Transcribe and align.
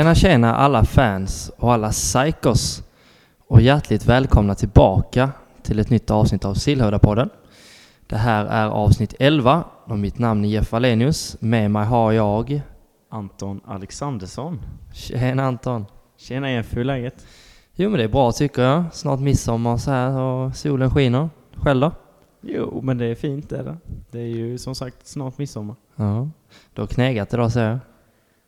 Tjena 0.00 0.14
tjena 0.14 0.56
alla 0.56 0.84
fans 0.84 1.52
och 1.58 1.72
alla 1.72 1.90
psykos 1.90 2.82
och 3.48 3.60
hjärtligt 3.60 4.06
välkomna 4.06 4.54
tillbaka 4.54 5.30
till 5.62 5.78
ett 5.78 5.90
nytt 5.90 6.10
avsnitt 6.10 6.44
av 6.44 6.54
Sillhövdapodden. 6.54 7.30
Det 8.06 8.16
här 8.16 8.44
är 8.46 8.66
avsnitt 8.66 9.14
11 9.18 9.64
och 9.84 9.98
mitt 9.98 10.18
namn 10.18 10.44
är 10.44 10.48
Jeff 10.48 10.72
Wallenius. 10.72 11.36
Med 11.40 11.70
mig 11.70 11.84
har 11.84 12.12
jag... 12.12 12.62
Anton 13.10 13.60
Alexandersson. 13.64 14.60
Tjena 14.92 15.44
Anton! 15.44 15.86
Tjena 16.16 16.52
Jeff, 16.52 16.76
hur 16.76 16.80
är 16.80 16.84
läget? 16.84 17.26
Jo 17.74 17.90
men 17.90 17.98
det 17.98 18.04
är 18.04 18.08
bra 18.08 18.32
tycker 18.32 18.62
jag. 18.62 18.84
Snart 18.92 19.20
midsommar 19.20 19.76
så 19.76 19.90
här 19.90 20.18
och 20.18 20.56
solen 20.56 20.90
skiner. 20.90 21.28
Själv 21.54 21.80
då? 21.80 21.92
Jo, 22.40 22.80
men 22.82 22.98
det 22.98 23.06
är 23.06 23.14
fint 23.14 23.50
det 23.50 23.58
är 23.58 23.64
det. 23.64 23.76
Det 24.10 24.20
är 24.20 24.26
ju 24.36 24.58
som 24.58 24.74
sagt 24.74 25.06
snart 25.06 25.38
midsommar. 25.38 25.76
Ja. 25.96 26.28
Du 26.74 26.82
har 26.82 26.86
knegat 26.86 27.34
idag 27.34 27.52
ser 27.52 27.68
jag. 27.68 27.78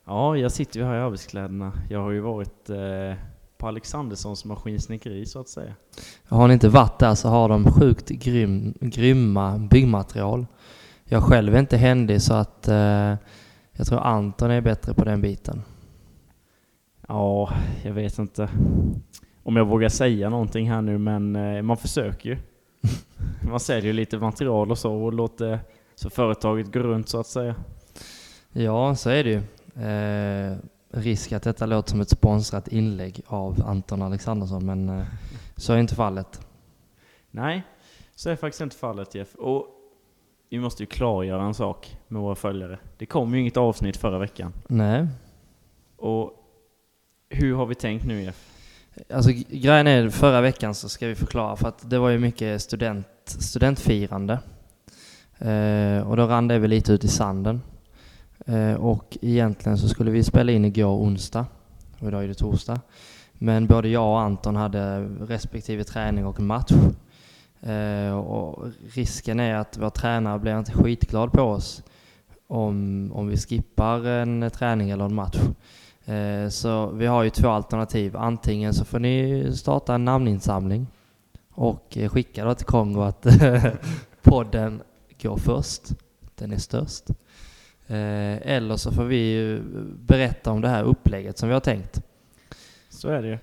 Ja, 0.05 0.37
jag 0.37 0.52
sitter 0.52 0.80
ju 0.80 0.87
här 0.87 0.97
i 0.97 1.01
arbetskläderna. 1.01 1.73
Jag 1.91 2.02
har 2.02 2.10
ju 2.10 2.20
varit 2.20 2.70
eh, 2.70 3.15
på 3.59 3.69
Alexanderssons 3.69 4.45
maskinsnickeri 4.45 5.27
så 5.27 5.41
att 5.41 5.48
säga. 5.48 5.74
Har 6.29 6.48
ni 6.48 6.55
inte 6.55 6.69
varit 6.69 6.98
där 6.98 7.15
så 7.15 7.29
har 7.29 7.48
de 7.48 7.73
sjukt 7.73 8.09
grym, 8.09 8.74
grymma 8.80 9.59
byggmaterial. 9.59 10.46
Jag 11.05 11.23
själv 11.23 11.55
är 11.55 11.59
inte 11.59 11.77
händig 11.77 12.23
så 12.23 12.34
att 12.34 12.69
eh, 12.69 13.15
jag 13.73 13.87
tror 13.87 14.01
Anton 14.01 14.51
är 14.51 14.60
bättre 14.60 14.95
på 14.95 15.05
den 15.05 15.20
biten. 15.20 15.62
Ja, 17.09 17.52
jag 17.84 17.93
vet 17.93 18.19
inte 18.19 18.48
om 19.43 19.57
jag 19.57 19.65
vågar 19.65 19.88
säga 19.88 20.29
någonting 20.29 20.71
här 20.71 20.82
nu, 20.82 20.98
men 20.98 21.37
eh, 21.37 21.62
man 21.62 21.77
försöker 21.77 22.29
ju. 22.29 22.37
man 23.51 23.60
säljer 23.60 23.87
ju 23.87 23.93
lite 23.93 24.19
material 24.19 24.71
och 24.71 24.79
så 24.79 24.95
och 24.95 25.12
låter 25.12 25.59
så 25.95 26.10
företaget 26.10 26.73
gå 26.73 26.80
runt 26.80 27.09
så 27.09 27.21
att 27.21 27.27
säga. 27.27 27.55
Ja, 28.52 28.95
så 28.95 29.10
är 29.10 29.24
det 29.24 29.30
ju. 29.30 29.43
Eh, 29.76 30.56
risk 30.90 31.32
att 31.32 31.42
detta 31.42 31.66
låter 31.66 31.90
som 31.90 32.01
ett 32.01 32.10
sponsrat 32.10 32.68
inlägg 32.68 33.23
av 33.26 33.62
Anton 33.66 34.02
Alexandersson, 34.02 34.66
men 34.66 34.88
eh, 34.88 35.04
så 35.56 35.73
är 35.73 35.78
inte 35.78 35.95
fallet. 35.95 36.46
Nej, 37.30 37.62
så 38.15 38.30
är 38.30 38.37
faktiskt 38.37 38.60
inte 38.60 38.76
fallet 38.76 39.15
Jeff. 39.15 39.34
Och 39.34 39.66
vi 40.50 40.59
måste 40.59 40.82
ju 40.82 40.87
klargöra 40.87 41.43
en 41.43 41.54
sak 41.54 41.96
med 42.09 42.23
våra 42.23 42.34
följare. 42.34 42.78
Det 42.96 43.06
kom 43.06 43.34
ju 43.34 43.40
inget 43.40 43.56
avsnitt 43.56 43.96
förra 43.96 44.18
veckan. 44.18 44.52
Nej. 44.66 45.06
Och 45.96 46.32
hur 47.28 47.54
har 47.54 47.66
vi 47.66 47.74
tänkt 47.74 48.06
nu 48.06 48.23
Jeff? 48.23 48.48
Alltså 49.10 49.30
grejen 49.48 49.87
är, 49.87 50.10
förra 50.10 50.40
veckan 50.40 50.74
så 50.74 50.88
ska 50.88 51.06
vi 51.06 51.15
förklara, 51.15 51.56
för 51.56 51.68
att 51.68 51.90
det 51.90 51.98
var 51.98 52.10
ju 52.10 52.18
mycket 52.18 52.62
student, 52.62 53.06
studentfirande. 53.24 54.38
Eh, 55.38 56.09
och 56.09 56.16
då 56.16 56.26
rann 56.26 56.48
det 56.48 56.59
väl 56.59 56.70
lite 56.70 56.93
ut 56.93 57.04
i 57.04 57.09
sanden. 57.09 57.62
Eh, 58.46 58.74
och 58.74 59.18
egentligen 59.23 59.79
så 59.79 59.88
skulle 59.88 60.10
vi 60.10 60.24
spela 60.24 60.52
in 60.52 60.65
igår 60.65 60.96
onsdag, 60.96 61.46
och 61.98 62.09
idag 62.09 62.24
är 62.24 62.29
det 62.29 62.35
torsdag. 62.35 62.80
Men 63.32 63.66
både 63.66 63.88
jag 63.88 64.09
och 64.09 64.21
Anton 64.21 64.56
hade 64.56 65.04
respektive 65.04 65.84
träning 65.84 66.26
och 66.26 66.41
match. 66.41 66.72
Eh, 67.60 68.19
och 68.19 68.66
risken 68.94 69.41
är 69.41 69.54
att 69.54 69.78
vår 69.81 69.91
tränare 69.91 70.38
blir 70.38 70.59
inte 70.59 70.72
skitglad 70.72 71.32
på 71.32 71.43
oss 71.43 71.82
om, 72.47 73.10
om 73.15 73.28
vi 73.28 73.37
skippar 73.37 74.06
en 74.06 74.50
träning 74.50 74.91
eller 74.91 75.04
en 75.04 75.15
match. 75.15 75.38
Eh, 76.04 76.49
så 76.49 76.87
vi 76.87 77.06
har 77.06 77.22
ju 77.22 77.31
två 77.31 77.49
alternativ. 77.49 78.16
Antingen 78.16 78.75
så 78.75 78.84
får 78.84 78.99
ni 78.99 79.47
starta 79.54 79.94
en 79.94 80.04
namninsamling 80.04 80.87
och 81.54 81.99
skicka 82.10 82.44
då 82.44 82.54
till 82.54 82.66
Kongo 82.66 83.00
att 83.00 83.27
podden 84.22 84.82
går 85.22 85.37
först. 85.37 85.82
Den 86.34 86.53
är 86.53 86.59
störst. 86.59 87.04
Eh, 87.87 88.53
eller 88.53 88.77
så 88.77 88.93
får 88.93 89.05
vi 89.05 89.16
ju 89.16 89.62
berätta 89.97 90.50
om 90.50 90.61
det 90.61 90.69
här 90.69 90.83
upplägget 90.84 91.39
som 91.39 91.49
vi 91.49 91.53
har 91.53 91.61
tänkt. 91.61 92.03
Så 92.89 93.09
är 93.09 93.23
det 93.23 93.29
ju. 93.29 93.39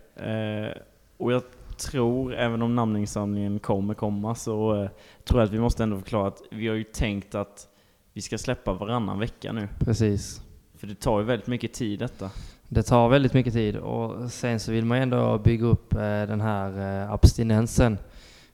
Och 1.17 1.33
jag 1.33 1.43
tror, 1.77 2.35
även 2.35 2.61
om 2.61 2.75
namninsamlingen 2.75 3.59
kommer 3.59 3.93
komma, 3.93 4.35
så 4.35 4.89
tror 5.23 5.39
jag 5.39 5.47
att 5.47 5.53
vi 5.53 5.59
måste 5.59 5.83
ändå 5.83 5.97
förklara 5.97 6.27
att 6.27 6.41
vi 6.51 6.67
har 6.67 6.75
ju 6.75 6.83
tänkt 6.83 7.35
att 7.35 7.67
vi 8.13 8.21
ska 8.21 8.37
släppa 8.37 8.73
varannan 8.73 9.19
vecka 9.19 9.51
nu. 9.51 9.67
Precis. 9.79 10.41
För 10.77 10.87
det 10.87 10.95
tar 10.95 11.19
ju 11.19 11.25
väldigt 11.25 11.47
mycket 11.47 11.73
tid 11.73 11.99
detta. 11.99 12.29
Det 12.67 12.83
tar 12.83 13.09
väldigt 13.09 13.33
mycket 13.33 13.53
tid 13.53 13.75
och 13.75 14.31
sen 14.31 14.59
så 14.59 14.71
vill 14.71 14.85
man 14.85 14.97
ändå 14.97 15.37
bygga 15.37 15.65
upp 15.65 15.89
den 16.27 16.41
här 16.41 17.01
abstinensen 17.13 17.97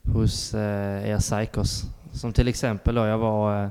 hos 0.02 0.54
er 0.54 1.18
psykos. 1.18 1.82
Som 2.12 2.32
till 2.32 2.48
exempel 2.48 2.94
då, 2.94 3.06
jag 3.06 3.18
var 3.18 3.70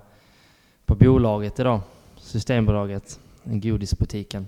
på 0.85 0.95
bolaget 0.95 1.59
idag, 1.59 1.79
Systembolaget, 2.25 3.19
godisbutiken. 3.43 4.47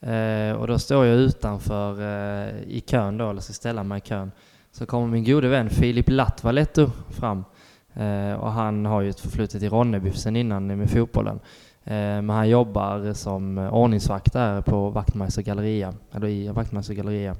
Eh, 0.00 0.52
och 0.52 0.66
då 0.66 0.78
står 0.78 1.06
jag 1.06 1.16
utanför 1.16 2.00
eh, 2.00 2.62
i 2.62 2.80
kön 2.80 3.18
då, 3.18 3.30
eller 3.30 3.40
ska 3.40 3.52
ställa 3.52 3.82
mig 3.82 3.98
i 3.98 4.00
kön. 4.00 4.32
Så 4.72 4.86
kommer 4.86 5.06
min 5.06 5.24
gode 5.24 5.48
vän 5.48 5.70
Filip 5.70 6.08
Latvaletto 6.08 6.90
fram. 7.08 7.44
Eh, 7.94 8.32
och 8.32 8.52
han 8.52 8.86
har 8.86 9.00
ju 9.00 9.10
ett 9.10 9.20
förflutet 9.20 9.62
i 9.62 9.68
Ronneby 9.68 10.12
sen 10.12 10.36
innan 10.36 10.66
med 10.66 10.90
fotbollen. 10.90 11.40
Men 11.84 12.30
han 12.30 12.48
jobbar 12.48 13.12
som 13.12 13.58
ordningsvakt 13.58 14.32
där 14.32 14.62
på 14.62 14.90
Wachtmeister 14.90 15.42
Galleria, 15.42 15.94
eller 16.12 16.28
i 16.28 16.48
Wachtmeister 16.48 16.94
Galleria. 16.94 17.36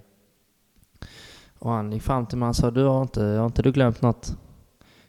Och 1.58 1.70
han 1.70 1.92
gick 1.92 2.02
fram 2.02 2.26
till 2.26 2.38
mig 2.38 2.48
och 2.48 2.56
sa, 2.56 2.70
du 2.70 2.84
har 2.84 3.02
inte, 3.02 3.22
har 3.22 3.46
inte 3.46 3.62
du 3.62 3.72
glömt 3.72 4.02
något? 4.02 4.36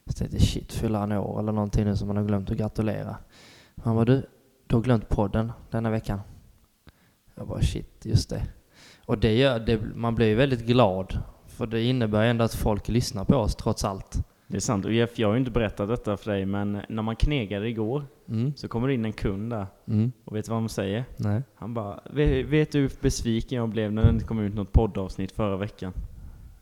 Jag 0.04 0.16
tänkte, 0.16 0.40
shit, 0.40 0.74
fyller 0.74 1.00
han 1.00 1.12
år 1.12 1.40
eller 1.40 1.52
någonting 1.52 1.86
nu 1.86 1.96
som 1.96 2.08
han 2.08 2.18
har 2.18 2.24
glömt 2.24 2.52
att 2.52 2.58
gratulera? 2.58 3.18
Han 3.84 3.96
bara, 3.96 4.06
du, 4.06 4.26
du 4.68 4.76
har 4.76 4.84
glömt 4.84 5.10
podden 5.10 5.52
denna 5.72 5.90
veckan. 5.90 6.20
Jag 7.36 7.48
bara, 7.48 7.62
shit, 7.62 8.06
just 8.06 8.30
det. 8.30 8.42
Och 9.06 9.18
det 9.18 9.36
gör, 9.38 9.60
det, 9.60 9.80
man 9.96 10.16
blir 10.16 10.28
ju 10.28 10.36
väldigt 10.36 10.66
glad, 10.66 11.20
för 11.48 11.68
det 11.68 11.82
innebär 11.84 12.24
ändå 12.26 12.44
att 12.44 12.54
folk 12.56 12.88
lyssnar 12.90 13.26
på 13.26 13.36
oss 13.36 13.56
trots 13.56 13.84
allt. 13.84 14.26
Det 14.48 14.56
är 14.56 14.62
sant. 14.62 14.86
Och 14.86 14.94
Jeff, 14.94 15.20
jag 15.20 15.28
har 15.28 15.34
ju 15.34 15.40
inte 15.40 15.52
berättat 15.52 15.90
detta 15.90 16.18
för 16.18 16.32
dig, 16.32 16.46
men 16.46 16.82
när 16.90 17.02
man 17.04 17.16
knegade 17.16 17.70
igår 17.70 18.06
Mm. 18.30 18.54
så 18.56 18.68
kommer 18.68 18.88
det 18.88 18.94
in 18.94 19.06
en 19.06 19.14
kund 19.14 19.50
där. 19.52 19.68
Mm. 19.88 20.12
Och 20.26 20.36
vet 20.36 20.46
du 20.46 20.50
vad 20.52 20.60
han 20.60 20.70
säger? 20.70 21.06
Nej. 21.18 21.42
Han 21.56 21.74
bara, 21.74 22.00
"Vet- 22.12 22.46
vet 22.46 22.72
du 22.72 22.80
hur 22.80 22.92
besviken 23.02 23.58
jag 23.58 23.70
blev 23.70 23.94
när 23.94 24.04
det 24.04 24.10
inte 24.10 24.26
kom 24.26 24.40
ut 24.40 24.54
något 24.54 24.72
poddavsnitt 24.72 25.32
förra 25.32 25.58
veckan? 25.58 25.94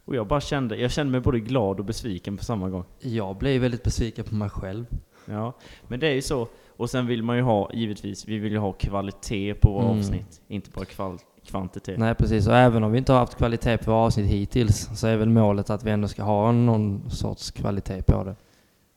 Och 0.05 0.15
jag 0.15 0.27
bara 0.27 0.41
kände, 0.41 0.77
jag 0.77 0.91
kände 0.91 1.11
mig 1.11 1.21
både 1.21 1.39
glad 1.39 1.79
och 1.79 1.85
besviken 1.85 2.37
på 2.37 2.43
samma 2.43 2.69
gång. 2.69 2.83
Jag 2.99 3.37
blev 3.37 3.61
väldigt 3.61 3.83
besviken 3.83 4.25
på 4.25 4.35
mig 4.35 4.49
själv. 4.49 4.85
Ja, 5.25 5.53
men 5.87 5.99
det 5.99 6.07
är 6.07 6.13
ju 6.13 6.21
så. 6.21 6.47
Och 6.77 6.89
sen 6.89 7.07
vill 7.07 7.23
man 7.23 7.35
ju 7.35 7.41
ha, 7.41 7.71
givetvis, 7.73 8.27
vi 8.27 8.37
vill 8.37 8.51
ju 8.51 8.57
ha 8.57 8.71
kvalitet 8.71 9.53
på 9.53 9.71
våra 9.73 9.85
Mm. 9.85 9.97
avsnitt. 9.99 10.41
Inte 10.47 10.69
bara 10.71 10.85
kval- 10.85 11.19
kvantitet. 11.45 11.99
Nej 11.99 12.15
precis, 12.15 12.47
och 12.47 12.55
även 12.55 12.83
om 12.83 12.91
vi 12.91 12.97
inte 12.97 13.11
har 13.11 13.19
haft 13.19 13.37
kvalitet 13.37 13.77
på 13.77 13.91
avsnitt 13.91 14.27
hittills 14.27 14.99
så 14.99 15.07
är 15.07 15.17
väl 15.17 15.29
målet 15.29 15.69
att 15.69 15.83
vi 15.83 15.91
ändå 15.91 16.07
ska 16.07 16.23
ha 16.23 16.51
någon 16.51 17.09
sorts 17.11 17.51
kvalitet 17.51 18.01
på 18.01 18.23
det. 18.23 18.35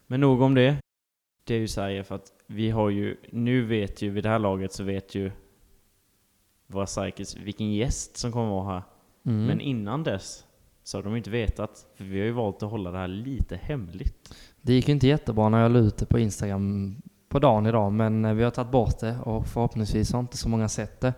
Men 0.07 0.21
nog 0.21 0.41
om 0.43 0.55
det. 0.55 0.77
Det 1.45 1.55
är 1.55 1.59
ju 1.59 1.69
så 1.69 1.81
här 1.81 1.89
Jeff, 1.89 2.13
att 2.13 2.27
vi 2.47 2.71
har 2.71 2.91
ju, 2.91 3.17
nu 3.33 3.63
vet 3.65 4.03
ju, 4.03 4.11
vid 4.11 4.25
det 4.25 4.29
här 4.31 4.39
laget 4.39 4.73
så 4.73 4.85
vet 4.85 5.15
ju 5.15 5.31
våra 6.67 6.87
psykis 6.87 7.37
vilken 7.37 7.73
gäst 7.73 8.17
som 8.17 8.33
kommer 8.33 8.51
vara 8.51 8.73
här. 8.73 8.83
Mm. 9.27 9.47
Men 9.47 9.61
innan 9.61 10.03
dess 10.03 10.45
så 10.83 10.99
har 10.99 11.03
de 11.03 11.17
inte 11.17 11.31
vetat, 11.31 11.87
för 11.95 12.05
vi 12.05 12.19
har 12.19 12.27
ju 12.27 12.33
valt 12.33 12.63
att 12.63 12.71
hålla 12.71 12.91
det 12.91 12.99
här 12.99 13.09
lite 13.09 13.57
hemligt. 13.57 14.35
Det 14.63 14.73
gick 14.73 14.89
ju 14.89 14.95
inte 14.95 15.07
jättebra 15.09 15.49
när 15.49 15.63
jag 15.63 15.73
la 15.73 15.79
ut 15.79 15.97
det 15.97 16.07
på 16.07 16.19
Instagram 16.19 16.97
på 17.31 17.39
dagen 17.39 17.67
idag, 17.67 17.93
men 17.93 18.25
eh, 18.25 18.33
vi 18.35 18.45
har 18.45 18.51
tagit 18.51 18.71
bort 18.73 18.99
det 19.01 19.17
och 19.23 19.47
förhoppningsvis 19.47 20.13
har 20.13 20.21
inte 20.21 20.37
så 20.37 20.49
många 20.49 20.69
sett 20.69 21.01
det. 21.01 21.15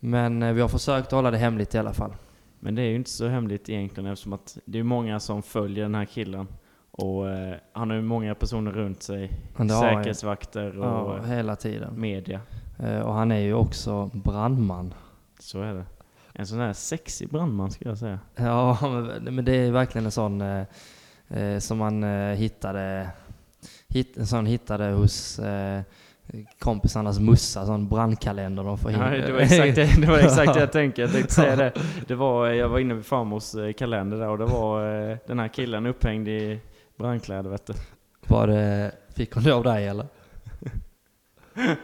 Men 0.00 0.42
eh, 0.42 0.52
vi 0.52 0.60
har 0.60 0.68
försökt 0.68 1.10
hålla 1.12 1.30
det 1.30 1.38
hemligt 1.38 1.74
i 1.74 1.78
alla 1.78 1.92
fall. 1.92 2.12
Men 2.60 2.74
det 2.74 2.82
är 2.82 2.86
ju 2.86 2.94
inte 2.96 3.10
så 3.10 3.28
hemligt 3.28 3.68
egentligen 3.68 4.10
eftersom 4.12 4.32
att 4.32 4.58
det 4.64 4.78
är 4.78 4.82
många 4.82 5.20
som 5.20 5.42
följer 5.42 5.82
den 5.84 5.94
här 5.94 6.04
killen. 6.04 6.46
Och 6.90 7.30
eh, 7.30 7.54
han 7.72 7.90
har 7.90 7.96
ju 7.96 8.02
många 8.02 8.34
personer 8.34 8.70
runt 8.72 9.02
sig. 9.02 9.32
Säkerhetsvakter 9.56 10.78
och 10.78 10.84
Ja, 10.86 11.22
hela 11.22 11.56
tiden. 11.56 12.00
media. 12.00 12.40
Eh, 12.78 12.98
Och 13.00 13.14
han 13.14 13.32
är 13.32 13.38
ju 13.38 13.54
också 13.54 14.10
brandman. 14.14 14.94
Så 15.40 15.62
är 15.62 15.74
det. 15.74 15.84
En 16.32 16.46
sån 16.46 16.58
här 16.58 16.72
sexig 16.72 17.28
brandman 17.28 17.70
skulle 17.70 17.90
jag 17.90 17.98
säga. 17.98 18.18
Ja, 18.36 18.78
men- 19.30 19.44
det 19.44 19.52
är 19.56 19.70
verkligen 19.70 20.04
en 20.04 20.10
sån 20.12 20.40
eh, 20.40 21.58
som 21.58 21.78
man 21.78 22.02
hittade, 22.36 23.08
hit, 23.88 24.16
en 24.16 24.26
sån 24.26 24.46
hittade 24.46 24.84
hos 24.84 25.38
eh, 25.38 25.80
kompisarnas 26.58 27.18
mussa, 27.20 27.66
sån 27.66 27.88
brandkalender 27.88 28.64
de 28.64 28.78
får. 28.78 28.92
Ja, 28.92 28.98
det 28.98 29.32
var 29.32 29.40
exakt 29.40 29.74
det, 29.74 30.00
det, 30.00 30.06
var 30.06 30.18
exakt 30.18 30.54
det 30.54 30.60
jag 30.60 30.72
tänkte. 30.80 31.00
Jag 31.00 31.12
tänkte 31.12 31.34
säga 31.34 31.56
det. 31.56 31.72
det 32.06 32.14
var, 32.14 32.46
jag 32.48 32.68
var 32.68 32.78
inne 32.78 32.94
vid 32.94 33.06
farmors 33.06 33.54
eh, 33.54 33.72
kalender 33.72 34.16
där 34.18 34.28
och 34.28 34.38
det 34.38 34.44
var 34.46 35.08
eh, 35.10 35.16
den 35.26 35.38
här 35.38 35.48
killen 35.48 35.86
upphängd 35.86 36.28
i 36.28 36.60
brandkläder 36.98 37.50
vet 37.50 37.66
du. 37.66 37.72
Var 38.28 38.46
det, 38.46 38.92
fick 39.14 39.34
hon 39.34 39.42
det 39.44 39.54
av 39.54 39.62
dig 39.64 39.86
eller? 39.88 40.06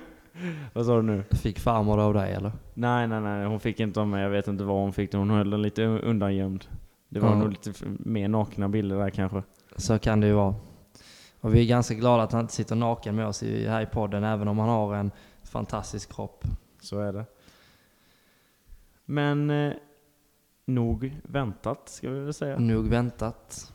Vad 0.73 0.87
sa 0.87 0.97
du 0.97 1.03
nu? 1.03 1.25
Fick 1.31 1.59
farmor 1.59 1.97
det 1.97 2.03
av 2.03 2.15
dig 2.15 2.33
eller? 2.33 2.53
Nej, 2.75 3.09
nej, 3.09 3.21
nej. 3.21 3.47
Hon 3.47 3.61
fick 3.61 3.81
inte 3.81 4.01
av 4.01 4.07
mig. 4.09 4.23
Jag 4.23 4.31
vet 4.31 4.49
inte 4.49 4.65
vad 4.65 4.77
hon 4.77 4.93
fick. 4.93 5.13
det. 5.13 5.19
Hon 5.19 5.31
höll 5.31 5.51
den 5.51 5.63
lite 5.63 5.85
undangömd. 5.85 6.65
Det 7.09 7.21
var 7.21 7.29
Ja. 7.29 7.35
nog 7.35 7.49
lite 7.51 7.73
mer 7.87 8.29
nakna 8.29 8.69
bilder 8.69 8.97
där 8.97 9.11
kanske. 9.11 9.43
Så 9.77 9.99
kan 9.99 10.21
det 10.21 10.27
ju 10.27 10.33
vara. 10.33 10.55
Och 11.43 11.55
vi 11.55 11.61
är 11.61 11.67
ganska 11.67 11.95
glada 11.95 12.23
att 12.23 12.33
han 12.33 12.41
inte 12.41 12.55
sitter 12.55 12.77
naken 12.77 13.17
med 13.17 13.27
oss 13.27 13.43
i, 13.43 13.69
här 13.69 13.83
i 13.83 13.87
podden, 13.87 14.25
även 14.25 14.49
om 14.49 14.59
han 14.59 14.69
har 14.69 14.95
en 14.95 15.11
fantastisk 15.43 16.15
kropp. 16.15 16.45
Så 16.81 17.01
är 17.01 17.13
det. 17.13 17.25
Men 19.05 19.51
eh, 19.51 19.73
nog 20.65 21.21
väntat, 21.23 21.89
ska 21.89 22.11
vi 22.11 22.21
väl 22.21 22.35
säga. 22.35 22.59
Nog 22.59 22.89
väntat. 22.89 23.73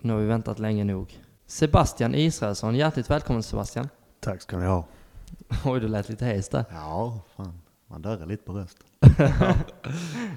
Nu 0.00 0.12
har 0.12 0.20
vi 0.20 0.26
väntat 0.26 0.58
länge 0.58 0.84
nog. 0.84 1.20
Sebastian 1.46 2.14
Israelsson, 2.14 2.74
hjärtligt 2.74 3.10
välkommen 3.10 3.42
Sebastian. 3.42 3.88
Tack 4.20 4.42
ska 4.42 4.58
ni 4.58 4.66
ha. 4.66 4.84
Oj, 5.64 5.80
du 5.80 5.88
lät 5.88 6.08
lite 6.08 6.24
hes 6.24 6.48
där. 6.48 6.64
Ja, 6.70 7.20
fan. 7.36 7.60
Man 7.86 8.02
darrar 8.02 8.26
lite 8.26 8.44
på 8.44 8.52
rösten. 8.52 8.86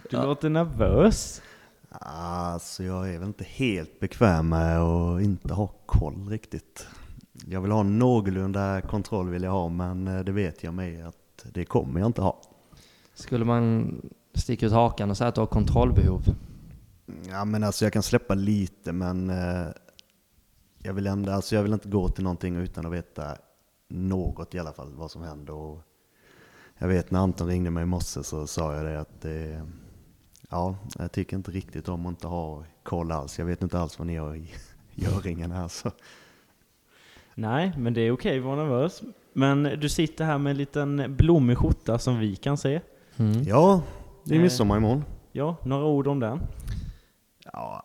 Du 0.09 0.17
låter 0.17 0.49
nervös. 0.49 1.41
Alltså 1.89 2.83
jag 2.83 3.13
är 3.13 3.19
väl 3.19 3.27
inte 3.27 3.43
helt 3.43 3.99
bekväm 3.99 4.49
med 4.49 4.79
att 4.79 5.21
inte 5.21 5.53
ha 5.53 5.67
koll 5.85 6.29
riktigt. 6.29 6.87
Jag 7.45 7.61
vill 7.61 7.71
ha 7.71 7.83
någorlunda 7.83 8.81
kontroll 8.81 9.29
vill 9.29 9.43
jag 9.43 9.51
ha, 9.51 9.69
men 9.69 10.07
eh, 10.07 10.19
det 10.19 10.31
vet 10.31 10.63
jag 10.63 10.73
med 10.73 11.07
att 11.07 11.45
det 11.53 11.65
kommer 11.65 11.99
jag 11.99 12.07
inte 12.07 12.21
ha. 12.21 12.41
Skulle 13.13 13.45
man 13.45 14.01
sticka 14.33 14.65
ut 14.65 14.71
hakan 14.71 15.09
och 15.09 15.17
säga 15.17 15.27
att 15.27 15.35
du 15.35 15.41
har 15.41 15.47
kontrollbehov? 15.47 16.21
Ja 17.29 17.45
men 17.45 17.63
alltså 17.63 17.85
jag 17.85 17.93
kan 17.93 18.03
släppa 18.03 18.33
lite 18.33 18.91
men 18.91 19.29
eh, 19.29 19.67
jag 20.79 20.93
vill, 20.93 21.07
ändå, 21.07 21.31
alltså 21.31 21.55
jag 21.55 21.63
vill 21.63 21.73
inte 21.73 21.89
gå 21.89 22.09
till 22.09 22.23
någonting 22.23 22.55
utan 22.55 22.85
att 22.85 22.91
veta 22.91 23.37
något 23.87 24.55
i 24.55 24.59
alla 24.59 24.73
fall 24.73 24.93
vad 24.95 25.11
som 25.11 25.21
händer. 25.21 25.53
Och 25.53 25.81
jag 26.77 26.87
vet 26.87 27.11
när 27.11 27.19
Anton 27.19 27.47
ringde 27.47 27.71
mig 27.71 27.83
i 27.83 27.85
morse 27.85 28.23
så 28.23 28.47
sa 28.47 28.75
jag 28.75 28.85
det 28.85 28.99
att 28.99 29.21
det, 29.21 29.65
ja, 30.49 30.75
jag 30.99 31.11
tycker 31.11 31.37
inte 31.37 31.51
riktigt 31.51 31.89
om 31.89 32.05
att 32.05 32.09
inte 32.09 32.27
ha 32.27 32.63
koll 32.83 33.11
alls. 33.11 33.39
Jag 33.39 33.45
vet 33.45 33.61
inte 33.63 33.79
alls 33.79 33.99
vad 33.99 34.07
ni 34.07 34.13
gör 34.13 34.35
i 34.35 34.49
göringen 34.95 35.51
här 35.51 35.67
så. 35.67 35.91
Nej, 37.35 37.73
men 37.77 37.93
det 37.93 38.01
är 38.01 38.11
okej 38.11 38.37
att 38.39 38.45
vara 38.45 38.55
nervös. 38.55 39.01
Men 39.33 39.63
du 39.63 39.89
sitter 39.89 40.25
här 40.25 40.37
med 40.37 40.51
en 40.51 40.57
liten 40.57 41.15
blommig 41.17 41.57
skjorta 41.57 41.99
som 41.99 42.19
vi 42.19 42.35
kan 42.35 42.57
se. 42.57 42.81
Mm. 43.17 43.43
Ja, 43.43 43.81
det 44.23 44.33
är 44.33 44.37
Eh. 44.37 44.41
midsommar 44.43 44.77
imorgon. 44.77 45.03
Ja, 45.31 45.55
några 45.63 45.85
ord 45.85 46.07
om 46.07 46.19
den. 46.19 46.39
Ja, 47.53 47.83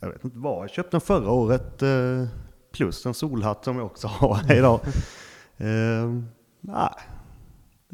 jag 0.00 0.08
vet 0.08 0.24
inte 0.24 0.38
vad. 0.38 0.62
Jag 0.62 0.70
köpte 0.70 0.90
den 0.90 1.00
förra 1.00 1.30
året 1.30 1.82
eh, 1.82 2.26
plus 2.72 3.06
en 3.06 3.14
solhatt 3.14 3.64
som 3.64 3.76
jag 3.76 3.86
också 3.86 4.06
har 4.08 4.52
idag. 4.58 4.80
Eh, 5.56 6.12
nej, 6.60 6.90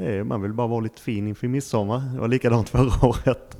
är, 0.04 0.24
man 0.24 0.42
vill 0.42 0.52
bara 0.52 0.66
vara 0.66 0.80
lite 0.80 1.00
fin 1.00 1.28
inför 1.28 1.48
midsommar. 1.48 2.00
Det 2.14 2.20
var 2.20 2.28
likadant 2.28 2.68
förra 2.68 2.92
året. 3.08 3.58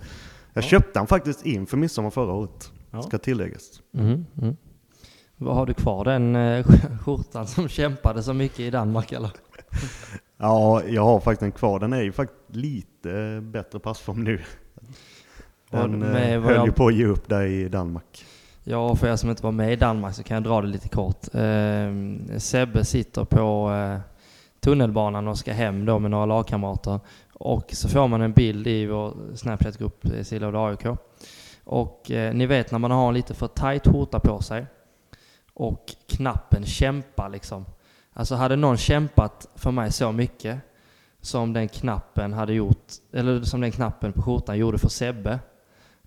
Jag 0.52 0.64
köpte 0.64 0.99
den 1.00 1.06
faktiskt 1.06 1.46
inför 1.46 1.76
midsommar 1.76 2.11
förra 2.11 2.32
året, 2.32 2.73
Ja. 2.90 3.02
ska 3.02 3.19
tilläggas. 3.19 3.82
Mm. 3.94 4.26
Mm. 4.43 4.56
Vad 5.37 5.55
Har 5.56 5.67
du 5.67 5.75
kvar 5.75 6.05
den 6.05 6.37
eh, 6.37 6.67
skjortan 7.05 7.46
som 7.46 7.69
kämpade 7.69 8.23
så 8.23 8.32
mycket 8.35 8.61
i 8.61 8.70
Danmark 8.70 9.12
eller? 9.12 9.31
Ja, 10.40 10.82
jag 10.85 11.05
har 11.05 11.20
faktiskt 11.20 11.40
den 11.40 11.52
kvar. 11.52 11.81
Den 11.81 11.93
är 11.93 12.02
ju 12.02 12.12
faktiskt 12.12 12.56
lite 12.56 13.40
bättre 13.43 13.79
passform 13.79 14.25
nu. 14.25 14.40
Den 15.70 16.02
eh, 16.02 16.08
med 16.12 16.43
höll 16.43 16.55
jag- 16.55 16.67
ju 16.67 16.73
på 16.73 16.87
att 16.87 16.94
ge 16.94 17.05
upp 17.06 17.29
där 17.29 17.43
i 17.46 17.69
Danmark. 17.69 18.25
Ja, 18.64 18.96
för 18.96 19.06
er 19.08 19.17
som 19.17 19.31
inte 19.31 19.43
var 19.43 19.52
med 19.52 19.73
i 19.73 19.76
Danmark 19.76 20.14
så 20.14 20.23
kan 20.23 20.35
jag 20.35 20.44
dra 20.44 20.61
det 20.61 20.67
lite 20.69 20.88
kort. 20.88 21.35
Eh, 21.35 22.38
Sebbe 22.38 22.85
sitter 22.85 23.25
på 23.25 23.70
eh, 23.73 24.00
tunnelbanan 24.60 25.28
och 25.28 25.38
ska 25.38 25.52
hem 25.52 25.84
då 25.84 25.99
med 25.99 26.10
några 26.10 26.26
lagkamrater. 26.26 27.00
Och 27.32 27.70
så 27.72 27.88
får 27.88 28.08
man 28.08 28.22
en 28.22 28.32
bild 28.32 28.66
i 28.66 28.87
vår 28.87 29.14
Snapchat-grupp 29.34 30.05
eh, 30.05 30.60
AIK. 30.62 30.87
Och 31.64 32.10
eh, 32.10 32.34
ni 32.34 32.46
vet 32.46 32.70
när 32.70 32.78
man 32.78 32.90
har 32.90 33.08
en 33.08 33.14
lite 33.14 33.34
för 33.34 33.49
tight 33.49 33.87
skjorta 33.87 34.20
på 34.20 34.43
sig 34.43 34.66
och 35.55 35.94
knappen 36.06 36.64
kämpar 36.66 37.28
liksom. 37.28 37.64
Alltså 38.12 38.34
hade 38.34 38.56
någon 38.56 38.76
kämpat 38.76 39.49
för 39.55 39.70
mig 39.70 39.93
så 39.93 40.12
mycket 40.12 40.61
som 41.20 41.52
den 41.52 41.69
knappen 41.69 42.32
hade 42.32 42.52
gjort, 42.52 42.87
eller 43.12 43.43
som 43.43 43.61
den 43.61 43.72
knappen 43.72 44.12
på 44.12 44.22
skjortan 44.22 44.58
gjorde 44.58 44.78
för 44.78 44.88
Sebbe, 44.88 45.38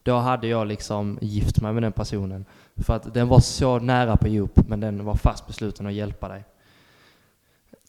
då 0.04 0.16
hade 0.16 0.48
jag 0.48 0.68
liksom 0.68 1.18
gift 1.22 1.62
mig 1.62 1.74
med 1.74 1.84
den 1.84 1.92
personen. 1.92 2.46
För 2.76 2.96
att 2.96 3.14
den 3.14 3.28
var 3.28 3.40
så 3.40 3.80
nära 3.80 4.18
på 4.18 4.28
djup, 4.28 4.68
men 4.68 4.80
den 4.80 5.06
var 5.06 5.16
fast 5.16 5.48
besluten 5.48 5.88
att 5.88 5.94
hjälpa 5.94 6.28
dig. 6.28 6.44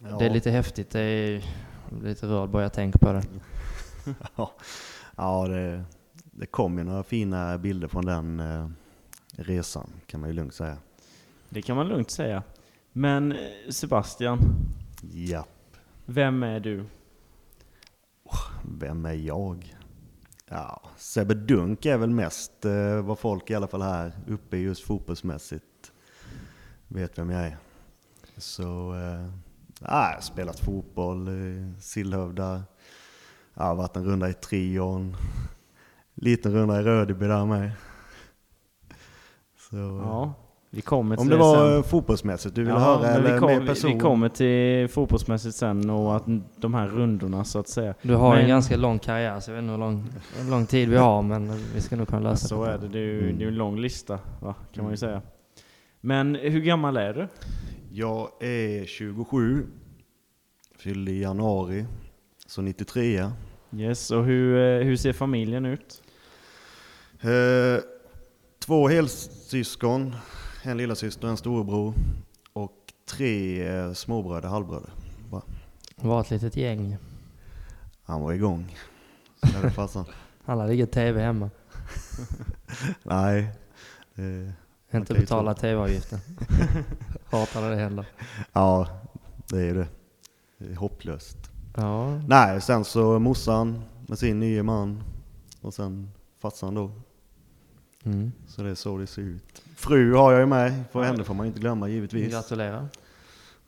Ja. 0.03 0.19
Det 0.19 0.25
är 0.27 0.31
lite 0.31 0.51
häftigt, 0.51 0.91
det 0.91 1.01
är 1.01 1.45
lite 2.03 2.27
rörd 2.27 2.51
bara 2.51 2.63
jag 2.63 2.73
tänker 2.73 2.99
på 2.99 3.13
det. 3.13 3.23
Ja, 4.37 4.53
ja 5.17 5.49
det, 5.49 5.85
det 6.15 6.47
kom 6.47 6.79
ju 6.79 6.85
några 6.85 7.03
fina 7.03 7.59
bilder 7.59 7.89
från 7.89 8.07
den 8.07 8.41
eh, 8.41 8.69
resan 9.37 9.91
kan 10.07 10.21
man 10.21 10.29
ju 10.29 10.35
lugnt 10.37 10.55
säga. 10.55 10.77
Det 11.49 11.63
kan 11.63 11.77
man 11.77 11.89
lugnt 11.89 12.11
säga. 12.11 12.43
Men 12.93 13.33
eh, 13.33 13.39
Sebastian, 13.71 14.39
Ja, 15.13 15.47
vem 16.07 16.43
är 16.43 16.61
du? 16.61 16.85
vem 18.79 19.07
är 19.07 19.13
jag? 19.15 19.77
Ja, 20.49 20.83
Sebbe 20.97 21.35
Dunk 21.35 21.87
är 21.87 21.99
väl 21.99 22.11
mest 22.11 22.65
eh, 22.65 23.03
vad 23.03 23.19
folk 23.19 23.51
i 23.51 23.55
alla 23.55 23.67
fall 23.69 23.83
här 23.83 24.13
uppe 24.27 24.57
just 24.57 24.83
fotbollsmässigt 24.85 25.93
vet 26.89 27.19
vem 27.19 27.31
jag 27.31 27.43
är. 27.47 27.57
Så, 28.37 28.95
eh, 28.95 29.33
ja, 29.84 30.08
jag 30.08 30.14
har 30.14 30.20
spelat 30.20 30.61
fotboll 30.61 31.29
i 31.29 31.73
Sillhövda, 31.81 32.62
har 33.55 33.75
varit 33.75 33.96
en 33.96 34.05
runda 34.05 34.29
i 34.29 34.32
Trion, 34.32 35.17
liten 36.14 36.52
runda 36.52 36.81
i 36.81 36.82
Rödeby 36.82 37.26
där 37.26 37.46
med. 37.46 37.70
Så, 39.70 39.76
Ja, 39.76 40.32
vi 40.70 40.81
kommer 40.81 41.17
till 41.17 41.23
Om 41.23 41.29
det 41.29 41.37
var 41.37 41.69
sen. 41.69 41.76
eh, 41.76 41.82
fotbollsmässigt 41.82 42.55
du 42.55 42.61
vill 42.64 42.70
Ja, 42.75 42.79
höra 42.79 43.08
eller 43.08 43.32
vi, 43.32 43.38
kom, 43.38 43.46
mer 43.49 43.67
person? 43.67 43.93
vi 43.94 44.00
kommer 44.00 44.29
till 44.29 44.88
fotbollsmässigt 44.88 45.56
sen 45.56 45.90
och 45.90 46.17
att 46.17 46.25
de 46.56 46.75
här 46.75 46.88
rundorna 46.88 47.44
så 47.44 47.58
att 47.58 47.69
säga. 47.69 47.94
Du 48.02 48.14
har 48.14 48.31
Men- 48.34 48.43
en 48.43 48.49
ganska 48.49 48.76
lång 48.76 48.99
karriär, 48.99 49.40
så 49.40 49.50
jag 49.50 49.55
vet 49.55 49.62
inte 49.62 49.73
hur 49.73 49.79
lång, 49.79 50.08
hur 50.38 50.50
lång 50.50 50.67
tid 50.67 50.88
vi 50.88 50.96
har, 50.96 51.23
men 51.23 51.52
vi 51.75 51.81
ska 51.81 51.96
nog 51.96 52.08
kunna 52.08 52.20
lösa 52.31 52.49
Så 52.49 52.64
det. 52.64 52.70
är 52.73 52.79
det. 52.79 52.88
Det 52.88 52.99
är 52.99 53.02
ju 53.02 53.23
Mm. 53.23 53.38
det 53.38 53.44
är 53.44 53.49
en 53.49 53.55
lång 53.55 53.79
lista, 53.79 54.19
va? 54.40 54.55
kan 54.73 54.84
man 54.84 54.93
ju 54.93 54.96
säga. 54.96 55.23
Men 56.00 56.34
hur 56.34 56.61
gammal 56.61 56.96
är 56.96 57.14
du? 57.14 57.29
Jag 57.94 58.31
är 58.41 58.87
27, 58.87 59.67
fyllde 60.79 61.11
i 61.11 61.21
januari, 61.21 61.87
så 62.47 62.62
93. 62.62 63.31
Yes, 63.77 64.11
och 64.11 64.25
hur, 64.25 64.81
eh, 64.81 64.87
hur 64.87 64.97
ser 64.97 65.12
familjen 65.12 65.65
ut? 65.67 66.03
Eh, 67.21 67.85
två 68.59 68.89
helsyskon, 68.89 70.17
en 70.62 70.77
lillasyster 70.77 71.25
och 71.25 71.31
en 71.31 71.37
storebror. 71.37 71.94
Och 72.53 72.93
tre 73.06 73.69
eh, 73.69 73.93
småbröder, 73.93 74.49
halvbröder. 74.49 74.91
Bara. 75.31 75.43
Var 75.96 76.20
ett 76.20 76.31
litet 76.31 76.56
gäng. 76.56 76.96
Han 78.05 78.22
var 78.22 78.32
igång. 78.32 78.77
Så 79.43 79.63
det 79.63 79.70
farsan. 79.70 80.05
Alla 80.44 80.67
ligger 80.67 80.87
tv 80.87 81.22
hemma. 81.22 81.51
Nej. 83.03 83.51
Eh, 84.15 84.53
Inte 84.94 85.15
betala 85.15 85.55
tv-avgiften. 85.55 86.19
Hatar 87.31 87.61
när 87.61 87.70
det 87.70 87.77
händer. 87.77 88.06
ja, 88.53 88.89
det 89.49 89.61
är 89.61 89.75
det. 89.75 89.87
Det 90.58 90.72
är 90.72 90.77
hopplöst. 90.77 91.39
Ja, 91.77 92.20
Nej, 92.29 92.61
sen 92.61 92.84
så 92.84 93.19
morsan 93.19 93.82
med 94.06 94.19
sin 94.19 94.41
nye 94.41 94.63
man. 94.63 95.03
Och 95.61 95.75
sen 95.75 96.11
farsan 96.43 96.75
då. 96.75 96.91
mm. 98.05 98.32
Så 98.46 98.63
det 98.63 98.70
är 98.70 98.75
så 98.75 98.99
det 98.99 99.06
ser 99.06 99.22
ut. 99.22 99.63
Fru 99.77 100.15
har 100.15 100.32
jag 100.32 100.41
ju 100.41 100.46
med, 100.46 100.84
för 100.93 101.03
henne 101.03 101.25
får 101.25 101.34
man 101.34 101.46
inte 101.46 101.61
glömma 101.61 101.89
givetvis. 101.89 102.32
gratulerar. 102.32 102.89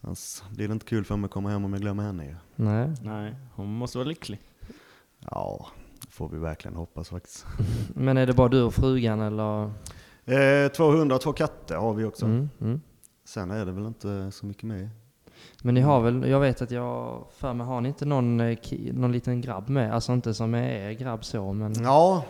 Annars 0.00 0.42
blir 0.50 0.68
det 0.68 0.72
inte 0.72 0.86
kul 0.86 1.04
för 1.04 1.16
mig 1.16 1.24
att 1.24 1.30
komma 1.30 1.50
hem 1.50 1.64
om 1.64 1.72
jag 1.72 1.82
glömmer 1.82 2.02
henne 2.02 2.24
ju. 2.26 2.34
Nej. 2.56 2.88
Nej, 3.02 3.34
hon 3.54 3.66
måste 3.74 3.98
vara 3.98 4.08
lycklig. 4.08 4.40
Ja, 5.30 5.66
det 6.00 6.10
får 6.10 6.28
vi 6.28 6.38
verkligen 6.38 6.76
hoppas 6.76 7.08
faktiskt. 7.08 7.46
Men 7.94 8.16
är 8.16 8.26
det 8.26 8.32
bara 8.32 8.48
du 8.48 8.62
och 8.62 8.74
frugan 8.74 9.20
eller? 9.20 9.72
Eh, 10.24 10.68
200 10.72 11.18
två 11.18 11.32
katter 11.32 11.76
har 11.76 11.94
vi 11.94 12.04
också. 12.04 12.24
Mm, 12.26 12.50
mm. 12.60 12.80
Sen 13.24 13.50
är 13.50 13.66
det 13.66 13.72
väl 13.72 13.86
inte 13.86 14.30
så 14.32 14.46
mycket 14.46 14.64
mer. 14.64 14.90
Men 15.62 15.74
ni 15.74 15.80
har 15.80 16.00
väl, 16.00 16.28
jag 16.30 16.40
vet 16.40 16.62
att 16.62 16.70
jag 16.70 17.24
för 17.36 17.52
mig, 17.54 17.66
har 17.66 17.80
ni 17.80 17.88
inte 17.88 18.06
någon, 18.06 18.40
eh, 18.40 18.58
någon 18.92 19.12
liten 19.12 19.40
grabb 19.40 19.68
med? 19.68 19.94
Alltså 19.94 20.12
inte 20.12 20.34
som 20.34 20.54
är 20.54 20.68
er 20.68 20.92
grabb 20.92 21.24
så, 21.24 21.52
men... 21.52 21.72
Ja, 21.82 22.24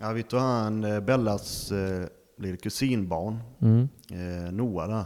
jag 0.00 0.14
vet 0.14 0.30
du 0.30 0.38
han 0.38 0.84
eh, 0.84 1.00
Bellas 1.00 1.72
eh, 1.72 2.06
det 2.36 2.56
kusinbarn, 2.56 3.38
Mm. 3.60 3.88
eh, 4.10 4.52
Noah 4.52 4.88
där, 4.88 5.04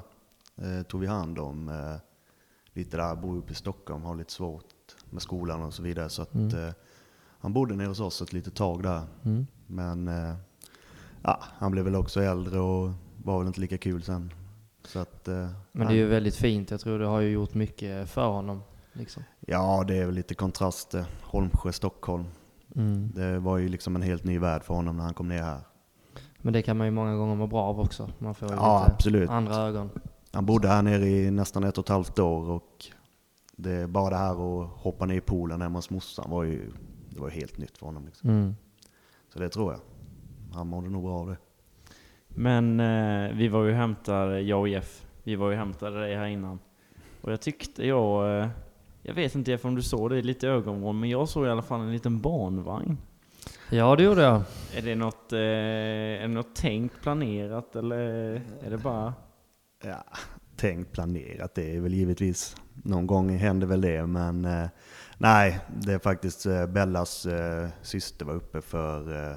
eh, 0.79 0.83
tog 0.83 1.01
vi 1.01 1.07
hand 1.07 1.39
om 1.39 1.69
eh, 1.69 1.97
lite 2.73 2.97
där, 2.97 3.15
bor 3.17 3.37
uppe 3.39 3.53
i 3.53 3.55
Stockholm, 3.55 4.03
har 4.03 4.15
lite 4.17 4.33
svårt 4.33 4.65
med 5.11 5.23
skolan 5.23 5.63
och 5.63 5.75
så 5.75 5.83
vidare. 5.83 6.09
Så 6.09 6.23
att 6.23 6.35
Mm. 6.35 6.65
eh, 6.69 6.75
han 7.41 7.53
bodde 7.53 7.77
nere 7.77 7.89
hos 7.89 8.01
oss 8.01 8.23
ett 8.23 8.33
litet 8.33 8.55
tag 8.55 8.83
där. 8.83 9.03
Mm. 9.25 9.47
Men 9.67 10.09
ja, 11.23 11.41
han 11.59 11.73
blev 11.73 11.85
väl 11.85 11.95
också 11.95 12.23
äldre 12.23 12.61
och 12.61 12.91
var 13.25 13.39
väl 13.39 13.47
inte 13.47 13.61
lika 13.61 13.79
kul 13.79 14.03
sen. 14.03 14.33
Så 14.85 14.99
att, 14.99 15.29
eh, 15.29 15.49
Men 15.73 15.87
det 15.87 15.93
är 15.93 15.97
ju 15.97 16.07
väldigt 16.07 16.37
fint. 16.37 16.71
Jag 16.71 16.81
tror 16.81 16.99
det 16.99 17.07
har 17.07 17.21
ju 17.21 17.31
gjort 17.31 17.55
mycket 17.55 18.11
för 18.11 18.27
honom. 18.29 18.63
Liksom. 18.93 19.23
Ja, 19.41 19.85
det 19.89 19.97
är 19.97 20.07
väl 20.07 20.15
lite 20.15 20.35
kontraster. 20.35 21.05
Holmsjö, 21.23 21.73
Stockholm. 21.73 22.25
Mm. 22.77 23.11
Det 23.15 23.39
var 23.39 23.59
ju 23.59 23.69
liksom 23.69 23.97
en 23.97 24.03
helt 24.03 24.25
ny 24.25 24.39
värld 24.39 24.63
för 24.63 24.75
honom 24.75 24.97
när 24.97 25.05
han 25.05 25.15
kom 25.15 25.29
ner 25.29 25.43
här. 25.43 25.61
Men 26.39 26.53
det 26.53 26.63
kan 26.63 26.77
man 26.77 26.87
ju 26.87 26.91
många 26.91 27.17
gånger 27.17 27.35
må 27.35 27.47
bra 27.47 27.63
av 27.63 27.81
också. 27.81 28.11
Man 28.19 28.35
får 28.35 28.49
ju 28.49 28.55
Ja, 28.55 28.81
lite 28.81 28.95
absolut. 28.95 29.31
andra 29.31 29.55
ögon. 29.57 29.91
Han 30.33 30.47
bodde 30.47 30.69
här 30.69 30.83
nere 30.83 31.09
i 31.09 31.31
nästan 31.31 31.65
ett 31.65 31.79
och 31.79 31.85
ett 31.85 31.89
halvt 31.89 32.19
år 32.19 32.51
och 32.51 32.87
det, 33.57 33.89
bara 33.89 34.11
det 34.11 34.17
här 34.17 34.63
att 34.63 34.69
hoppa 34.71 35.07
ner 35.07 35.15
i 35.15 35.21
poolen 35.21 35.63
hemma 35.63 35.79
hos 35.79 35.91
morsan 35.91 36.31
var 36.31 36.45
ju 36.45 36.73
det 37.11 37.21
var 37.21 37.29
ju 37.29 37.35
helt 37.35 37.59
nytt 37.59 37.79
för 37.79 37.87
honom. 37.87 38.07
Liksom. 38.07 38.31
Mm. 38.31 38.55
Så 39.33 39.39
det 39.39 39.49
tror 39.49 39.73
jag. 39.73 39.81
Han 40.55 40.67
mådde 40.67 40.91
nog 40.91 41.03
bra 41.03 41.19
av 41.19 41.29
det. 41.29 41.37
Men 42.29 42.81
eh, 42.81 43.37
vi 43.37 43.49
var 43.49 43.65
ju 43.65 43.73
hämtade, 43.73 44.41
jag 44.41 44.61
och 44.61 44.69
Jeff, 44.69 45.07
vi 45.23 45.37
var 45.37 45.51
ju 45.51 45.57
hämtade 45.57 46.01
dig 46.01 46.17
här 46.17 46.27
innan. 46.27 46.59
Och 47.21 47.33
jag 47.33 47.41
tyckte 47.41 47.87
jag, 47.87 48.41
eh, 48.41 48.49
jag 49.03 49.15
vet 49.15 49.35
inte 49.35 49.51
Jeff 49.51 49.65
om 49.65 49.75
du 49.75 49.83
såg 49.83 50.11
det 50.11 50.19
i 50.19 50.23
lite 50.23 50.49
ögonvrån, 50.49 51.01
men 51.01 51.11
jag 51.11 51.29
såg 51.29 51.47
i 51.47 51.51
alla 51.51 51.63
fall 51.63 51.81
en 51.81 51.93
liten 51.93 52.21
barnvagn. 52.21 52.99
Ja, 53.71 53.97
det 53.97 54.03
gjorde 54.03 54.23
jag. 54.23 54.43
Är 54.77 54.83
det 54.83 54.95
något, 54.95 55.33
eh, 55.33 55.39
är 55.39 56.21
det 56.21 56.29
något 56.29 56.55
tänkt, 56.55 57.03
planerat 57.03 57.77
eller 57.77 57.99
är 58.65 58.71
det 58.71 58.79
bara... 58.79 59.15
Ja, 59.85 60.05
tänkt, 60.57 60.93
planerat, 60.93 61.55
det 61.55 61.77
är 61.77 61.81
väl 61.81 61.95
givetvis. 61.95 62.57
Någon 62.85 63.07
gång 63.07 63.37
händer 63.37 63.67
väl 63.67 63.81
det, 63.81 64.07
men 64.07 64.45
eh, 64.45 64.69
nej, 65.19 65.59
det 65.69 65.93
är 65.93 65.99
faktiskt 65.99 66.47
eh, 66.47 66.67
Bellas 66.67 67.27
eh, 67.27 67.69
syster 67.83 68.27
var 68.27 68.35
uppe 68.35 68.61
för 68.61 69.31
eh, 69.31 69.37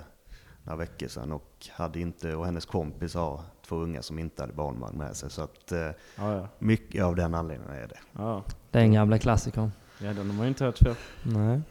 några 0.66 0.78
veckor 0.78 1.08
sedan 1.08 1.32
och 1.32 1.68
hade 1.72 2.00
inte, 2.00 2.36
och 2.36 2.46
hennes 2.46 2.66
kompis 2.66 3.14
har 3.16 3.42
två 3.68 3.76
unga 3.76 4.02
som 4.02 4.20
inte 4.20 4.42
hade 4.44 4.54
barnvagn 4.54 4.98
med 4.98 5.16
sig. 5.16 5.30
Så 5.32 5.42
att 5.42 5.72
eh, 5.72 5.80
Ja, 5.80 5.94
ja. 6.36 6.48
mycket 6.60 7.04
av 7.04 7.16
den 7.16 7.34
anledningen 7.36 7.74
är 7.76 7.88
det. 7.88 7.98
ja. 8.12 8.44
Den 8.72 8.94
gamla 8.94 9.18
klassikern. 9.20 9.72
ja 10.00 10.08
den 10.14 10.18
har 10.30 10.36
man 10.36 10.42
ju 10.46 10.48
inte 10.48 10.66
hört 10.66 10.78
förr. 10.78 10.96
Nej. 11.24 11.62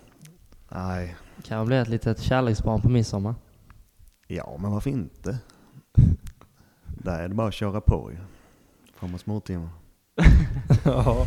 Nej, 0.69 1.17
Kan 1.43 1.67
bli 1.67 1.77
ett 1.77 1.89
litet 1.89 2.21
kärleksbarn 2.21 2.81
på 2.83 2.89
midsommar. 2.89 3.35
ja 4.27 4.57
men 4.61 4.73
varför 4.73 4.91
inte? 4.91 5.39
Där 6.85 7.19
är 7.23 7.29
det 7.29 7.35
bara 7.35 7.49
att 7.49 7.55
köra 7.55 7.81
på 7.81 8.11
ju. 8.13 8.19
Framåt 8.95 9.21
småtimmar. 9.21 9.69
ja. 10.85 11.27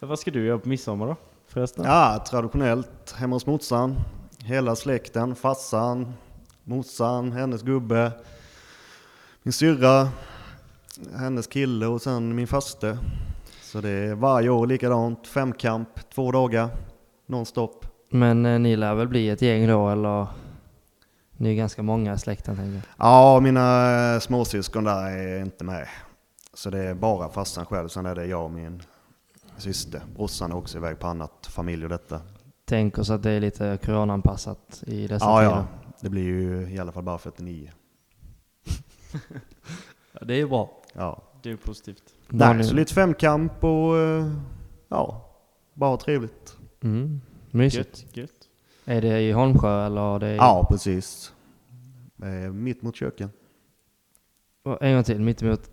Vad 0.00 0.18
ska 0.18 0.30
du 0.30 0.46
göra 0.46 0.58
på 0.58 0.68
midsommar 0.68 1.06
då? 1.06 1.16
Förresten? 1.46 1.84
Ja, 1.84 2.24
traditionellt 2.30 3.12
hemma 3.16 3.36
hos 3.36 3.46
morsan. 3.46 3.96
Hela 4.38 4.76
släkten, 4.76 5.34
farsan, 5.34 6.12
morsan, 6.68 7.32
hennes 7.32 7.62
gubbe, 7.62 8.12
min 9.42 9.52
syrra, 9.52 10.08
hennes 11.16 11.46
kille 11.46 11.86
och 11.86 12.02
sen 12.02 12.34
min 12.34 12.46
faste. 12.46 12.98
Så 13.62 13.80
det 13.80 13.90
är 13.90 14.14
varje 14.14 14.48
år 14.50 14.66
likadant, 14.66 15.26
femkamp, 15.26 15.88
två 16.14 16.32
dagar, 16.32 16.68
nonstop. 17.26 17.86
Men 18.10 18.46
eh, 18.46 18.58
ni 18.58 18.76
lär 18.76 18.94
väl 18.94 19.08
bli 19.08 19.30
ett 19.30 19.42
gäng 19.42 19.66
då, 19.68 19.88
eller? 19.88 20.26
Ni 21.36 21.50
är 21.50 21.54
ganska 21.54 21.82
många 21.82 22.14
i 22.14 22.18
släkten, 22.18 22.56
tänker 22.56 22.72
jag. 22.72 22.82
Ja, 22.98 23.40
mina 23.40 23.90
eh, 24.14 24.20
småsyskon 24.20 24.84
där 24.84 25.06
är 25.10 25.40
inte 25.40 25.64
med. 25.64 25.88
Så 26.54 26.70
det 26.70 26.78
är 26.78 26.94
bara 26.94 27.28
farsan 27.28 27.66
själv, 27.66 27.88
sen 27.88 28.06
är 28.06 28.14
det 28.14 28.26
jag 28.26 28.44
och 28.44 28.50
min 28.50 28.82
syster. 29.58 30.00
Brorsan 30.16 30.52
är 30.52 30.56
också 30.56 30.78
iväg 30.78 30.98
på 30.98 31.06
annat 31.06 31.32
familj 31.50 31.84
och 31.84 31.90
detta. 31.90 32.20
Tänk 32.64 32.98
oss 32.98 33.10
att 33.10 33.22
det 33.22 33.30
är 33.30 33.40
lite 33.40 33.78
coronaanpassat 33.84 34.82
i 34.86 35.06
dessa 35.06 35.24
Ja, 35.24 35.38
tider. 35.40 35.50
ja, 35.50 35.64
det 36.00 36.10
blir 36.10 36.22
ju 36.22 36.70
i 36.70 36.78
alla 36.78 36.92
fall 36.92 37.02
bara 37.02 37.18
49. 37.18 37.70
Ja, 40.12 40.26
det 40.26 40.34
är 40.34 40.38
ju 40.38 40.48
bra. 40.48 40.82
Ja. 40.92 41.22
Det 41.42 41.50
är 41.50 41.56
positivt. 41.56 42.02
Nej, 42.28 42.64
så 42.64 42.74
lite 42.74 42.94
femkamp 42.94 43.64
och 43.64 43.98
eh, 43.98 44.32
ja, 44.88 45.30
bara 45.74 45.96
trevligt. 45.96 46.56
Mm. 46.80 47.20
Mysigt. 47.50 48.02
Gött, 48.02 48.16
gött. 48.16 48.48
Är 48.84 49.02
det 49.02 49.20
i 49.20 49.32
Holmsjö 49.32 49.86
eller? 49.86 50.18
Det 50.18 50.26
är... 50.26 50.34
Ja, 50.36 50.66
precis. 50.70 51.32
Eh, 52.22 52.52
Mitt 52.52 52.82
mot 52.82 52.96
köken. 52.96 53.30
Och 54.62 54.82
En 54.82 54.94
gång 54.94 55.04
till, 55.04 55.20
mitt 55.20 55.42
emot. 55.42 55.70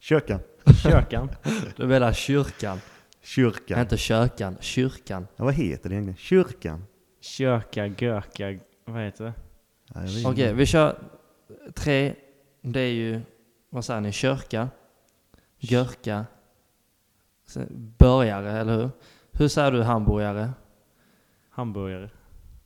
Köken. 0.00 0.40
Kökan. 0.82 1.30
Du 1.76 1.86
menar 1.86 2.12
kyrkan? 2.12 2.80
Kyrkan. 3.22 3.80
Inte 3.80 3.96
kökan, 3.96 4.56
kyrkan. 4.60 5.26
Ja, 5.36 5.44
vad 5.44 5.54
heter 5.54 5.88
det 5.88 5.94
egentligen? 5.94 6.16
Kyrkan? 6.16 6.84
Köka, 7.20 7.86
göka, 7.86 8.58
vad 8.92 9.02
heter 9.02 9.24
det? 9.24 9.32
Ja, 9.94 10.00
jag 10.00 10.08
vet 10.08 10.26
Okej, 10.26 10.44
inte. 10.44 10.54
vi 10.54 10.66
kör 10.66 10.98
tre. 11.74 12.14
Det 12.60 12.80
är 12.80 12.92
ju, 12.92 13.20
vad 13.70 13.84
säger 13.84 14.00
ni, 14.00 14.12
kyrka, 14.12 14.68
görka, 15.58 16.26
sen 17.46 17.94
börjare, 17.98 18.52
eller 18.52 18.76
hur? 18.76 18.90
Hur 19.32 19.48
säger 19.48 19.72
du 19.72 19.82
hamburgare? 19.82 20.50
Hamburgare. 21.50 22.10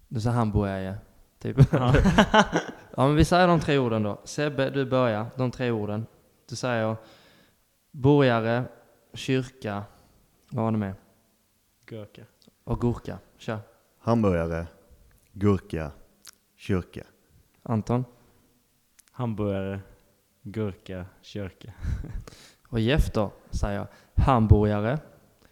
Du 0.09 0.21
säger 0.21 0.37
hamburgare, 0.37 0.97
typ. 1.39 1.57
Ja. 1.73 1.95
ja, 2.97 3.07
men 3.07 3.15
vi 3.15 3.25
säger 3.25 3.49
de 3.49 3.61
tre 3.61 3.79
orden 3.79 4.03
då. 4.03 4.21
Sebbe, 4.25 4.71
du 4.71 4.87
börjar, 4.87 5.27
de 5.37 5.51
tre 5.51 5.71
orden. 5.71 6.07
Du 6.49 6.57
säger 6.57 6.97
burgare, 7.91 8.65
kyrka, 9.15 9.83
vad 10.51 10.65
var 10.65 10.73
det 10.73 10.79
med? 10.79 10.95
Göka. 11.91 12.23
Och 12.65 12.81
gurka. 12.81 13.19
Kör. 13.37 13.59
Hamburgare, 13.99 14.67
gurka, 15.33 15.91
kyrka. 16.63 17.03
Anton. 17.63 18.05
Hamburgare, 19.13 19.81
gurka, 20.43 21.07
kyrka. 21.23 21.73
Och 22.69 22.81
Jeff 22.81 23.13
då, 23.13 23.33
säger 23.51 23.79
jag. 23.79 23.87
Hamburgare, 24.25 24.99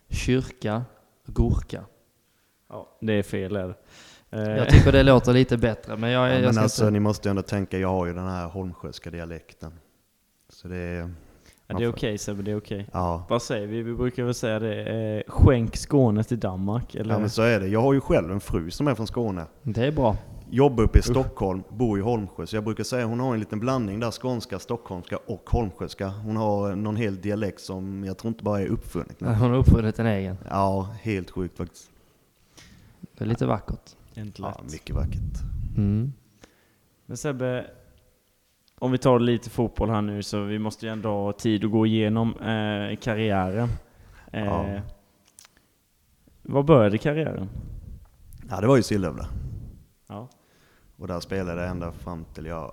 kyrka, 0.09 0.85
gurka. 1.27 1.85
Ja, 2.69 2.97
det 3.01 3.13
är 3.13 3.23
fel 3.23 3.57
är 3.57 3.69
det. 3.69 3.75
Eh, 4.39 4.57
Jag 4.57 4.69
tycker 4.71 4.93
det 4.93 5.03
låter 5.03 5.33
lite 5.33 5.57
bättre, 5.59 5.97
men 5.97 6.11
jag, 6.11 6.29
Ja, 6.29 6.33
jag 6.35 6.43
men 6.43 6.53
ska 6.55 6.63
alltså 6.63 6.83
inte... 6.83 6.91
ni 6.91 7.01
måste 7.01 7.29
ju 7.29 7.31
ändå 7.31 7.43
tänka, 7.43 7.79
jag 7.79 7.89
har 7.89 8.07
ju 8.07 8.15
den 8.15 8.27
här 8.29 8.49
holmsjöska 8.49 9.11
dialekten. 9.11 9.73
Så 10.49 10.69
det 10.69 10.77
är, 10.77 11.11
ja, 11.67 11.79
det 11.79 11.85
är 11.85 11.89
okej 11.89 12.19
Sebbe, 12.19 12.43
det 12.43 12.51
är 12.51 12.57
okej. 12.59 12.87
ja. 12.93 13.27
Vad 13.29 13.43
säger 13.43 13.67
vi? 13.67 13.83
Vi 13.83 13.95
brukar 13.95 14.25
väl 14.25 14.35
säga 14.35 14.59
det. 14.59 14.83
Eh, 14.85 15.23
skänk 15.33 15.77
Skåne 15.77 16.25
till 16.25 16.41
Danmark, 16.41 16.95
eller? 16.95 17.15
ja 17.15 17.19
men 17.21 17.31
så 17.31 17.43
är 17.43 17.61
det. 17.61 17.67
Jag 17.69 17.83
har 17.83 17.93
ju 17.93 18.01
själv 18.01 18.33
en 18.33 18.41
fru 18.41 18.71
som 18.71 18.89
är 18.89 18.95
från 18.95 19.07
Skåne. 19.07 19.47
Det 19.63 19.87
är 19.87 19.93
bra. 19.93 20.17
Jobbar 20.53 20.85
uppe 20.85 20.99
i 20.99 21.03
Stockholm, 21.03 21.63
bor 21.69 21.99
i 21.99 22.03
Holmsjö. 22.03 22.47
Så 22.47 22.57
jag 22.57 22.65
brukar 22.65 22.85
säga 22.85 23.07
hon 23.07 23.21
har 23.21 23.35
en 23.35 23.41
liten 23.41 23.61
blandning 23.61 24.01
där, 24.01 24.11
skånska, 24.11 24.59
stockholmska 24.59 25.17
och 25.27 25.51
holmsjöska. 25.51 26.09
Hon 26.09 26.37
har 26.37 26.77
någon 26.77 26.97
hel 26.97 27.21
dialekt 27.21 27.61
som 27.61 28.05
jag 28.05 28.19
tror 28.19 28.29
inte 28.29 28.45
bara 28.45 28.61
är 28.61 28.67
uppfunnet. 28.67 29.17
Hon 29.21 29.35
har 29.35 29.55
uppfunnit 29.57 29.99
en 29.99 30.07
egen. 30.07 30.37
Ja, 30.51 30.89
helt 31.03 31.31
sjukt 31.31 31.57
faktiskt. 31.57 31.91
Det 33.19 33.25
är 33.25 33.29
lite 33.29 33.47
vackert. 33.47 33.91
Inte 34.15 34.43
Ja, 34.43 34.49
lätt. 34.63 34.73
mycket 34.73 34.97
vackert. 34.97 35.41
Mm. 35.77 36.13
Men 37.07 37.17
Sebbe, 37.17 37.67
om 38.79 38.93
vi 38.93 38.99
tar 38.99 39.19
lite 39.19 39.51
fotboll 39.51 39.91
här 39.91 40.03
nu 40.03 40.23
så 40.23 40.41
vi 40.43 40.59
måste 40.59 40.87
ju 40.87 40.93
ändå 40.93 41.09
ha 41.09 41.33
tid 41.33 41.65
att 41.65 41.71
gå 41.71 41.87
igenom 41.87 42.29
eh, 42.33 42.97
karriären. 42.97 43.69
Eh, 44.33 44.45
Ja. 44.45 44.81
Var 46.43 46.63
började 46.63 46.99
karriären? 46.99 47.49
Ja, 48.51 48.61
det 48.61 48.67
var 48.67 48.77
ju 48.77 48.83
Sillhövda. 48.83 49.27
Ja. 50.07 50.29
Och 51.01 51.09
där 51.09 51.21
spelade 51.21 51.61
jag 51.61 51.71
ända 51.71 51.93
fram 51.93 52.25
till 52.25 52.47
jag 52.47 52.73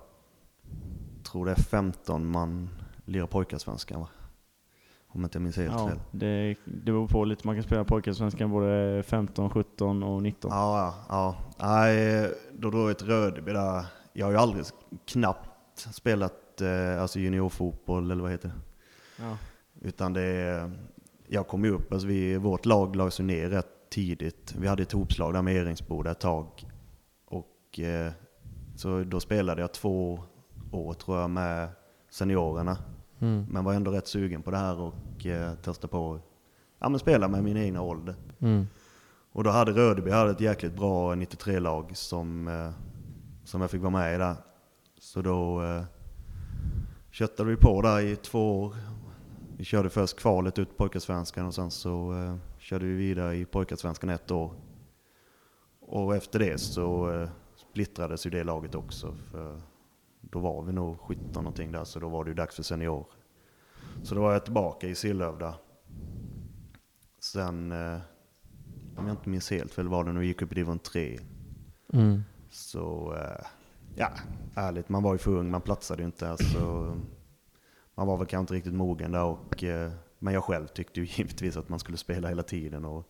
tror 1.22 1.46
det 1.46 1.52
är 1.52 1.62
15 1.62 2.26
man 2.26 2.68
lirar 3.04 3.26
pojkarsvenskan 3.26 4.00
va? 4.00 4.08
Om 5.08 5.24
inte 5.24 5.36
jag 5.36 5.42
minns 5.42 5.56
helt 5.56 5.72
ja 5.72 5.88
fel. 5.88 5.98
det, 6.10 6.54
det 6.64 6.92
beror 6.92 7.08
på 7.08 7.24
lite. 7.24 7.46
Man 7.46 7.56
kan 7.56 7.62
spela 7.62 7.84
pojkarsvenskan 7.84 8.50
både 8.50 9.02
15, 9.02 9.50
17 9.50 10.02
och 10.02 10.22
19. 10.22 10.50
Ja, 10.50 10.94
ja. 11.08 11.36
Nej, 11.58 12.30
då 12.52 12.70
drog 12.70 12.90
jag 12.90 12.98
till 12.98 13.06
Rödeby 13.06 13.52
där. 13.52 13.86
Jag 14.12 14.26
har 14.26 14.32
ju 14.32 14.38
aldrig 14.38 14.64
knappt 15.06 15.78
spelat 15.92 16.60
eh, 16.60 17.02
alltså 17.02 17.18
juniorfotboll 17.18 18.10
eller 18.10 18.22
vad 18.22 18.30
heter 18.30 18.48
det? 18.48 18.54
Ja. 19.24 19.36
Utan 19.80 20.12
det 20.12 20.70
jag 21.28 21.48
kom 21.48 21.64
ju 21.64 21.70
upp, 21.70 21.92
alltså 21.92 22.08
vi, 22.08 22.36
vårt 22.36 22.66
lag 22.66 22.96
lades 22.96 23.20
ju 23.20 23.24
ner 23.24 23.48
rätt 23.48 23.90
tidigt. 23.90 24.54
Vi 24.58 24.68
hade 24.68 24.82
ett 24.82 24.92
hopslag 24.92 25.34
där 25.34 25.42
med 25.42 25.56
Eringsboda 25.56 26.10
ett 26.10 26.20
tag. 26.20 26.67
Och 27.68 27.80
eh, 27.80 28.12
så 28.76 29.04
då 29.04 29.20
spelade 29.20 29.60
jag 29.60 29.72
två 29.72 30.20
år 30.72 30.94
tror 30.94 31.18
jag 31.18 31.30
med 31.30 31.68
seniorerna. 32.10 32.78
Mm. 33.18 33.46
Men 33.50 33.64
var 33.64 33.74
ändå 33.74 33.90
rätt 33.90 34.06
sugen 34.06 34.42
på 34.42 34.50
det 34.50 34.56
här 34.56 34.80
och 34.80 35.26
eh, 35.26 35.54
testa 35.54 35.88
på 35.88 36.20
ja, 36.78 36.88
men 36.88 36.98
spela 36.98 37.28
med 37.28 37.44
min 37.44 37.56
egna 37.56 37.82
ålder. 37.82 38.14
Mm. 38.38 38.66
Och 39.32 39.44
då 39.44 39.50
hade 39.50 39.72
Rödeby 39.72 40.10
hade 40.10 40.30
ett 40.30 40.40
jäkligt 40.40 40.76
bra 40.76 41.14
93-lag 41.14 41.96
som, 41.96 42.48
eh, 42.48 42.70
som 43.44 43.60
jag 43.60 43.70
fick 43.70 43.80
vara 43.80 43.90
med 43.90 44.14
i 44.14 44.18
där. 44.18 44.36
Så 44.98 45.22
då 45.22 45.62
eh, 45.62 45.84
köttade 47.10 47.50
vi 47.50 47.56
på 47.56 47.82
där 47.82 48.00
i 48.00 48.16
två 48.16 48.62
år. 48.62 48.76
Vi 49.56 49.64
körde 49.64 49.90
först 49.90 50.18
kvalet 50.20 50.58
ut 50.58 50.76
pojkarsvenskan 50.76 51.46
och 51.46 51.54
sen 51.54 51.70
så 51.70 52.12
eh, 52.12 52.36
körde 52.58 52.86
vi 52.86 52.94
vidare 52.94 53.36
i 53.36 53.44
pojkarsvenskan 53.44 54.10
ett 54.10 54.30
år. 54.30 54.52
Och 55.80 56.16
efter 56.16 56.38
det 56.38 56.58
så 56.58 57.12
eh, 57.12 57.28
splittrades 57.78 58.26
ju 58.26 58.30
det 58.30 58.44
laget 58.44 58.74
också. 58.74 59.14
För 59.30 59.60
då 60.20 60.38
var 60.38 60.62
vi 60.62 60.72
nog 60.72 61.00
17 61.00 61.24
någonting 61.34 61.72
där 61.72 61.84
så 61.84 62.00
då 62.00 62.08
var 62.08 62.24
det 62.24 62.28
ju 62.28 62.34
dags 62.34 62.56
för 62.56 62.62
senior. 62.62 63.06
Så 64.02 64.14
då 64.14 64.20
var 64.20 64.32
jag 64.32 64.44
tillbaka 64.44 64.86
i 64.86 64.94
Sillhövda. 64.94 65.54
Sen 67.20 67.72
eh, 67.72 67.98
om 68.96 69.06
jag 69.06 69.10
inte 69.10 69.28
minns 69.28 69.50
helt 69.50 69.74
fel 69.74 69.88
var 69.88 70.04
det 70.04 70.12
när 70.12 70.20
vi 70.20 70.26
gick 70.26 70.42
upp 70.42 70.52
i 70.52 70.54
division 70.54 70.78
3. 70.78 71.18
Mm. 71.92 72.22
Så 72.50 73.14
eh, 73.14 73.46
ja, 73.96 74.10
ärligt, 74.54 74.88
man 74.88 75.02
var 75.02 75.12
ju 75.12 75.18
för 75.18 75.30
ung, 75.30 75.50
man 75.50 75.60
platsade 75.60 76.02
ju 76.02 76.06
inte. 76.06 76.30
Alltså, 76.30 76.96
man 77.94 78.06
var 78.06 78.16
väl 78.16 78.26
kanske 78.26 78.40
inte 78.40 78.54
riktigt 78.54 78.74
mogen 78.74 79.12
där 79.12 79.24
och, 79.24 79.64
eh, 79.64 79.92
men 80.18 80.34
jag 80.34 80.44
själv 80.44 80.66
tyckte 80.66 81.00
ju 81.00 81.06
givetvis 81.16 81.56
att 81.56 81.68
man 81.68 81.78
skulle 81.78 81.98
spela 81.98 82.28
hela 82.28 82.42
tiden. 82.42 82.84
Och 82.84 83.06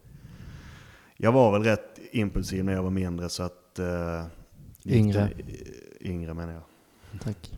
Jag 1.16 1.32
var 1.32 1.52
väl 1.52 1.64
rätt 1.64 1.98
impulsiv 2.12 2.64
när 2.64 2.72
jag 2.72 2.82
var 2.82 2.90
mindre 2.90 3.28
så 3.28 3.42
att... 3.42 3.78
Yngre. 4.88 5.30
Yngre 6.00 6.34
menar 6.34 6.52
jag. 6.52 6.62
Tack. 7.22 7.50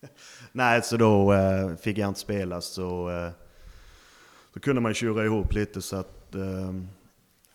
Nej, 0.52 0.82
så 0.82 0.96
då 0.96 1.32
eh, 1.32 1.76
fick 1.76 1.98
jag 1.98 2.08
inte 2.08 2.20
spela 2.20 2.60
så, 2.60 3.10
eh, 3.10 3.30
så 4.54 4.60
kunde 4.60 4.80
man 4.80 4.94
tjura 4.94 5.24
ihop 5.24 5.52
lite 5.52 5.82
så 5.82 5.96
att 5.96 6.34
eh, 6.34 6.74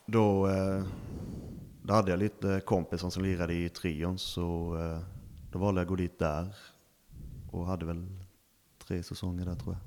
då, 0.06 0.48
eh, 0.48 0.84
då 1.82 1.94
hade 1.94 2.12
jag 2.12 2.20
lite 2.20 2.62
kompisar 2.66 3.10
som 3.10 3.24
lirade 3.24 3.54
i 3.54 3.70
trion 3.70 4.18
så 4.18 4.78
eh, 4.80 5.00
då 5.52 5.60
valde 5.60 5.82
jag 5.82 5.86
att 5.86 5.90
gå 5.90 5.96
dit 5.96 6.20
där 6.20 6.56
och 7.52 7.66
hade 7.66 7.86
väl 7.86 8.08
tre 8.88 9.04
säsonger 9.04 9.46
där 9.46 9.56
tror 9.56 9.76
jag. 9.76 9.82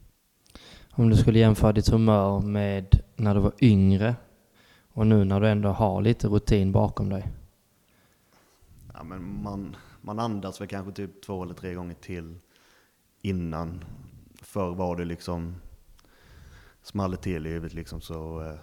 Om 0.91 1.11
du 1.11 1.17
skulle 1.17 1.39
jämföra 1.39 1.73
ditt 1.73 1.89
humör 1.89 2.41
med 2.41 2.87
när 3.17 3.35
du 3.35 3.41
var 3.41 3.53
yngre 3.61 4.15
och 4.93 5.07
nu 5.07 5.25
när 5.25 5.41
du 5.41 5.49
ändå 5.49 5.69
har 5.69 6.03
lite 6.03 6.29
rutin 6.29 6.73
bakom 6.73 7.09
dig. 7.09 7.33
Ja, 8.95 9.05
men 9.05 9.43
man, 9.43 9.77
man 10.01 10.19
andas 10.19 10.61
väl 10.61 10.69
kanske 10.69 10.93
typ 10.93 11.23
två 11.23 11.43
eller 11.43 11.55
tre 11.55 11.75
gånger 11.75 11.95
till 11.95 12.41
innan. 13.23 13.85
Förr 14.43 14.75
var 14.75 14.97
det 14.97 15.05
liksom 15.05 15.55
small 16.83 17.11
det 17.11 17.17
till 17.17 17.47
i 17.47 17.51
huvudet 17.51 17.75
liksom 17.75 18.01
så 18.01 18.41
eh, 18.41 18.55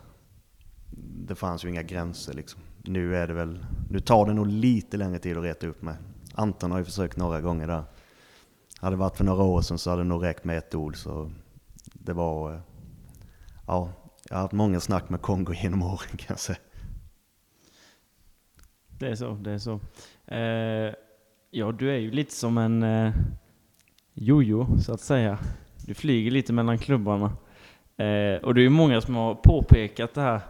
det 1.27 1.35
fanns 1.35 1.65
ju 1.65 1.69
inga 1.69 1.83
gränser 1.83 2.33
liksom. 2.33 2.61
Nu 2.83 3.15
är 3.15 3.27
det 3.27 3.33
väl, 3.33 3.65
nu 3.89 3.99
tar 3.99 4.25
det 4.25 4.33
nog 4.33 4.47
lite 4.47 4.97
längre 4.97 5.19
tid 5.19 5.37
att 5.37 5.43
reta 5.43 5.67
upp 5.67 5.81
mig. 5.81 5.95
Anton 6.33 6.71
har 6.71 6.79
ju 6.79 6.85
försökt 6.85 7.17
några 7.17 7.41
gånger 7.41 7.67
där. 7.67 7.83
Hade 8.77 8.95
det 8.95 8.99
varit 8.99 9.17
för 9.17 9.23
några 9.23 9.43
år 9.43 9.61
sedan 9.61 9.77
så 9.77 9.89
hade 9.89 10.01
det 10.01 10.07
nog 10.07 10.23
räckt 10.23 10.43
med 10.43 10.57
ett 10.57 10.75
ord 10.75 10.97
så 10.97 11.31
det 11.93 12.13
var, 12.13 12.53
eh, 12.53 12.61
ja, 13.67 13.93
jag 14.29 14.35
har 14.35 14.41
haft 14.41 14.53
många 14.53 14.79
snack 14.79 15.09
med 15.09 15.21
Kongo 15.21 15.53
genom 15.53 15.81
åren 15.81 16.17
kan 16.17 16.27
jag 16.27 16.39
säga. 16.39 16.59
Det 18.99 19.07
är 19.07 19.15
så, 19.15 19.33
det 19.33 19.51
är 19.51 19.57
så. 19.57 19.79
Eh, 20.31 20.93
ja, 21.49 21.71
du 21.71 21.91
är 21.91 21.97
ju 21.97 22.11
lite 22.11 22.33
som 22.33 22.57
en 22.57 22.83
eh, 22.83 23.13
jojo, 24.13 24.67
så 24.79 24.93
att 24.93 25.01
säga. 25.01 25.37
Du 25.85 25.93
flyger 25.93 26.31
lite 26.31 26.53
mellan 26.53 26.77
klubbarna. 26.77 27.25
Eh, 27.97 28.43
och 28.43 28.53
det 28.53 28.61
är 28.61 28.63
ju 28.63 28.69
många 28.69 29.01
som 29.01 29.15
har 29.15 29.35
påpekat 29.35 30.13
det 30.13 30.21
här 30.21 30.41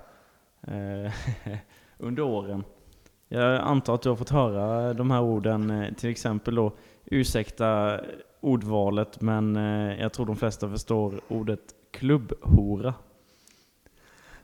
eh, 0.67 1.11
under 1.97 2.23
åren. 2.23 2.63
Jag 3.27 3.61
antar 3.61 3.95
att 3.95 4.01
du 4.01 4.09
har 4.09 4.15
fått 4.15 4.29
höra 4.29 4.93
de 4.93 5.11
här 5.11 5.21
orden, 5.21 5.69
eh, 5.69 5.93
till 5.93 6.09
exempel 6.09 6.55
då, 6.55 6.73
ursäkta 7.05 7.99
ordvalet, 8.39 9.21
men 9.21 9.55
eh, 9.55 10.01
jag 10.01 10.13
tror 10.13 10.25
de 10.25 10.35
flesta 10.35 10.69
förstår 10.69 11.21
ordet 11.27 11.75
klubbhora. 11.91 12.93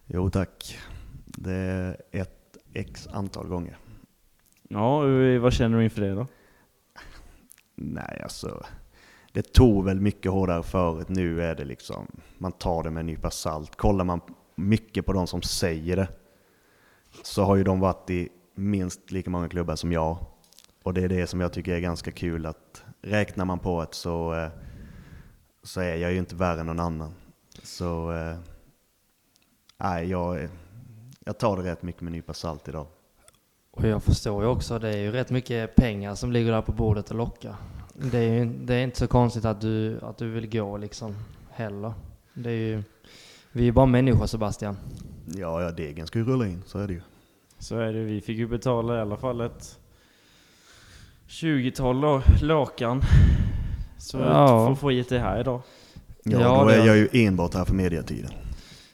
Jo 0.05 0.29
tack. 0.29 0.77
Det 1.25 1.53
är 1.53 1.97
ett 2.11 2.57
x 2.73 3.07
antal 3.11 3.47
gånger. 3.47 3.77
Ja, 4.67 4.99
vad 5.41 5.53
känner 5.53 5.77
du 5.77 5.83
inför 5.83 6.01
det 6.01 6.13
då? 6.13 6.27
Nej, 7.75 8.19
alltså. 8.23 8.65
Det 9.31 9.53
tog 9.53 9.85
väl 9.85 9.99
mycket 9.99 10.31
hårdare 10.31 10.63
förut. 10.63 11.09
Nu 11.09 11.43
är 11.43 11.55
det 11.55 11.65
liksom, 11.65 12.07
man 12.37 12.51
tar 12.51 12.83
det 12.83 12.91
med 12.91 12.99
en 12.99 13.05
nypa 13.05 13.31
salt. 13.31 13.75
Kollar 13.75 14.05
man 14.05 14.21
mycket 14.55 15.05
på 15.05 15.13
de 15.13 15.27
som 15.27 15.41
säger 15.41 15.95
det, 15.95 16.07
så 17.23 17.43
har 17.43 17.55
ju 17.55 17.63
de 17.63 17.79
varit 17.79 18.09
i 18.09 18.29
minst 18.55 19.11
lika 19.11 19.29
många 19.29 19.49
klubbar 19.49 19.75
som 19.75 19.91
jag. 19.91 20.17
Och 20.83 20.93
det 20.93 21.01
är 21.01 21.09
det 21.09 21.27
som 21.27 21.41
jag 21.41 21.53
tycker 21.53 21.75
är 21.75 21.79
ganska 21.79 22.11
kul, 22.11 22.45
att 22.45 22.83
räknar 23.01 23.45
man 23.45 23.59
på 23.59 23.81
det 23.81 23.87
så, 23.91 24.33
eh, 24.33 24.49
så 25.63 25.81
är 25.81 25.95
jag 25.95 26.11
ju 26.11 26.17
inte 26.17 26.35
värre 26.35 26.59
än 26.59 26.65
någon 26.65 26.79
annan. 26.79 27.13
Så, 27.63 28.11
eh, 28.11 28.37
nej, 29.77 30.09
jag, 30.09 30.49
jag 31.19 31.37
tar 31.37 31.57
det 31.57 31.63
rätt 31.63 31.81
mycket 31.81 32.01
med 32.01 32.09
en 32.09 32.13
nypa 32.13 32.33
salt 32.33 32.67
idag. 32.67 32.87
Och 33.77 33.87
jag 33.87 34.03
förstår 34.03 34.43
ju 34.43 34.49
också, 34.49 34.79
det 34.79 34.89
är 34.89 34.97
ju 34.97 35.11
rätt 35.11 35.29
mycket 35.29 35.75
pengar 35.75 36.15
som 36.15 36.31
ligger 36.31 36.51
där 36.51 36.61
på 36.61 36.71
bordet 36.71 37.09
och 37.11 37.15
lockar. 37.17 37.55
Det 37.93 38.17
är 38.17 38.33
ju 38.33 38.45
det 38.45 38.75
är 38.75 38.83
inte 38.83 38.97
så 38.99 39.07
konstigt 39.07 39.45
att 39.45 39.61
du, 39.61 39.99
att 40.01 40.17
du 40.17 40.29
vill 40.29 40.49
gå 40.49 40.77
liksom 40.77 41.15
heller. 41.51 41.93
Det 42.33 42.49
är 42.49 42.53
ju, 42.55 42.83
vi 43.51 43.61
är 43.61 43.65
ju 43.65 43.71
bara 43.71 43.85
människor 43.85 44.25
Sebastian. 44.25 44.77
Ja, 45.35 45.61
ja, 45.61 45.71
degen 45.71 46.07
ska 46.07 46.19
ju 46.19 46.25
rulla 46.25 46.47
in, 46.47 46.63
så 46.65 46.79
är 46.79 46.87
det 46.87 46.93
ju. 46.93 47.01
Så 47.59 47.77
är 47.79 47.93
det, 47.93 47.99
vi 48.03 48.21
fick 48.21 48.37
ju 48.37 48.47
betala 48.47 48.97
i 48.97 48.99
alla 49.01 49.17
fall 49.17 49.41
ett 49.41 49.79
20-tal 51.27 52.01
då, 52.01 52.21
lakan. 52.41 53.01
Så 53.97 54.17
Ja. 54.17 54.67
får 54.67 54.75
få 54.75 54.89
hit 54.89 55.09
det 55.09 55.19
här 55.19 55.39
idag. 55.39 55.61
Ja, 56.23 56.39
Ja, 56.41 56.59
då 56.63 56.65
det- 56.69 56.75
är 56.75 56.85
jag 56.85 56.97
ju 56.97 57.09
enbart 57.11 57.53
här 57.53 57.65
för 57.65 57.73
mediatiden. 57.73 58.31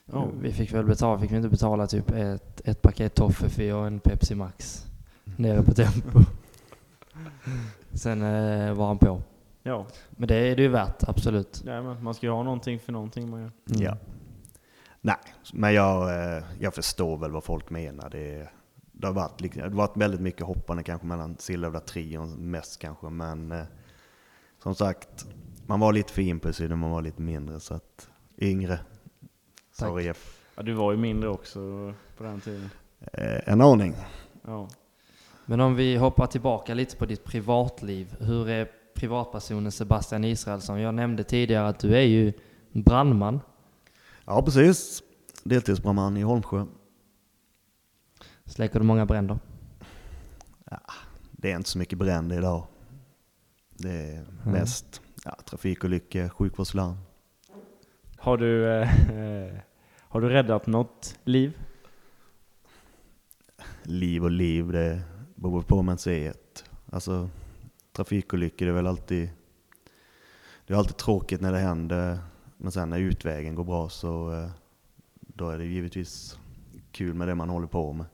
Ja. 0.05 0.29
Vi 0.41 0.51
fick 0.53 0.73
väl 0.73 0.85
betala, 0.85 1.19
fick 1.19 1.31
vi 1.31 1.35
inte 1.35 1.49
betala 1.49 1.87
typ 1.87 2.11
ett, 2.11 2.61
ett 2.65 2.81
paket 2.81 3.15
toffefi 3.15 3.71
och 3.71 3.87
en 3.87 3.99
Pepsi 3.99 4.35
Max 4.35 4.85
nere 5.37 5.63
på 5.63 5.73
Tempo. 5.73 6.19
Sen 7.93 8.21
eh, 8.21 8.73
var 8.73 8.87
han 8.87 8.97
på. 8.97 9.21
Ja, 9.63 9.87
Men 10.09 10.27
det 10.27 10.35
är 10.35 10.55
det 10.55 10.61
ju 10.61 10.67
värt, 10.67 11.03
absolut. 11.07 11.61
Nej, 11.65 11.81
men 11.81 12.03
man 12.03 12.13
ska 12.13 12.25
ju 12.25 12.31
ha 12.31 12.43
någonting 12.43 12.79
för 12.79 12.91
någonting 12.91 13.29
man 13.29 13.41
gör. 13.41 13.51
Mm. 13.69 13.81
Ja. 13.81 13.97
Nej, 15.01 15.15
men 15.53 15.73
jag, 15.73 16.09
eh, 16.37 16.43
jag 16.59 16.73
förstår 16.73 17.17
väl 17.17 17.31
vad 17.31 17.43
folk 17.43 17.69
menar. 17.69 18.09
Det, 18.09 18.49
det, 18.91 19.07
har 19.07 19.13
varit, 19.13 19.41
liksom- 19.41 19.61
det 19.61 19.67
har 19.69 19.75
varit 19.75 19.97
väldigt 19.97 20.21
mycket 20.21 20.45
hoppande 20.45 20.83
kanske 20.83 21.07
mellan 21.07 21.35
Sillhövda 21.39 21.79
trion 21.79 22.51
mest 22.51 22.79
kanske, 22.79 23.09
men 23.09 23.51
eh, 23.51 23.63
som 24.63 24.75
sagt, 24.75 25.25
man 25.65 25.79
var 25.79 25.93
lite 25.93 26.13
för 26.13 26.21
impulsiv 26.21 26.69
när 26.69 26.75
man 26.75 26.91
var 26.91 27.01
lite 27.01 27.21
mindre, 27.21 27.59
så 27.59 27.73
att 27.73 28.09
yngre. 28.37 28.79
Sorry 29.73 30.05
Jeff. 30.05 30.39
Ja, 30.55 30.63
du 30.63 30.73
var 30.73 30.91
ju 30.91 30.97
mindre 30.97 31.29
också 31.29 31.93
på 32.17 32.23
den 32.23 32.41
tiden. 32.41 32.69
Eh, 33.13 33.49
en 33.53 33.61
aning. 33.61 33.95
Ja. 34.45 34.69
Men 35.45 35.59
om 35.59 35.75
vi 35.75 35.95
hoppar 35.95 36.27
tillbaka 36.27 36.73
lite 36.73 36.95
på 36.95 37.05
ditt 37.05 37.23
privatliv. 37.23 38.15
Hur 38.19 38.49
är 38.49 38.71
privatpersonen 38.95 39.71
Sebastian 39.71 40.23
Israelsson? 40.23 40.81
Jag 40.81 40.95
nämnde 40.95 41.23
tidigare 41.23 41.67
att 41.67 41.79
du 41.79 41.95
är 41.95 42.01
ju 42.01 42.33
brandman. 42.71 43.39
Ja, 44.25 44.41
precis. 44.41 45.03
Deltidsbrandman 45.43 46.17
i 46.17 46.21
Holmsjö. 46.21 46.65
Släcker 48.45 48.79
du 48.79 48.85
många 48.85 49.05
bränder? 49.05 49.39
Det 51.31 51.51
är 51.51 51.55
inte 51.55 51.69
så 51.69 51.77
mycket 51.77 51.97
bränder 51.97 52.37
idag. 52.37 52.67
Det 53.69 53.91
är 53.91 54.25
mest 54.45 55.01
ja, 55.25 55.37
trafikolyckor, 55.45 56.29
sjukvårdslarm. 56.29 56.97
Har 58.23 58.37
du, 58.37 58.67
eh, 58.67 58.87
har 59.99 60.21
du 60.21 60.29
räddat 60.29 60.67
något 60.67 61.19
liv? 61.23 61.57
liv 63.83 64.23
och 64.23 64.31
liv, 64.31 64.71
det 64.71 65.01
beror 65.35 65.61
på 65.61 65.75
vad 65.75 65.85
man 65.85 65.97
ser 65.97 66.29
ett. 66.29 66.63
Alltså 66.91 67.29
trafikolyckor, 67.91 68.65
det 68.65 68.71
är 68.71 68.75
väl 68.75 68.87
alltid, 68.87 69.29
det 70.67 70.73
är 70.73 70.77
alltid 70.77 70.97
tråkigt 70.97 71.41
när 71.41 71.51
det 71.51 71.57
händer, 71.57 72.17
men 72.57 72.71
sen 72.71 72.89
när 72.89 72.99
utvägen 72.99 73.55
går 73.55 73.63
bra 73.63 73.89
så 73.89 74.33
eh, 74.33 74.49
då 75.19 75.49
är 75.49 75.57
det 75.57 75.65
givetvis 75.65 76.39
kul 76.91 77.13
med 77.13 77.27
det 77.27 77.35
man 77.35 77.49
håller 77.49 77.67
på 77.67 77.93
med. 77.93 78.05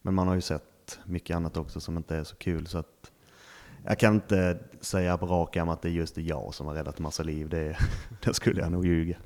Men 0.00 0.14
man 0.14 0.28
har 0.28 0.34
ju 0.34 0.40
sett 0.40 1.00
mycket 1.04 1.36
annat 1.36 1.56
också 1.56 1.80
som 1.80 1.96
inte 1.96 2.16
är 2.16 2.24
så 2.24 2.36
kul 2.36 2.66
så 2.66 2.78
att 2.78 3.12
jag 3.84 3.98
kan 3.98 4.14
inte 4.14 4.58
säga 4.80 5.18
på 5.18 5.26
rak 5.26 5.56
arm 5.56 5.68
att 5.68 5.82
det 5.82 5.88
är 5.88 5.92
just 5.92 6.16
jag 6.16 6.54
som 6.54 6.66
har 6.66 6.74
räddat 6.74 6.98
massa 6.98 7.22
liv, 7.22 7.48
det, 7.48 7.76
det 8.24 8.34
skulle 8.34 8.60
jag 8.60 8.72
nog 8.72 8.86
ljuga. 8.86 9.16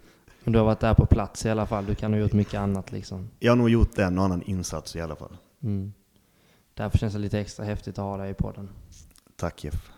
Men 0.47 0.53
du 0.53 0.59
har 0.59 0.67
varit 0.67 0.81
där 0.81 0.95
på 0.95 1.07
plats 1.07 1.47
i 1.47 1.51
alla 1.51 1.67
fall. 1.67 1.87
Du 1.87 1.95
kan 1.95 2.13
ha 2.13 2.21
gjort 2.21 2.33
mycket 2.33 2.61
annat 2.61 2.93
liksom. 2.93 3.31
Jag 3.39 3.53
har 3.53 3.57
nog 3.57 3.71
gjort 3.71 3.99
en 3.99 4.19
och 4.19 4.25
annan 4.25 4.43
insats 4.43 4.97
i 4.97 5.01
alla 5.01 5.17
fall. 5.17 5.37
Mm. 5.63 5.93
Därför 6.75 6.99
känns 6.99 7.13
det 7.13 7.19
lite 7.19 7.41
extra 7.41 7.65
häftigt 7.65 7.99
att 7.99 8.05
ha 8.05 8.17
dig 8.17 8.31
i 8.31 8.35
podden. 8.35 8.69
Tack 9.37 9.65
Jeff. 9.65 9.91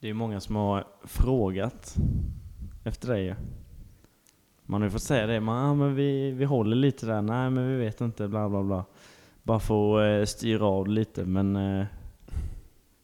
Det 0.00 0.08
är 0.08 0.14
många 0.14 0.40
som 0.40 0.56
har 0.56 0.84
frågat 1.04 1.96
efter 2.84 3.08
dig. 3.08 3.36
Man 4.62 4.80
har 4.80 4.86
ju 4.86 4.90
fått 4.90 5.02
säga 5.02 5.26
det, 5.26 5.40
man, 5.40 5.70
ah, 5.70 5.74
men 5.74 5.94
vi, 5.94 6.30
vi 6.30 6.44
håller 6.44 6.76
lite 6.76 7.06
där, 7.06 7.22
nej 7.22 7.50
men 7.50 7.68
vi 7.68 7.76
vet 7.76 8.00
inte, 8.00 8.28
bla 8.28 8.48
bla 8.48 8.62
bla. 8.62 8.84
Bara 9.42 9.60
få 9.60 10.00
eh, 10.00 10.24
styra 10.24 10.66
av 10.66 10.88
lite, 10.88 11.24
men 11.24 11.56
eh, 11.56 11.86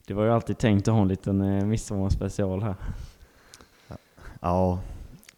det 0.07 0.15
var 0.15 0.25
ju 0.25 0.31
alltid 0.31 0.59
tänkt 0.59 0.89
att 0.89 0.95
ha 0.95 1.03
en 1.03 1.09
liten 1.09 1.41
eh, 1.41 1.65
midsommarspecial 1.65 2.63
här. 2.63 2.75
Ja, 4.41 4.81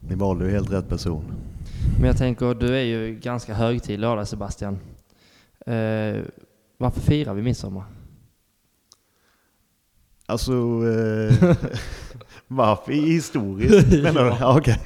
ni 0.08 0.14
valde 0.14 0.44
ju 0.44 0.50
helt 0.50 0.72
rätt 0.72 0.88
person. 0.88 1.24
Men 1.98 2.06
jag 2.06 2.16
tänker, 2.18 2.54
du 2.54 2.76
är 2.76 2.82
ju 2.84 3.14
ganska 3.14 3.54
högtidlig 3.54 4.06
av 4.06 4.16
dig 4.16 4.26
Sebastian. 4.26 4.78
Eh, 5.66 6.16
varför 6.78 7.00
firar 7.00 7.34
vi 7.34 7.42
midsommar? 7.42 7.84
Alltså, 10.26 10.52
eh, 10.52 11.54
varför 12.48 12.92
i 12.92 13.00
historiskt 13.00 13.92
menar 14.02 14.24
du? 14.24 14.30
Ja, 14.40 14.58
okej. 14.58 14.80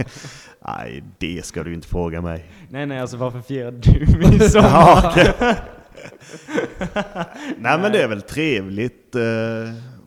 Nej, 0.66 1.02
det 1.18 1.44
ska 1.46 1.62
du 1.62 1.74
inte 1.74 1.88
fråga 1.88 2.20
mig. 2.20 2.44
Nej 2.70 2.86
nej, 2.86 3.00
alltså 3.00 3.16
varför 3.16 3.40
firar 3.40 3.70
du 3.72 4.18
midsommar? 4.18 4.68
Ja, 4.70 5.10
okej. 5.10 5.56
Nej 7.58 7.78
men 7.80 7.92
det 7.92 8.02
är 8.02 8.08
väl 8.08 8.22
trevligt. 8.22 9.14
eh, 9.14 9.22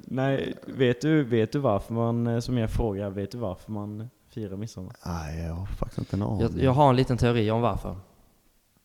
Nej, 0.05 0.53
vet 0.65 1.01
du, 1.01 1.23
vet 1.23 1.51
du 1.51 1.59
varför 1.59 1.93
man, 1.93 2.27
eh, 2.27 2.39
som 2.39 2.57
jag 2.57 2.69
frågar, 2.71 3.09
vet 3.09 3.31
du 3.31 3.37
varför 3.37 3.71
man 3.71 4.09
firar 4.33 4.57
midsommar? 4.57 4.95
Nej, 5.05 5.43
jag 5.43 5.53
har 5.53 5.65
faktiskt 5.65 5.99
inte 5.99 6.15
en 6.15 6.21
aning. 6.21 6.41
Jag, 6.41 6.57
jag 6.57 6.71
har 6.71 6.89
en 6.89 6.95
liten 6.95 7.17
teori 7.17 7.51
om 7.51 7.61
varför. 7.61 7.95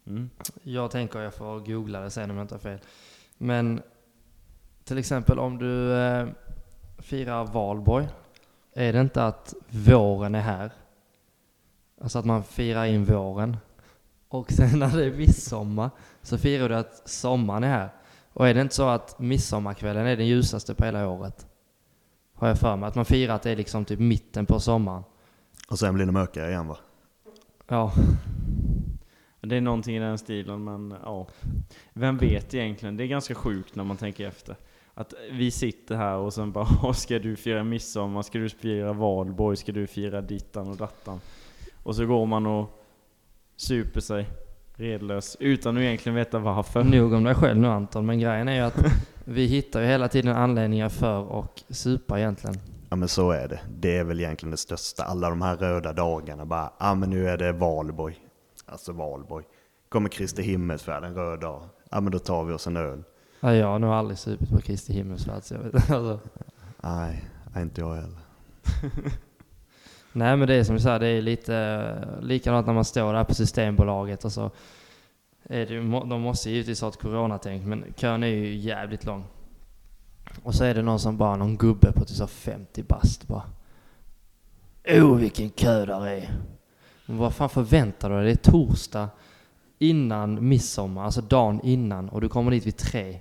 Mm. 0.06 0.30
Jag 0.62 0.90
tänker 0.90 1.20
jag 1.20 1.34
får 1.34 1.60
googla 1.60 2.00
det 2.00 2.10
sen 2.10 2.30
om 2.30 2.36
jag 2.36 2.44
inte 2.44 2.54
har 2.54 2.60
fel. 2.60 2.78
Men 3.38 3.82
till 4.84 4.98
exempel 4.98 5.38
om 5.38 5.58
du 5.58 5.92
eh, 5.92 6.28
firar 6.98 7.44
valborg. 7.44 8.08
Är 8.72 8.92
det 8.92 9.00
inte 9.00 9.24
att 9.24 9.54
våren 9.68 10.34
är 10.34 10.40
här? 10.40 10.70
Alltså 12.00 12.18
att 12.18 12.24
man 12.24 12.44
firar 12.44 12.84
in 12.84 13.04
våren. 13.04 13.56
Och 14.28 14.52
sen 14.52 14.78
när 14.78 14.96
det 14.96 15.04
är 15.04 15.16
midsommar 15.16 15.90
så 16.22 16.38
firar 16.38 16.68
du 16.68 16.74
att 16.76 17.08
sommaren 17.08 17.64
är 17.64 17.68
här. 17.68 17.88
Och 18.32 18.48
är 18.48 18.54
det 18.54 18.60
inte 18.60 18.74
så 18.74 18.88
att 18.88 19.18
midsommarkvällen 19.18 20.06
är 20.06 20.16
den 20.16 20.26
ljusaste 20.26 20.74
på 20.74 20.84
hela 20.84 21.08
året? 21.08 21.46
Har 22.34 22.48
jag 22.48 22.58
för 22.58 22.76
mig. 22.76 22.88
Att 22.88 22.94
man 22.94 23.04
firar 23.04 23.34
att 23.34 23.42
det 23.42 23.50
är 23.50 23.56
liksom 23.56 23.84
typ 23.84 24.00
mitten 24.00 24.46
på 24.46 24.60
sommaren. 24.60 25.02
Och 25.70 25.78
sen 25.78 25.94
blir 25.94 26.06
det 26.06 26.12
mörkare 26.12 26.50
igen 26.50 26.66
va? 26.68 26.78
Ja, 27.68 27.92
Det 29.40 29.56
är 29.56 29.60
någonting 29.60 29.96
i 29.96 29.98
den 29.98 30.18
stilen, 30.18 30.64
men 30.64 30.94
ja. 31.04 31.26
Vem 31.92 32.18
vet 32.18 32.54
egentligen? 32.54 32.96
Det 32.96 33.04
är 33.04 33.08
ganska 33.08 33.34
sjukt 33.34 33.74
när 33.74 33.84
man 33.84 33.96
tänker 33.96 34.28
efter. 34.28 34.56
Att 34.94 35.14
vi 35.32 35.50
sitter 35.50 35.96
här 35.96 36.16
och 36.16 36.32
sen 36.34 36.52
bara 36.52 36.66
"Åh, 36.82 36.92
ska 36.92 37.18
du 37.18 37.36
fira 37.36 37.64
midsommar, 37.64 38.22
ska 38.22 38.38
du 38.38 38.48
fira 38.48 38.92
valborg, 38.92 39.56
ska 39.56 39.72
du 39.72 39.86
fira 39.86 40.20
dittan 40.20 40.68
och 40.68 40.76
dattan? 40.76 41.20
Och 41.82 41.96
så 41.96 42.06
går 42.06 42.26
man 42.26 42.46
och 42.46 42.84
super 43.56 44.00
sig 44.00 44.26
redlös 44.74 45.36
utan 45.40 45.76
att 45.76 45.82
egentligen 45.82 46.16
veta 46.16 46.38
varför. 46.38 46.84
nog 46.84 47.12
om 47.12 47.24
dig 47.24 47.34
själv 47.34 47.60
nu 47.60 47.68
Anton. 47.68 48.06
Men 48.06 48.18
grejen 48.20 48.48
är 48.48 48.54
ju 48.54 48.60
att 48.60 48.78
vi 49.24 49.46
hittar 49.46 49.80
ju 49.80 49.86
hela 49.86 50.08
tiden 50.08 50.36
anledningar 50.36 50.88
för 50.88 51.40
att 51.40 51.64
supa 51.68 52.18
egentligen. 52.18 52.56
Ja 52.90 52.96
men 52.96 53.08
så 53.08 53.30
är 53.30 53.48
det. 53.48 53.60
Det 53.78 53.96
är 53.98 54.04
väl 54.04 54.20
egentligen 54.20 54.50
det 54.50 54.56
största. 54.56 55.04
Alla 55.04 55.30
de 55.30 55.42
här 55.42 55.56
röda 55.56 55.92
dagarna 55.92 56.44
bara, 56.46 56.62
ja 56.64 56.72
ah, 56.78 56.94
men 56.94 57.10
nu 57.10 57.28
är 57.28 57.36
det 57.36 57.52
valborg. 57.52 58.16
Alltså 58.66 58.92
valborg. 58.92 59.44
Kommer 59.88 60.08
Kristi 60.08 60.42
himmelsfärd 60.42 61.04
en 61.04 61.14
röd 61.14 61.40
dag. 61.40 61.62
Ja 61.90 62.00
men 62.00 62.12
då 62.12 62.18
tar 62.18 62.44
vi 62.44 62.52
oss 62.52 62.66
en 62.66 62.76
öl. 62.76 63.02
Ja, 63.40 63.54
jag 63.54 63.66
har 63.66 63.78
nog 63.78 63.90
aldrig 63.90 64.18
supit 64.18 64.50
på 64.50 64.60
Kristi 64.60 64.92
himmelsfärd 64.92 65.42
så 65.42 65.54
jag 65.54 65.60
vet 65.60 65.74
alltså. 65.90 66.20
Nej, 66.80 67.24
inte 67.56 67.80
jag 67.80 67.94
heller. 67.94 68.18
Nej 70.12 70.36
men 70.36 70.48
det 70.48 70.54
är 70.54 70.64
som 70.64 70.74
du 70.74 70.80
säger, 70.80 70.98
det 70.98 71.06
är 71.08 71.22
lite 71.22 71.54
eh, 71.56 72.22
likadant 72.22 72.66
när 72.66 72.74
man 72.74 72.84
står 72.84 73.12
där 73.12 73.24
på 73.24 73.34
Systembolaget 73.34 74.24
och 74.24 74.32
så 74.32 74.50
är 75.42 75.66
det, 75.66 75.72
ju- 75.74 75.90
de 75.90 76.20
måste 76.20 76.50
givetvis 76.50 76.80
ha 76.80 76.88
ett 76.88 76.96
coronatänk 76.98 77.66
men 77.66 77.84
kön 77.96 78.22
är 78.22 78.26
ju 78.26 78.54
jävligt 78.56 79.04
lång. 79.04 79.24
Och 80.42 80.54
så 80.54 80.64
är 80.64 80.74
det 80.74 80.82
någon 80.82 81.00
som 81.00 81.16
bara, 81.16 81.36
någon 81.36 81.56
gubbe 81.56 81.92
på 81.92 82.04
typ 82.04 82.16
så 82.16 82.26
50 82.26 82.82
bast 82.82 83.28
bara. 83.28 83.42
Oh 84.88 85.16
vilken 85.16 85.50
kö 85.50 85.86
där 85.86 86.06
är! 86.06 86.30
Men 87.06 87.16
vad 87.16 87.34
fan 87.34 87.48
förväntar 87.48 88.10
du 88.10 88.16
dig? 88.16 88.24
Det 88.24 88.30
är 88.30 88.50
torsdag 88.52 89.08
innan 89.78 90.48
midsommar, 90.48 91.04
alltså 91.04 91.20
dagen 91.20 91.60
innan 91.64 92.08
och 92.08 92.20
du 92.20 92.28
kommer 92.28 92.50
dit 92.50 92.66
vid 92.66 92.76
tre. 92.76 93.18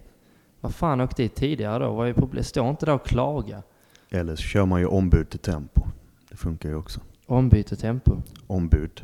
Vad 0.62 0.76
fan 0.76 1.02
åk 1.02 1.18
dit 1.18 1.36
tidigare 1.36 1.84
då? 1.84 1.94
Vad 1.94 2.10
är 2.10 2.14
problemet? 2.14 2.48
Stå 2.48 2.70
inte 2.70 2.86
där 2.86 2.94
och 2.94 3.06
klaga. 3.06 3.64
Eller 4.10 4.36
så 4.36 4.42
kör 4.42 4.66
man 4.66 4.80
ju 4.80 4.86
ombud 4.86 5.30
till 5.30 5.40
tempo. 5.40 5.82
Det 6.30 6.36
funkar 6.36 6.70
ju 6.70 6.76
också. 6.76 7.00
Ombyte 7.26 7.76
tempo. 7.76 8.12
Ombud. 8.48 9.02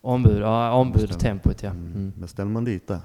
Ombud, 0.00 0.42
ja 0.42 0.72
ombud 0.72 1.08
Bestäm- 1.08 1.18
tempot 1.18 1.62
ja. 1.62 1.70
Mm. 1.70 1.92
Mm. 1.92 2.12
Beställer 2.16 2.50
man 2.50 2.64
dit 2.64 2.88
där. 2.88 3.00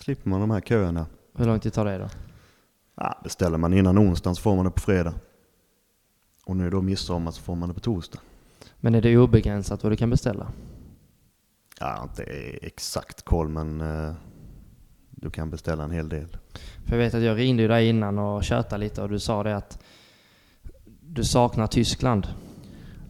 Slipper 0.00 0.30
man 0.30 0.40
de 0.40 0.50
här 0.50 0.60
köerna. 0.60 1.06
Hur 1.36 1.44
lång 1.44 1.60
tid 1.60 1.72
tar 1.72 1.84
det 1.84 1.98
då? 1.98 2.08
Ja, 2.94 3.20
beställer 3.22 3.58
man 3.58 3.74
innan 3.74 3.98
onsdagen 3.98 4.36
så 4.36 4.42
får 4.42 4.56
man 4.56 4.64
det 4.64 4.70
på 4.70 4.80
fredag. 4.80 5.14
Och 6.44 6.56
nu 6.56 6.66
är 6.66 6.70
det 6.70 6.76
då 6.76 6.82
midsommar 6.82 7.30
så 7.30 7.42
får 7.42 7.54
man 7.54 7.68
det 7.68 7.74
på 7.74 7.80
torsdag. 7.80 8.18
Men 8.80 8.94
är 8.94 9.02
det 9.02 9.18
obegränsat 9.18 9.82
vad 9.82 9.92
du 9.92 9.96
kan 9.96 10.10
beställa? 10.10 10.52
Har 11.80 12.02
inte 12.02 12.22
exakt 12.62 13.22
koll 13.22 13.48
men 13.48 13.80
eh, 13.80 14.14
du 15.10 15.30
kan 15.30 15.50
beställa 15.50 15.84
en 15.84 15.90
hel 15.90 16.08
del. 16.08 16.36
För 16.84 16.96
jag 16.96 16.98
vet 16.98 17.14
att 17.14 17.22
jag 17.22 17.38
ringde 17.38 17.62
ju 17.62 17.68
dig 17.68 17.88
innan 17.88 18.18
och 18.18 18.44
tjötade 18.44 18.84
lite 18.84 19.02
och 19.02 19.08
du 19.08 19.20
sa 19.20 19.42
det 19.42 19.56
att 19.56 19.82
du 21.00 21.24
saknar 21.24 21.66
Tyskland. 21.66 22.26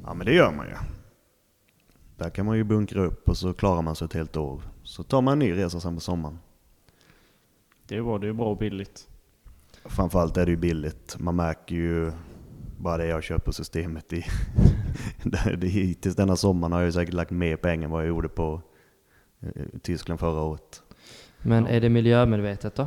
Ja 0.05 0.14
men 0.14 0.27
det 0.27 0.35
gör 0.35 0.53
man 0.53 0.66
ju. 0.66 0.75
Där 2.16 2.31
kan 2.31 2.47
man 2.47 2.57
ju 2.57 2.64
bunkra 2.64 3.05
upp 3.05 3.29
och 3.29 3.37
så 3.37 3.53
klarar 3.53 3.83
man 3.83 3.97
sig 3.97 4.05
ett 4.05 4.12
helt 4.12 4.37
år. 4.37 4.62
Så 4.83 5.03
tar 5.03 5.23
man 5.23 5.33
en 5.33 5.38
ny 5.38 5.53
resa 5.53 5.81
sen 5.81 5.94
på 5.94 6.01
sommaren. 6.01 6.38
Det 7.87 7.97
är 7.97 8.03
bra, 8.03 8.18
det 8.18 8.29
är 8.29 8.33
bra 8.33 8.51
och 8.51 8.59
billigt. 8.59 9.09
Framförallt 9.85 10.37
är 10.37 10.47
det 10.47 10.51
ju 10.51 10.57
billigt. 10.57 11.16
Man 11.18 11.37
märker 11.37 11.75
ju 11.75 12.12
bara 12.79 12.97
det 12.97 13.07
jag 13.07 13.23
köper 13.23 13.53
systemet 13.53 14.12
i. 14.12 14.25
hittills 15.66 16.16
denna 16.16 16.37
sommaren 16.37 16.73
har 16.73 16.81
jag 16.81 16.87
ju 16.87 16.92
säkert 16.92 17.14
lagt 17.14 17.31
mer 17.31 17.57
pengar 17.57 17.85
än 17.85 17.90
vad 17.90 18.03
jag 18.03 18.09
gjorde 18.09 18.29
på 18.29 18.62
eh, 19.40 19.64
Tyskland 19.83 20.20
förra 20.20 20.40
året. 20.40 20.83
Men 21.42 21.66
är 21.66 21.81
det 21.81 21.88
miljömedvetet 21.88 22.75
då? 22.75 22.87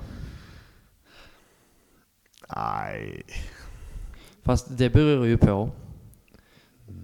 Nej, 2.55 3.23
Fast 4.47 4.77
det 4.77 4.89
beror 4.89 5.27
ju 5.27 5.37
på 5.37 5.69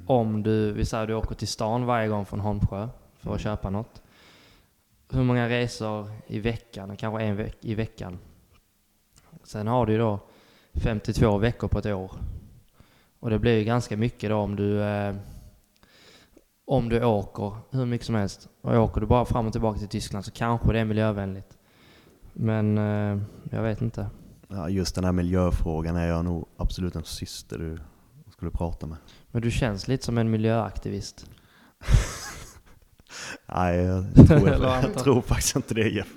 om 0.07 0.43
du, 0.43 0.71
vi 0.71 0.85
säger 0.85 1.07
du 1.07 1.13
åker 1.13 1.35
till 1.35 1.47
stan 1.47 1.85
varje 1.85 2.07
gång 2.07 2.25
från 2.25 2.39
Holmsjö 2.39 2.89
för 3.17 3.35
att 3.35 3.41
köpa 3.41 3.69
något. 3.69 4.01
Hur 5.11 5.23
många 5.23 5.49
resor 5.49 6.11
i 6.27 6.39
veckan, 6.39 6.97
kanske 6.97 7.23
en 7.23 7.35
veck 7.35 7.57
i 7.61 7.75
veckan. 7.75 8.19
Sen 9.53 9.67
har 9.67 9.85
du 9.85 9.93
ju 9.93 9.99
då 9.99 10.19
52 10.73 11.37
veckor 11.37 11.67
på 11.67 11.79
ett 11.79 11.85
år. 11.85 12.11
Och 13.19 13.29
det 13.29 13.39
blir 13.39 13.57
ju 13.57 13.63
ganska 13.63 13.97
mycket 13.97 14.29
då 14.29 14.35
om 14.35 14.55
du 14.55 14.81
eh, 14.81 15.15
om 16.65 16.89
du 16.89 17.05
åker 17.05 17.57
hur 17.69 17.85
mycket 17.85 18.05
som 18.05 18.15
helst. 18.15 18.49
Och 18.61 18.73
åker 18.73 19.01
du 19.01 19.07
bara 19.07 19.25
fram 19.25 19.47
och 19.47 19.51
tillbaka 19.51 19.79
till 19.79 19.87
Tyskland 19.87 20.25
så 20.25 20.31
kanske 20.31 20.73
det 20.73 20.79
är 20.79 20.85
miljövänligt. 20.85 21.57
Men 22.33 22.77
eh, 22.77 23.21
jag 23.51 23.63
vet 23.63 23.81
inte. 23.81 24.09
ja, 24.47 24.69
just 24.69 24.95
den 24.95 25.03
här 25.03 25.11
miljöfrågan 25.11 25.95
är 25.95 26.07
jag 26.07 26.25
nog 26.25 26.47
absolut 26.57 26.93
den 26.93 27.03
sista 27.03 27.57
du 27.57 27.77
skulle 28.31 28.51
prata 28.51 28.87
med. 28.87 28.97
Men 29.31 29.41
du 29.41 29.51
känns 29.51 29.87
lite 29.87 30.05
som 30.05 30.17
en 30.17 30.31
miljöaktivist. 30.31 31.29
Nej, 33.45 33.77
jag 34.15 34.27
tror, 34.27 34.49
jag, 34.49 34.61
jag 34.61 34.93
tror 34.93 35.21
faktiskt 35.21 35.55
inte 35.55 35.73
det 35.73 35.89
Jeff. 35.89 36.13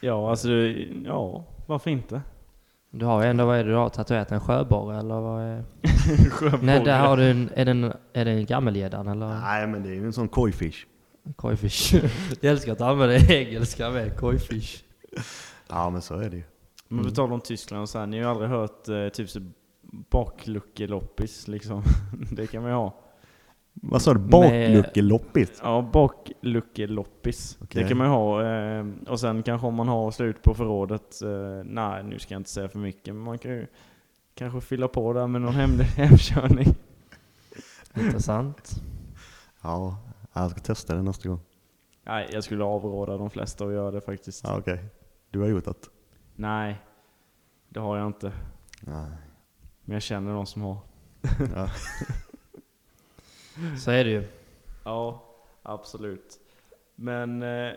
Ja, 0.00 0.30
alltså, 0.30 0.50
ja, 1.04 1.44
varför 1.70 1.90
inte? 1.90 2.22
Du 2.90 3.04
har 3.04 3.22
ju 3.22 3.30
ändå, 3.30 3.46
vad 3.46 3.58
är 3.58 3.64
det 3.64 3.70
du 3.70 3.76
har 3.76 3.88
tatuerat? 3.88 4.32
En 4.32 4.40
sjöborre 4.40 4.98
eller 4.98 5.20
vad 5.20 5.42
är... 5.42 5.64
Sjöborre. 6.30 6.60
Nej, 6.62 6.84
där 6.84 6.98
har 6.98 7.16
du 7.16 7.30
en, 7.30 7.50
är 7.54 7.64
det 7.64 7.70
en, 7.70 7.92
är 8.12 8.24
det 8.24 8.30
en 8.30 8.46
gammelgäddan 8.46 9.08
eller? 9.08 9.40
Nej, 9.40 9.66
men 9.66 9.82
det 9.82 9.88
är 9.88 9.94
ju 9.94 10.04
en 10.04 10.12
sån 10.12 10.28
koi-fish. 10.28 10.86
Koi-fish. 11.36 12.10
Jag 12.40 12.52
älskar 12.52 12.72
att 12.72 12.78
du 12.78 12.84
använder 12.84 13.32
engelska 13.32 13.90
med, 13.90 14.18
koi-fish. 14.18 14.82
Ja, 15.68 15.90
men 15.90 16.02
så 16.02 16.14
är 16.14 16.30
det 16.30 16.36
ju. 16.36 16.42
Men 16.88 17.04
på 17.04 17.10
tal 17.10 17.32
om 17.32 17.40
Tyskland 17.40 17.82
och 17.82 17.88
så 17.88 17.98
här, 17.98 18.06
ni 18.06 18.16
har 18.16 18.24
ju 18.24 18.30
aldrig 18.30 18.50
hört 18.50 18.88
eh, 18.88 19.08
typ 19.08 19.30
så 19.30 19.40
bakluckeloppis 20.10 21.48
liksom. 21.48 21.82
det 22.32 22.46
kan 22.46 22.62
man 22.62 22.70
ju 22.70 22.76
ha. 22.76 22.94
Vad 23.72 24.02
sa 24.02 24.14
du? 24.14 24.20
Bakluckeloppis? 24.20 25.60
Ja, 25.62 25.90
bakluckeloppis. 25.92 27.58
Okej. 27.60 27.82
Det 27.82 27.88
kan 27.88 27.98
man 27.98 28.06
ju 28.06 28.12
ha. 28.12 28.44
Eh, 28.44 28.86
och 29.08 29.20
sen 29.20 29.42
kanske 29.42 29.66
om 29.66 29.74
man 29.74 29.88
har 29.88 30.10
slut 30.10 30.42
på 30.42 30.54
förrådet. 30.54 31.22
Eh, 31.22 31.64
nej, 31.64 32.02
nu 32.04 32.18
ska 32.18 32.34
jag 32.34 32.40
inte 32.40 32.50
säga 32.50 32.68
för 32.68 32.78
mycket. 32.78 33.14
Men 33.14 33.24
man 33.24 33.38
kan 33.38 33.50
ju 33.50 33.66
kanske 34.34 34.60
fylla 34.60 34.88
på 34.88 35.12
där 35.12 35.26
med 35.26 35.40
någon 35.40 35.54
hem, 35.54 35.70
hemkörning. 35.96 36.74
Intressant. 37.96 38.82
Ja, 39.62 39.96
jag 40.32 40.50
ska 40.50 40.60
testa 40.60 40.94
det 40.94 41.02
nästa 41.02 41.28
gång. 41.28 41.40
Nej, 42.04 42.28
jag 42.32 42.44
skulle 42.44 42.64
avråda 42.64 43.16
de 43.16 43.30
flesta 43.30 43.64
att 43.64 43.72
göra 43.72 43.90
det 43.90 44.00
faktiskt. 44.00 44.44
Ja, 44.44 44.58
okej. 44.58 44.84
Du 45.30 45.40
har 45.40 45.48
gjort 45.48 45.64
det? 45.64 45.74
Nej, 46.36 46.80
det 47.68 47.80
har 47.80 47.96
jag 47.96 48.06
inte. 48.06 48.32
Nej. 48.80 49.10
Men 49.84 49.94
jag 49.94 50.02
känner 50.02 50.32
någon 50.32 50.46
som 50.46 50.62
har. 50.62 50.76
Ja. 51.54 51.68
Så 53.78 53.90
är 53.90 54.04
det 54.04 54.10
ju. 54.10 54.24
Ja, 54.84 55.22
absolut. 55.62 56.38
Men 56.94 57.42
eh, 57.42 57.72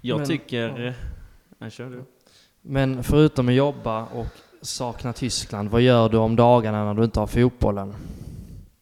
jag 0.00 0.18
Men- 0.18 0.26
tycker... 0.26 0.78
ja. 0.78 0.92
Nej, 1.58 1.70
kör 1.70 1.90
du. 1.90 2.04
Men 2.62 3.02
förutom 3.02 3.48
att 3.48 3.54
jobba 3.54 4.04
och 4.06 4.26
sakna 4.62 5.12
Tyskland, 5.12 5.68
vad 5.70 5.80
gör 5.80 6.08
du 6.08 6.16
om 6.16 6.36
dagarna 6.36 6.84
när 6.84 6.94
du 6.94 7.04
inte 7.04 7.20
har 7.20 7.26
fotbollen? 7.26 7.94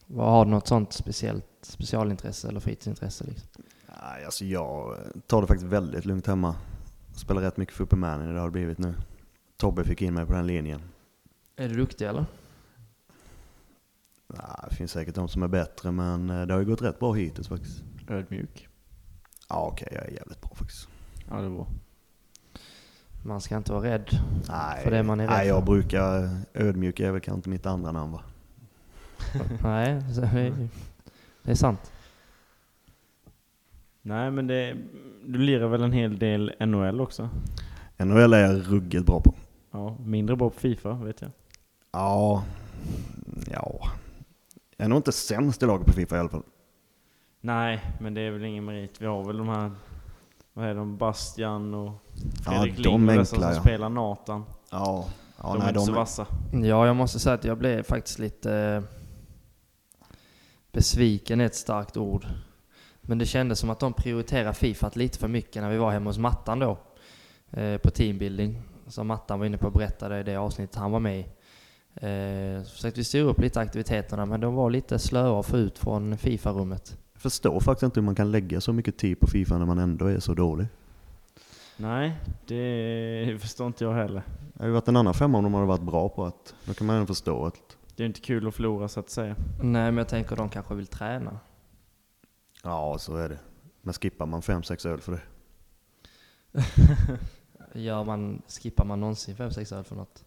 Vad 0.07 0.31
har 0.31 0.45
du 0.45 0.51
något 0.51 0.67
sånt 0.69 0.93
speciellt 0.93 1.45
specialintresse 1.63 2.49
eller 2.49 2.61
fritidsintresse? 2.61 3.25
Liksom? 3.25 3.49
Nej, 4.03 4.25
alltså 4.25 4.45
jag 4.45 4.97
tar 5.27 5.41
det 5.41 5.47
faktiskt 5.47 5.67
väldigt 5.73 6.05
lugnt 6.05 6.27
hemma. 6.27 6.55
Spelar 7.17 7.43
rätt 7.43 7.57
mycket 7.57 7.75
Football 7.75 7.99
Manager, 7.99 8.33
det 8.33 8.39
har 8.41 8.47
det 8.47 8.53
blivit 8.53 8.79
nu. 8.79 8.95
Tobbe 9.57 9.85
fick 9.85 10.03
in 10.03 10.15
mig 10.15 10.27
på 10.27 10.33
den 10.33 10.47
linjen. 10.47 10.81
Är 11.57 11.69
du 11.69 11.75
duktig 11.75 12.07
eller? 12.07 12.25
Ja, 14.35 14.65
det 14.71 14.77
finns 14.77 14.91
säkert 14.93 15.15
de 15.15 15.29
som 15.29 15.43
är 15.43 15.49
bättre, 15.49 15.91
men 15.93 16.31
eh, 16.31 16.47
det 16.47 16.55
har 16.55 16.61
ju 16.61 16.67
gått 16.67 16.83
rätt 16.83 16.99
bra 16.99 17.13
hittills 17.13 17.49
faktiskt. 17.49 17.83
Ödmjuk. 18.09 18.69
Ja, 19.49 19.69
okej, 19.73 19.89
jag 19.93 20.05
är 20.07 20.11
jävligt 20.11 20.41
bra 20.41 20.51
faktiskt. 20.55 20.89
Ja, 21.31 21.37
det 21.37 21.49
var. 21.49 21.67
Man 23.25 23.41
ska 23.41 23.57
inte 23.57 23.73
vara 23.73 23.85
rädd. 23.85 24.09
Nej, 24.49 24.85
För 24.85 24.91
det 24.91 25.03
man 25.03 25.21
är 25.21 25.25
rädd 25.29 25.37
nej 25.37 25.47
jag 25.47 25.59
för. 25.59 25.67
brukar, 25.67 26.39
ödmjuk 26.55 27.01
är 27.01 27.13
väl 27.13 27.21
kanske 27.21 27.37
inte 27.39 27.49
mitt 27.49 27.67
andra 27.67 27.93
namn 27.93 28.13
va? 28.13 28.23
Nej, 29.63 29.91
är- 29.93 30.69
det 31.43 31.51
är 31.51 31.55
sant. 31.55 31.93
Nej, 34.03 34.31
men 34.31 34.47
det, 34.47 34.77
du 35.27 35.39
lirar 35.39 35.69
väl 35.69 35.83
en 35.83 35.93
hel 35.93 36.19
del 36.19 36.53
NHL 36.61 37.01
också? 37.01 37.29
NHL 37.99 38.33
är 38.35 38.39
jag 38.39 38.73
ruggigt 38.73 39.07
bra 39.07 39.21
på. 39.21 39.35
Ja, 39.71 39.97
mindre 40.05 40.37
bra 40.37 40.51
på 40.51 40.57
Fifa 40.57 40.93
vet 40.93 41.21
jag. 41.21 41.31
Ja, 41.93 42.45
ja. 43.51 43.89
Är 44.77 44.89
nog 44.89 44.99
inte 44.99 45.13
sämst 45.13 45.63
i 45.63 45.67
laget 45.67 45.87
på 45.87 45.93
Fifa 45.93 46.17
i 46.17 46.19
alla 46.19 46.29
fall. 46.29 46.43
Nej, 47.41 47.81
men 48.01 48.15
det 48.15 48.21
är 48.21 48.31
väl 48.31 48.45
ingen 48.45 48.65
merit. 48.65 49.01
Vi 49.01 49.07
har 49.07 49.25
väl 49.25 49.37
de 49.37 49.49
här, 49.49 49.71
vad 50.53 50.67
är 50.67 50.75
de, 50.75 50.97
Bastian 50.97 51.75
och 51.75 51.93
Ja, 52.45 52.51
Fredrik 52.51 52.87
och 52.87 53.01
dessa 53.01 53.13
enkla, 53.13 53.25
som 53.25 53.43
ja. 53.43 53.61
spelar 53.61 53.89
Nathan. 53.89 54.45
Ja, 54.71 55.09
ja 55.39 55.43
de 55.43 55.55
är 55.55 55.59
nej, 55.59 55.69
inte 55.69 55.81
så 55.81 55.87
de, 55.87 55.95
vassa. 55.95 56.27
Ja, 56.53 56.87
jag 56.87 56.97
måste 56.97 57.19
säga 57.19 57.35
att 57.35 57.45
jag 57.45 57.59
blev 57.59 57.83
faktiskt 57.83 58.19
lite 58.19 58.55
eh, 58.55 58.83
besviken, 60.73 61.41
är 61.41 61.47
ett 61.47 61.55
starkt 61.55 61.97
ord. 61.97 62.27
Men 63.01 63.19
det 63.19 63.27
kändes 63.27 63.59
som 63.59 63.71
att 63.71 63.81
de 63.81 63.93
prioriterade 63.93 64.55
Fifa 64.55 64.91
lite 64.95 65.19
för 65.19 65.29
mycket 65.29 65.63
när 65.63 65.71
vi 65.71 65.77
var 65.77 65.91
hemma 65.91 66.11
hos 66.11 66.19
Mattan 66.19 66.59
då. 66.59 66.79
Eh, 67.51 67.79
på 67.79 67.91
teambuilding. 67.91 68.63
Som 68.87 69.07
Mattan 69.07 69.39
var 69.39 69.47
inne 69.47 69.59
på 69.59 69.67
och 69.67 69.73
berättade 69.73 70.21
i 70.21 70.23
det 70.23 70.37
avsnittet 70.37 70.77
han 70.77 70.93
var 70.93 71.01
med 71.01 71.21
i. 71.21 71.27
Eh, 71.97 72.63
så 72.63 72.71
försökte 72.71 73.01
vi 73.01 73.05
styra 73.05 73.25
upp 73.25 73.41
lite 73.41 73.61
aktiviteterna 73.61 74.27
men 74.27 74.41
de 74.41 74.55
var 74.55 74.71
lite 74.71 74.99
slöa 74.99 75.41
att 75.41 75.47
få 75.47 75.57
ut 75.57 75.79
från 75.79 76.19
Fifa-rummet. 76.19 76.97
jag 77.13 77.23
förstår 77.23 77.61
faktiskt 77.61 77.83
inte 77.83 78.01
hur 78.01 78.05
man 78.05 78.15
kan 78.15 78.31
lägga 78.31 78.61
så 78.61 78.73
mycket 78.73 78.97
tid 78.99 79.21
på 79.21 79.27
Fifa 79.27 79.59
när 79.59 79.67
man 79.67 79.79
ändå 79.79 80.07
är 80.07 80.19
så 80.19 80.35
dålig. 80.35 80.67
Nej, 81.77 82.17
det 82.47 83.39
förstår 83.41 83.67
inte 83.67 83.85
jag 83.85 83.95
heller. 83.95 84.23
Det 84.53 84.59
hade 84.59 84.69
ju 84.69 84.73
varit 84.75 84.89
en 84.89 84.97
annan 84.97 85.15
femma 85.15 85.39
om 85.39 85.45
de 85.45 85.55
hade 85.55 85.67
varit 85.67 85.83
bra 85.83 86.09
på 86.09 86.25
att, 86.25 86.55
då 86.65 86.75
kan 86.75 86.87
man 86.87 86.97
ändå 86.97 87.07
förstå 87.07 87.47
att, 87.47 87.77
Det 87.97 88.03
är 88.03 88.07
inte 88.07 88.21
kul 88.21 88.49
att 88.49 88.55
förlora 88.55 88.89
så 88.89 89.01
att 89.01 89.11
säga. 89.11 89.37
Nej 89.63 89.83
men 89.93 89.97
jag 89.97 90.09
tänker 90.09 90.37
de 90.37 90.49
kanske 90.49 90.75
vill 90.75 90.87
träna. 90.87 91.39
ja 92.63 92.97
så 92.99 93.17
är 93.17 93.29
det. 93.29 93.39
Men 93.83 93.95
skippar 93.95 94.27
man 94.27 94.43
fem 94.43 94.63
sex 94.63 94.87
öl 94.87 95.01
för 95.01 95.13
det? 95.13 95.21
Gör 97.81 98.05
man, 98.05 98.43
skippar 98.49 98.85
man 98.85 99.01
någonsin 99.01 99.37
5-6 99.37 99.75
öl 99.77 99.85
för 99.85 99.95
något? 99.97 100.25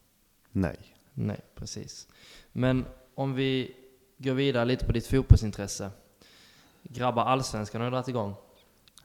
Nej. 0.51 0.77
Nej, 1.21 1.39
precis. 1.55 2.07
Men 2.51 2.85
om 3.15 3.33
vi 3.33 3.75
går 4.17 4.33
vidare 4.33 4.65
lite 4.65 4.85
på 4.85 4.91
ditt 4.91 5.07
fotbollsintresse. 5.07 5.91
Grabbar, 6.83 7.25
allsvenskan 7.25 7.81
har 7.81 7.91
dragit 7.91 8.07
igång. 8.07 8.33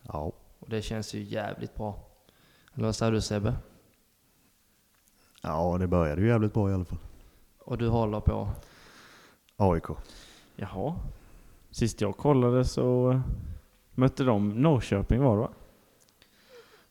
Ja. 0.02 0.32
Och 0.58 0.68
det 0.68 0.82
känns 0.82 1.14
ju 1.14 1.22
jävligt 1.22 1.74
bra. 1.74 1.98
Eller 2.74 2.84
vad 2.84 2.96
säger 2.96 3.12
du 3.12 3.20
Sebbe? 3.20 3.54
Ja, 5.42 5.76
det 5.78 5.86
började 5.86 6.20
ju 6.22 6.28
jävligt 6.28 6.54
bra 6.54 6.70
i 6.70 6.74
alla 6.74 6.84
fall. 6.84 6.98
Och 7.58 7.78
du 7.78 7.88
håller 7.88 8.20
på? 8.20 8.48
AIK. 9.56 9.86
Jaha. 10.56 10.96
Sist 11.70 12.00
jag 12.00 12.16
kollade 12.16 12.64
så 12.64 13.20
mötte 13.94 14.24
de 14.24 14.62
Norrköping 14.62 15.22
var 15.22 15.34
det 15.34 15.40
va? 15.40 15.50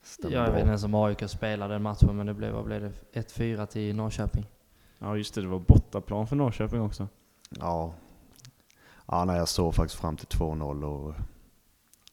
Stämmer 0.02 0.36
jag 0.36 0.46
vet 0.46 0.60
inte 0.60 0.68
ens 0.68 0.84
om 0.84 0.96
AIK 0.96 1.30
spelade 1.30 1.74
den 1.74 1.82
matchen, 1.82 2.18
men 2.18 2.26
det 2.26 2.34
blev, 2.34 2.54
vad 2.54 2.66
blev 2.66 2.82
det? 2.82 3.22
1-4 3.22 3.66
till 3.66 3.96
Norrköping. 3.96 4.46
Ja 5.04 5.18
just 5.18 5.34
det, 5.36 5.42
det 5.42 5.48
var 5.48 5.60
bortaplan 5.60 6.28
för 6.28 6.36
Norrköping 6.36 6.82
också. 6.82 7.08
Ja. 7.50 7.94
Ja, 9.08 9.26
nej, 9.26 9.38
jag 9.38 9.48
såg 9.48 9.76
faktiskt 9.76 10.02
fram 10.02 10.18
till 10.18 10.28
2-0 10.28 10.84
och 10.84 11.14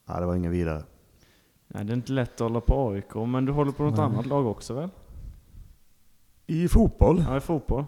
ja, 0.07 0.19
det 0.19 0.25
var 0.25 0.35
ingen 0.35 0.51
vidare. 0.51 0.83
Nej, 1.67 1.85
det 1.85 1.93
är 1.93 1.95
inte 1.95 2.11
lätt 2.11 2.33
att 2.33 2.39
hålla 2.39 2.61
på 2.61 2.89
AIK, 2.89 3.15
men 3.15 3.45
du 3.45 3.51
håller 3.51 3.71
på 3.71 3.83
något 3.83 3.95
Nej. 3.97 4.05
annat 4.05 4.25
lag 4.25 4.47
också 4.47 4.73
väl? 4.73 4.89
I 6.47 6.67
fotboll? 6.67 7.23
Ja, 7.27 7.37
i 7.37 7.39
fotboll. 7.39 7.85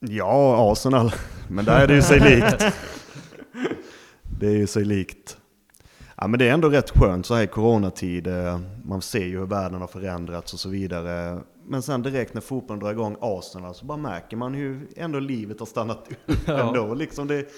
Ja, 0.00 0.72
Arsenal. 0.72 1.12
Men 1.48 1.64
där 1.64 1.80
är 1.82 1.86
det 1.86 1.94
ju 1.94 2.02
sig 2.02 2.20
likt. 2.20 2.64
Det 4.40 4.46
är 4.46 4.56
ju 4.56 4.66
sig 4.66 4.84
likt. 4.84 5.38
Ja, 6.16 6.26
men 6.26 6.38
det 6.38 6.48
är 6.48 6.52
ändå 6.54 6.68
rätt 6.68 6.90
skönt 6.90 7.26
så 7.26 7.34
här 7.34 7.42
i 7.42 7.46
coronatid. 7.46 8.26
eh, 8.26 8.60
Man 8.84 9.02
ser 9.02 9.24
ju 9.26 9.38
hur 9.38 9.46
världen 9.46 9.80
har 9.80 9.88
förändrats 9.88 10.52
och 10.52 10.60
så 10.60 10.68
vidare. 10.68 11.40
Men 11.70 11.82
sen 11.82 12.02
direkt 12.02 12.34
när 12.34 12.40
fotbollen 12.40 12.80
drar 12.80 12.90
igång 12.92 13.16
Arsenal 13.20 13.74
så 13.74 13.84
bara 13.84 13.98
märker 13.98 14.36
man 14.36 14.54
hur 14.54 14.88
ändå 14.96 15.18
livet 15.18 15.58
har 15.58 15.66
stannat 15.66 16.08
upp 16.12 16.38
Ja. 16.46 16.68
ändå. 16.68 16.94
Liksom 16.94 17.26
det, 17.28 17.48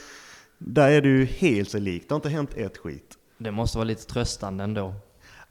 där 0.58 0.90
är 0.90 1.02
ju 1.02 1.24
helt 1.24 1.70
sig 1.70 1.80
likt. 1.80 2.08
Det 2.08 2.12
har 2.12 2.16
inte 2.18 2.28
hänt 2.28 2.54
ett 2.54 2.78
skit. 2.78 3.18
Det 3.38 3.50
måste 3.50 3.78
vara 3.78 3.84
lite 3.84 4.06
tröstande 4.06 4.64
ändå. 4.64 4.94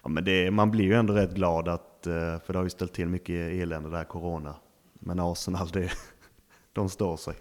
Ja, 0.04 0.10
men 0.10 0.24
det, 0.24 0.52
man 0.52 0.72
blir 0.72 0.86
ju 0.86 0.94
ändå 0.94 1.14
rätt 1.14 1.34
glad 1.34 1.68
att, 1.68 2.08
eh, 2.08 2.14
för 2.14 2.54
det 2.54 2.60
har 2.60 2.64
ju 2.64 2.70
ställt 2.70 2.94
till 2.94 3.08
mycket 3.08 3.36
elände 3.62 3.90
där, 3.90 4.04
corona. 4.04 4.56
Men 4.94 5.20
Arsenal, 5.20 5.68
det, 5.68 5.92
de 6.74 6.90
står 6.90 7.18
sig. 7.18 7.36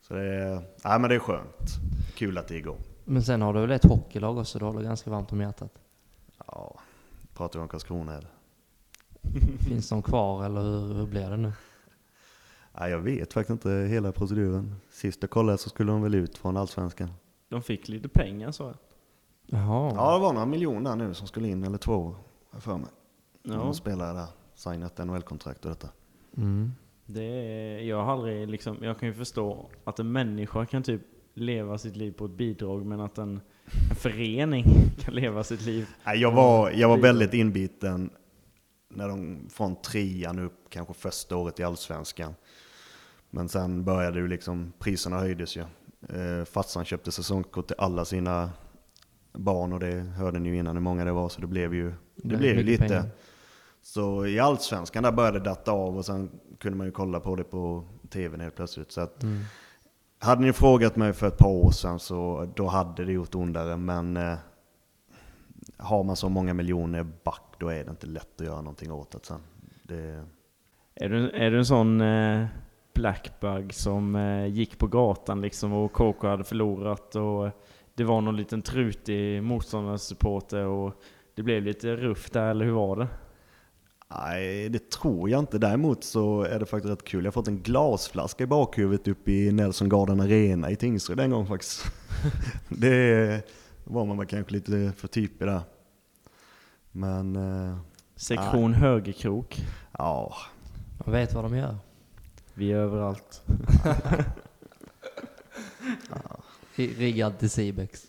Så 0.00 0.14
det 0.14 0.22
är, 0.34 0.62
ja, 0.82 0.98
men 0.98 1.08
det 1.10 1.14
är 1.14 1.18
skönt. 1.18 1.70
Kul 2.14 2.38
att 2.38 2.48
det 2.48 2.54
är 2.54 2.58
igång. 2.58 2.80
Men 3.04 3.22
sen 3.22 3.42
har 3.42 3.54
du 3.54 3.60
väl 3.60 3.70
ett 3.70 3.84
hockeylag 3.84 4.38
också 4.38 4.58
du 4.58 4.64
håller 4.64 4.82
ganska 4.82 5.10
varmt 5.10 5.32
om 5.32 5.40
hjärtat? 5.40 5.72
Ja, 6.46 6.80
pratar 7.34 7.58
vi 7.58 7.62
om 7.62 7.68
Karlskrona 7.68 8.12
eller? 8.12 8.30
Finns 9.68 9.88
de 9.88 10.02
kvar 10.02 10.44
eller 10.44 10.60
hur, 10.60 10.94
hur 10.94 11.06
blir 11.06 11.30
det 11.30 11.36
nu? 11.36 11.52
Ja, 12.72 12.88
jag 12.88 12.98
vet 12.98 13.32
faktiskt 13.32 13.50
inte 13.50 13.70
hela 13.70 14.12
proceduren. 14.12 14.74
Sist 14.90 15.18
jag 15.20 15.30
kollade 15.30 15.58
så 15.58 15.68
skulle 15.68 15.92
de 15.92 16.02
väl 16.02 16.14
ut 16.14 16.38
från 16.38 16.56
Allsvenskan. 16.56 17.10
De 17.48 17.62
fick 17.62 17.88
lite 17.88 18.08
pengar 18.08 18.50
så. 18.50 18.74
Jaha. 19.46 19.92
Ja, 19.94 20.14
det 20.14 20.20
var 20.20 20.32
några 20.32 20.46
miljoner 20.46 20.96
nu 20.96 21.14
som 21.14 21.26
skulle 21.26 21.48
in, 21.48 21.64
eller 21.64 21.78
två, 21.78 22.14
har 22.50 22.60
för 22.60 22.76
mig. 22.76 22.90
Ja. 23.42 23.54
De 23.54 23.74
spelare 23.74 24.12
där, 24.12 24.26
signat 24.54 24.98
NHL-kontrakt 24.98 25.64
och 25.64 25.70
detta. 25.70 25.88
Mm. 26.36 26.72
Det 27.06 27.24
är, 27.24 27.78
jag 27.78 28.04
har 28.04 28.12
aldrig 28.12 28.48
liksom, 28.48 28.76
jag 28.80 28.98
kan 28.98 29.08
ju 29.08 29.14
förstå 29.14 29.70
att 29.84 29.98
en 29.98 30.12
människa 30.12 30.66
kan 30.66 30.82
typ 30.82 31.02
leva 31.34 31.78
sitt 31.78 31.96
liv 31.96 32.12
på 32.12 32.24
ett 32.24 32.30
bidrag, 32.30 32.86
men 32.86 33.00
att 33.00 33.18
en, 33.18 33.40
en 33.90 33.96
förening 33.96 34.64
kan 35.00 35.14
leva 35.14 35.44
sitt 35.44 35.66
liv. 35.66 35.88
Nej, 36.04 36.20
jag 36.20 36.32
var, 36.32 36.70
jag 36.70 36.88
var 36.88 36.98
väldigt 36.98 37.34
inbiten 37.34 38.10
när 38.90 39.08
de 39.08 39.46
från 39.50 39.76
trean 39.82 40.38
upp, 40.38 40.54
kanske 40.68 40.94
första 40.94 41.36
året 41.36 41.60
i 41.60 41.64
Allsvenskan. 41.64 42.34
Men 43.30 43.48
sen 43.48 43.84
började 43.84 44.18
ju 44.18 44.28
liksom, 44.28 44.72
priserna 44.78 45.18
höjdes 45.18 45.56
ju. 45.56 45.60
Eh, 46.08 46.44
Fatsan 46.44 46.84
köpte 46.84 47.12
säsongskort 47.12 47.66
till 47.66 47.76
alla 47.78 48.04
sina 48.04 48.50
barn 49.32 49.72
och 49.72 49.80
det 49.80 49.92
hörde 50.00 50.38
ni 50.38 50.48
ju 50.48 50.56
innan 50.56 50.76
hur 50.76 50.82
många 50.82 51.04
det 51.04 51.12
var, 51.12 51.28
så 51.28 51.40
det 51.40 51.46
blev 51.46 51.74
ju, 51.74 51.92
det 52.16 52.36
blev 52.36 52.56
ju 52.56 52.62
lite. 52.62 52.82
pengar. 52.84 53.04
Så 53.82 54.26
i 54.26 54.40
Allsvenskan 54.40 55.02
där 55.02 55.12
började 55.12 55.38
det 55.38 55.44
datta 55.44 55.72
av 55.72 55.96
och 55.96 56.04
sen 56.06 56.30
kunde 56.58 56.78
man 56.78 56.86
ju 56.86 56.92
kolla 56.92 57.20
på 57.20 57.36
det 57.36 57.44
på 57.44 57.84
tvn 58.10 58.40
helt 58.40 58.56
plötsligt. 58.56 58.92
Så 58.92 59.00
att, 59.00 59.22
Mm. 59.22 59.40
hade 60.18 60.40
ni 60.42 60.52
frågat 60.52 60.96
mig 60.96 61.12
för 61.12 61.26
ett 61.26 61.38
par 61.38 61.48
år 61.48 61.70
sedan 61.70 61.98
så 61.98 62.48
då 62.56 62.66
hade 62.66 63.04
det 63.04 63.12
gjort 63.12 63.34
ondare. 63.34 63.76
Men 63.76 64.16
eh, 64.16 64.34
har 65.76 66.04
man 66.04 66.16
så 66.16 66.28
många 66.28 66.54
miljoner 66.54 67.06
back 67.24 67.42
då 67.58 67.68
är 67.68 67.84
det 67.84 67.90
inte 67.90 68.06
lätt 68.06 68.40
att 68.40 68.46
göra 68.46 68.60
någonting 68.60 68.92
åt 68.92 69.10
det 69.10 69.18
sen. 69.22 69.40
Det, 69.82 70.24
Är 70.94 71.08
du, 71.08 71.30
är 71.30 71.50
du 71.50 71.58
en 71.58 71.66
sån 71.66 72.00
eh, 72.00 72.46
blackbug 72.94 73.74
som 73.74 74.16
eh, 74.16 74.46
gick 74.46 74.78
på 74.78 74.86
gatan 74.86 75.40
liksom 75.40 75.72
och 75.72 75.92
KK 75.92 76.28
hade 76.28 76.44
förlorat 76.44 77.16
och 77.16 77.50
det 77.94 78.04
var 78.04 78.20
någon 78.20 78.36
liten 78.36 78.62
trutig 78.62 79.42
motståndarsupporter 79.42 80.64
och 80.64 80.94
det 81.34 81.42
blev 81.42 81.62
lite 81.62 81.96
ruff 81.96 82.30
där, 82.30 82.50
eller 82.50 82.64
hur 82.64 82.72
var 82.72 82.96
det? 82.96 83.08
nej, 84.10 84.68
det 84.68 84.90
tror 84.90 85.30
jag 85.30 85.38
inte. 85.38 85.58
Däremot 85.58 86.04
så 86.04 86.42
är 86.42 86.58
det 86.58 86.66
faktiskt 86.66 86.92
rätt 86.92 87.04
kul. 87.04 87.24
Jag 87.24 87.26
har 87.26 87.32
fått 87.32 87.48
en 87.48 87.62
glasflaska 87.62 88.44
i 88.44 88.46
bakhuvudet 88.46 89.08
uppe 89.08 89.32
i 89.32 89.52
Nelson 89.52 89.88
Garden 89.88 90.20
Arena 90.20 90.70
i 90.70 90.76
Tingsryd 90.76 91.20
en 91.20 91.30
gång 91.30 91.46
faktiskt. 91.46 91.84
det 92.68 93.42
var 93.90 94.04
man 94.04 94.18
väl 94.18 94.26
kanske 94.26 94.52
lite 94.52 94.92
för 94.96 95.08
typig 95.08 95.46
där. 95.48 95.60
Men 96.92 97.36
eh, 97.36 97.76
Sektion 98.16 98.74
högerkrok. 98.74 99.60
ja, 99.98 100.36
Jag 101.04 101.12
vet 101.12 101.32
vad 101.34 101.44
de 101.44 101.56
gör. 101.56 101.76
Vi 102.54 102.72
är 102.72 102.76
överallt. 102.76 103.42
I- 106.76 106.94
Riggad 106.94 107.38
till 107.38 107.50
Cibex. 107.50 108.06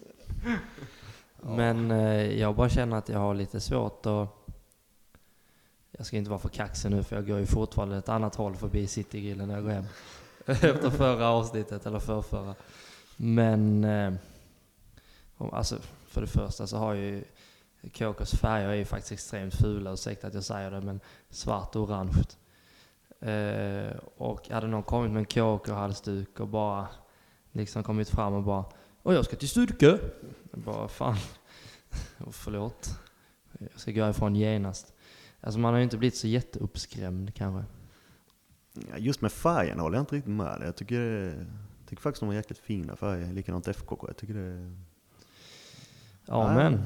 Men 1.41 1.91
eh, 1.91 2.39
jag 2.39 2.55
bara 2.55 2.69
känner 2.69 2.97
att 2.97 3.09
jag 3.09 3.19
har 3.19 3.33
lite 3.33 3.59
svårt 3.59 4.05
att... 4.05 4.27
Jag 5.91 6.05
ska 6.05 6.17
inte 6.17 6.29
vara 6.29 6.39
för 6.39 6.49
kaxig 6.49 6.91
nu 6.91 7.03
för 7.03 7.15
jag 7.15 7.27
går 7.27 7.39
ju 7.39 7.45
fortfarande 7.45 7.97
ett 7.97 8.09
annat 8.09 8.35
håll 8.35 8.55
förbi 8.55 8.87
Citygrillen 8.87 9.47
när 9.47 9.55
jag 9.55 9.63
går 9.63 9.71
hem. 9.71 9.85
Efter 10.45 10.89
förra 10.89 11.27
avsnittet, 11.29 11.85
eller 11.85 11.99
förrförra. 11.99 12.55
Men... 13.17 13.83
Eh, 13.83 14.13
om- 15.41 15.53
alltså, 15.53 15.77
för 16.07 16.21
det 16.21 16.27
första 16.27 16.67
så 16.67 16.77
har 16.77 16.93
ju 16.93 17.23
KKs 17.93 18.31
färger 18.31 18.67
är 18.69 18.73
ju 18.73 18.85
faktiskt 18.85 19.11
extremt 19.11 19.55
fula, 19.55 19.93
ursäkta 19.93 20.27
att 20.27 20.33
jag 20.33 20.43
säger 20.43 20.71
det, 20.71 20.81
men 20.81 20.99
svart 21.29 21.75
och 21.75 21.81
orange. 21.83 22.23
Eh, 23.19 23.97
och 24.17 24.49
hade 24.49 24.67
någon 24.67 24.83
kommit 24.83 25.11
med 25.11 25.19
en 25.19 25.25
KK-halsduk 25.25 26.39
och 26.39 26.47
bara 26.47 26.87
liksom 27.51 27.83
kommit 27.83 28.09
fram 28.09 28.33
och 28.33 28.43
bara 28.43 28.65
Åh, 29.03 29.13
jag 29.13 29.25
ska 29.25 29.35
till 29.35 29.49
Sturkö! 29.49 29.97
Bara, 30.51 30.87
fan. 30.87 31.15
Oh, 32.19 32.31
förlåt. 32.31 32.99
Jag 33.59 33.79
ska 33.79 33.91
gå 33.91 34.09
ifrån 34.09 34.35
genast. 34.35 34.93
Alltså 35.41 35.59
man 35.59 35.73
har 35.73 35.77
ju 35.77 35.83
inte 35.83 35.97
blivit 35.97 36.17
så 36.17 36.27
jätteuppskrämd 36.27 37.35
kanske. 37.35 37.63
Ja, 38.73 38.97
Just 38.97 39.21
med 39.21 39.31
färgen 39.31 39.79
håller 39.79 39.97
jag 39.97 40.01
inte 40.01 40.15
riktigt 40.15 40.33
med 40.33 40.59
dig. 40.59 40.65
Jag 40.65 40.75
tycker, 40.75 41.01
jag 41.79 41.89
tycker 41.89 42.01
faktiskt 42.01 42.19
de 42.19 42.25
har 42.25 42.33
jäkligt 42.35 42.59
fina 42.59 42.95
färger. 42.95 43.33
Likadant 43.33 43.67
FKK. 43.67 44.07
Jag 44.07 44.17
tycker 44.17 44.33
det 44.33 44.75
Ja 46.31 46.53
Nej. 46.53 46.55
men. 46.55 46.83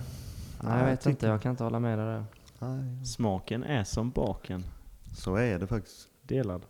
Nej, 0.64 0.80
jag 0.80 0.86
vet 0.86 1.00
tycker- 1.00 1.10
inte. 1.10 1.28
Jag 1.28 1.42
kan 1.42 1.50
inte 1.52 1.64
hålla 1.64 1.80
med 1.80 1.98
dig 2.00 2.06
där. 2.06 2.26
Nej, 2.60 3.06
Smaken 3.06 3.64
är 3.64 3.84
som 3.84 4.10
baken. 4.12 4.64
så 5.18 5.36
är 5.36 5.60
det 5.60 5.68
faktiskt. 5.68 6.08
Delad. 6.22 6.66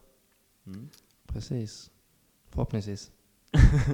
Mm. 0.65 0.89
Precis. 1.27 1.91
Förhoppningsvis. 2.49 3.11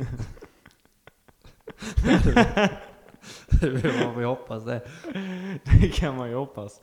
det 3.62 4.06
vad 4.06 4.16
vi 4.18 4.24
hoppas 4.26 4.66
det. 4.66 4.82
Det 5.64 5.90
kan 5.94 6.16
man 6.18 6.30
ju 6.30 6.36
hoppas. 6.36 6.82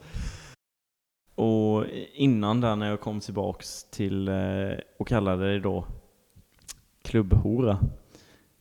Och 1.34 1.84
innan 2.14 2.60
där 2.60 2.76
när 2.76 2.88
jag 2.90 3.00
kom 3.00 3.20
tillbaks 3.20 3.84
till 3.90 4.28
eh, 4.28 4.34
och 4.98 5.08
kallade 5.08 5.52
det 5.52 5.60
då 5.60 5.84
klubbhora. 7.02 7.78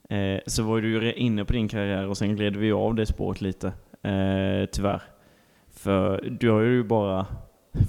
Eh, 0.09 0.39
så 0.45 0.63
var 0.63 0.81
du 0.81 0.89
ju 0.91 1.13
inne 1.13 1.45
på 1.45 1.53
din 1.53 1.67
karriär 1.67 2.07
och 2.07 2.17
sen 2.17 2.35
gled 2.35 2.55
vi 2.55 2.71
av 2.71 2.95
det 2.95 3.05
spåret 3.05 3.41
lite. 3.41 3.67
Eh, 4.01 4.65
tyvärr. 4.71 5.01
För 5.69 6.29
du 6.39 6.49
har 6.49 6.61
ju 6.61 6.83
bara, 6.83 7.25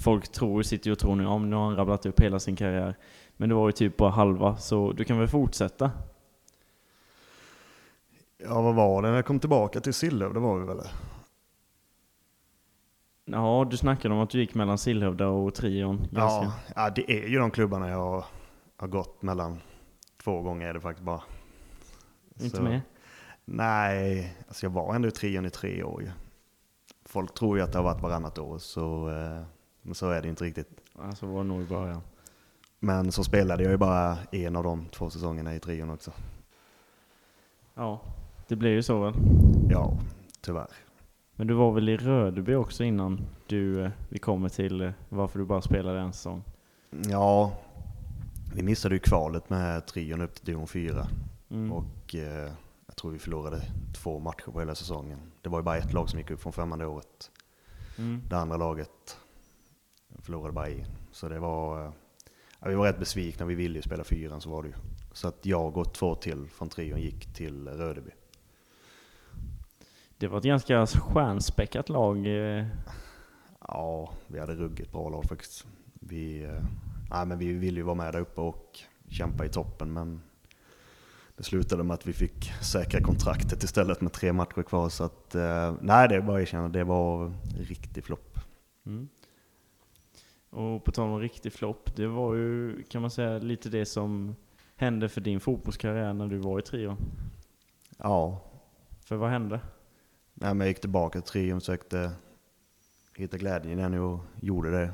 folk 0.01 0.31
tror, 0.31 0.61
sitter 0.61 0.87
ju 0.87 0.91
och 0.91 0.99
tror 0.99 1.15
nu, 1.15 1.23
ja 1.23 1.37
men 1.37 1.49
nu 1.49 1.55
har 1.55 1.65
han 1.65 1.75
rabblat 1.75 2.05
upp 2.05 2.19
hela 2.19 2.39
sin 2.39 2.55
karriär. 2.55 2.95
Men 3.37 3.49
det 3.49 3.55
var 3.55 3.67
ju 3.67 3.71
typ 3.71 3.97
bara 3.97 4.09
halva, 4.09 4.57
så 4.57 4.91
du 4.91 5.03
kan 5.03 5.19
väl 5.19 5.27
fortsätta? 5.27 5.91
Ja, 8.37 8.61
vad 8.61 8.75
var 8.75 9.01
det 9.01 9.09
när 9.09 9.15
jag 9.15 9.25
kom 9.25 9.39
tillbaka 9.39 9.79
till 9.79 9.93
Sillöv? 9.93 10.33
Det 10.33 10.39
var 10.39 10.59
vi 10.59 10.65
väl? 10.65 10.81
Ja, 13.25 13.67
du 13.71 13.77
snackade 13.77 14.13
om 14.13 14.19
att 14.19 14.29
du 14.29 14.39
gick 14.39 14.55
mellan 14.55 14.77
Sillhövda 14.77 15.27
och 15.27 15.53
Trion. 15.53 16.07
Ja, 16.11 16.53
ja, 16.75 16.89
det 16.89 17.11
är 17.11 17.27
ju 17.27 17.39
de 17.39 17.51
klubbarna 17.51 17.89
jag 17.89 18.23
har 18.77 18.87
gått 18.87 19.21
mellan. 19.21 19.59
Två 20.23 20.41
gånger 20.41 20.67
är 20.67 20.73
det 20.73 20.81
faktiskt 20.81 21.05
bara. 21.05 21.21
Inte 22.39 22.57
Så- 22.57 22.63
med? 22.63 22.81
Nej, 23.45 24.37
alltså 24.47 24.65
jag 24.65 24.71
var 24.71 24.95
ändå 24.95 25.07
i 25.07 25.11
trion 25.11 25.45
i 25.45 25.49
tre 25.49 25.83
år 25.83 26.01
ju. 26.01 26.09
Folk 27.05 27.33
tror 27.33 27.57
ju 27.57 27.63
att 27.63 27.71
det 27.71 27.77
har 27.77 27.83
varit 27.83 28.01
varannat 28.01 28.37
år, 28.37 28.57
så, 28.57 29.09
eh, 29.09 29.41
men 29.81 29.95
så 29.95 30.09
är 30.09 30.21
det 30.21 30.27
inte 30.29 30.43
riktigt. 30.43 30.69
Alltså 30.95 31.25
var 31.25 31.43
nog 31.43 31.61
i 31.61 31.65
början. 31.65 32.01
Men 32.79 33.11
så 33.11 33.23
spelade 33.23 33.63
jag 33.63 33.71
ju 33.71 33.77
bara 33.77 34.17
en 34.31 34.55
av 34.55 34.63
de 34.63 34.85
två 34.85 35.09
säsongerna 35.09 35.55
i 35.55 35.59
trion 35.59 35.89
också. 35.89 36.11
Ja, 37.75 38.01
det 38.47 38.55
blev 38.55 38.71
ju 38.73 38.83
så 38.83 38.99
väl. 39.01 39.13
Ja, 39.69 39.97
tyvärr. 40.41 40.67
Men 41.35 41.47
du 41.47 41.53
var 41.53 41.71
väl 41.71 41.89
i 41.89 41.97
Rödeby 41.97 42.55
också 42.55 42.83
innan 42.83 43.21
du, 43.47 43.83
eh, 43.83 43.91
vi 44.09 44.19
kommer 44.19 44.49
till 44.49 44.81
eh, 44.81 44.91
varför 45.09 45.39
du 45.39 45.45
bara 45.45 45.61
spelade 45.61 45.99
en 45.99 46.13
säsong? 46.13 46.43
Ja, 47.09 47.51
vi 48.55 48.63
missade 48.63 48.95
ju 48.95 48.99
kvalet 48.99 49.49
med 49.49 49.85
trion 49.85 50.21
upp 50.21 50.35
till 50.35 50.45
division 50.45 50.67
4 50.67 51.07
Mm. 51.51 51.71
och 51.71 52.15
eh, 52.15 52.51
jag 52.87 52.95
tror 52.95 53.11
vi 53.11 53.19
förlorade 53.19 53.61
två 53.93 54.19
matcher 54.19 54.51
på 54.51 54.59
hela 54.59 54.75
säsongen. 54.75 55.19
Det 55.41 55.49
var 55.49 55.59
ju 55.59 55.63
bara 55.63 55.77
ett 55.77 55.93
lag 55.93 56.09
som 56.09 56.19
gick 56.19 56.31
upp 56.31 56.41
från 56.41 56.53
femman 56.53 56.79
det 56.79 56.85
året. 56.85 57.31
Mm. 57.97 58.21
Det 58.29 58.37
andra 58.37 58.57
laget 58.57 59.17
förlorade 60.17 60.53
bara 60.53 60.67
en. 60.69 60.85
Så 61.11 61.29
det 61.29 61.39
var, 61.39 61.85
eh, 61.85 61.91
vi 62.65 62.75
var 62.75 62.85
rätt 62.85 62.99
besvikna, 62.99 63.45
vi 63.45 63.55
ville 63.55 63.75
ju 63.75 63.81
spela 63.81 64.03
fyran 64.03 64.41
så 64.41 64.49
var 64.49 64.63
det 64.63 64.69
ju. 64.69 64.75
Så 65.13 65.27
att 65.27 65.45
jag 65.45 65.77
och 65.77 65.93
två 65.93 66.15
till 66.15 66.47
från 66.47 66.69
trion 66.69 66.99
gick 67.01 67.33
till 67.33 67.67
Rödeby. 67.67 68.11
Det 70.17 70.27
var 70.27 70.37
ett 70.37 70.43
ganska 70.43 70.87
stjärnspäckat 70.87 71.89
lag. 71.89 72.17
eh. 72.27 72.65
Ja, 73.67 74.13
vi 74.27 74.39
hade 74.39 74.55
ruggigt 74.55 74.91
bra 74.91 75.09
lag 75.09 75.23
faktiskt. 75.25 75.65
Vi, 75.93 76.43
eh, 76.43 76.63
nej, 77.09 77.25
men 77.25 77.37
vi 77.37 77.53
ville 77.53 77.79
ju 77.79 77.83
vara 77.83 77.95
med 77.95 78.13
där 78.13 78.19
uppe 78.21 78.41
och 78.41 78.79
kämpa 79.07 79.45
i 79.45 79.49
toppen 79.49 79.93
men 79.93 80.21
det 81.39 81.45
slutade 81.45 81.83
med 81.83 81.93
att 81.93 82.07
vi 82.07 82.13
fick 82.13 82.51
säkra 82.61 83.01
kontraktet 83.01 83.63
istället 83.63 84.01
med 84.01 84.13
tre 84.13 84.33
matcher 84.33 84.63
kvar. 84.63 84.89
Så 84.89 85.03
att, 85.03 85.35
eh, 85.35 85.75
nej, 85.81 86.07
det 86.07 86.15
är 86.15 86.21
bara 86.21 86.37
att 86.37 86.41
erkänna, 86.41 86.69
det 86.69 86.83
var 86.83 87.25
en 87.25 87.35
riktig 87.57 88.03
flopp. 88.03 88.39
Mm. 88.85 89.09
Och 90.49 90.83
på 90.83 90.91
tal 90.91 91.09
om 91.09 91.19
riktig 91.19 91.53
flopp, 91.53 91.95
det 91.95 92.07
var 92.07 92.35
ju 92.35 92.83
kan 92.83 93.01
man 93.01 93.11
säga 93.11 93.37
lite 93.37 93.69
det 93.69 93.85
som 93.85 94.35
hände 94.75 95.09
för 95.09 95.21
din 95.21 95.39
fotbollskarriär 95.39 96.13
när 96.13 96.27
du 96.27 96.37
var 96.37 96.59
i 96.59 96.61
Trion. 96.61 96.97
Ja, 97.97 98.41
För 99.05 99.15
vad 99.15 99.29
hände? 99.29 99.59
nej, 100.33 100.53
men 100.53 100.59
jag 100.59 100.67
gick 100.67 100.81
tillbaka 100.81 101.21
till 101.21 101.31
trion, 101.31 101.59
försökte 101.59 102.11
hitta 103.15 103.37
glädjen 103.37 103.79
igen 103.79 103.93
och 103.93 104.19
gjorde 104.41 104.71
det. 104.71 104.91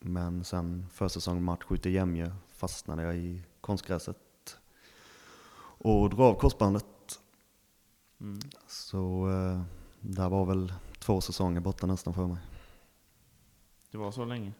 Men 0.00 0.44
sen 0.44 0.86
försäsong 0.92 1.42
match 1.42 1.64
ute 1.70 1.88
i 1.88 1.92
Jämjö 1.92 2.30
fastnade 2.48 3.02
jag 3.02 3.16
i 3.16 3.42
konstgräset 3.60 4.16
och 5.78 6.10
drog 6.10 6.20
av 6.20 6.34
korsbandet. 6.34 6.86
Mm. 8.20 8.38
Så 8.66 9.30
eh, 9.30 9.62
där 10.00 10.28
var 10.28 10.44
väl 10.44 10.72
två 10.98 11.20
säsonger 11.20 11.60
borta 11.60 11.86
nästan 11.86 12.14
för 12.14 12.26
mig. 12.26 12.38
Det 13.90 13.98
var 13.98 14.10
så 14.10 14.24
länge? 14.24 14.52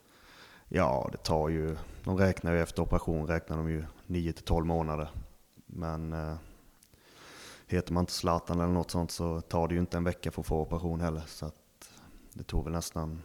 Ja, 0.68 1.08
det 1.12 1.18
tar 1.18 1.48
ju, 1.48 1.76
de 2.04 2.16
räknar 2.16 2.52
ju 2.52 2.60
efter 2.60 2.82
operation 2.82 3.26
räknar 3.26 3.56
de 3.56 3.70
ju 3.70 3.84
9 4.06 4.32
till 4.32 4.44
12 4.44 4.66
månader. 4.66 5.10
Men 5.66 6.12
eh, 6.12 6.36
heter 7.66 7.92
man 7.92 8.02
inte 8.02 8.12
Zlatan 8.12 8.60
eller 8.60 8.72
något 8.72 8.90
sånt 8.90 9.10
så 9.10 9.40
tar 9.40 9.68
det 9.68 9.74
ju 9.74 9.80
inte 9.80 9.96
en 9.96 10.04
vecka 10.04 10.30
för 10.30 10.40
att 10.40 10.46
få 10.46 10.60
operation 10.60 11.00
heller. 11.00 11.22
Så 11.26 11.46
att 11.46 11.92
det 12.32 12.44
tog 12.44 12.64
väl 12.64 12.72
nästan 12.72 13.22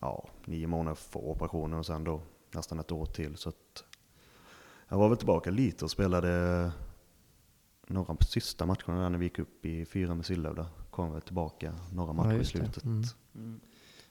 ja, 0.00 0.28
nio 0.44 0.66
månader 0.66 0.94
för 0.94 1.24
operationen 1.24 1.78
och 1.78 1.86
sen 1.86 2.04
då 2.04 2.20
nästan 2.50 2.78
ett 2.78 2.92
år 2.92 3.06
till. 3.06 3.36
Så 3.36 3.48
att 3.48 3.84
jag 4.88 4.98
var 4.98 5.08
väl 5.08 5.18
tillbaka 5.18 5.50
lite 5.50 5.84
och 5.84 5.90
spelade 5.90 6.72
några 7.86 8.14
på 8.14 8.24
sista 8.24 8.66
matcherna 8.66 9.02
där 9.02 9.10
när 9.10 9.18
vi 9.18 9.24
gick 9.24 9.38
upp 9.38 9.66
i 9.66 9.84
fyra 9.84 10.14
med 10.14 10.26
Sillöv. 10.26 10.54
Där 10.54 10.66
kom 10.90 11.12
jag 11.12 11.24
tillbaka 11.24 11.74
några 11.92 12.12
matcher 12.12 12.34
i 12.34 12.36
just 12.36 12.52
det. 12.52 12.58
slutet. 12.58 12.84
Mm. 12.84 13.04
Mm. 13.34 13.60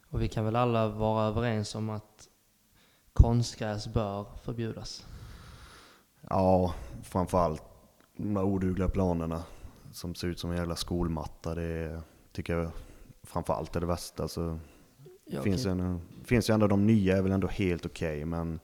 Och 0.09 0.21
vi 0.21 0.27
kan 0.27 0.45
väl 0.45 0.55
alla 0.55 0.87
vara 0.87 1.25
överens 1.25 1.75
om 1.75 1.89
att 1.89 2.29
konstgräs 3.13 3.93
bör 3.93 4.25
förbjudas. 4.43 5.05
Ja, 6.21 6.73
framförallt 7.03 7.63
de 8.17 8.35
här 8.35 8.43
odugliga 8.43 8.89
planerna 8.89 9.43
som 9.91 10.15
ser 10.15 10.27
ut 10.27 10.39
som 10.39 10.51
en 10.51 10.57
jävla 10.57 10.75
skolmatta. 10.75 11.55
Det 11.55 12.01
tycker 12.31 12.57
jag 12.57 12.71
framförallt 13.23 13.75
är 13.75 13.79
det 13.79 13.85
värsta. 13.85 14.27
Så 14.27 14.59
Ja, 15.25 15.41
finns, 15.41 15.65
ju 15.65 15.71
en, 15.71 16.01
finns 16.23 16.49
ju 16.49 16.53
ändå 16.53 16.67
de 16.67 16.87
nya 16.87 17.17
är 17.17 17.21
väl 17.21 17.31
ändå 17.31 17.47
helt 17.47 17.85
okej, 17.85 18.25
men 18.25 18.59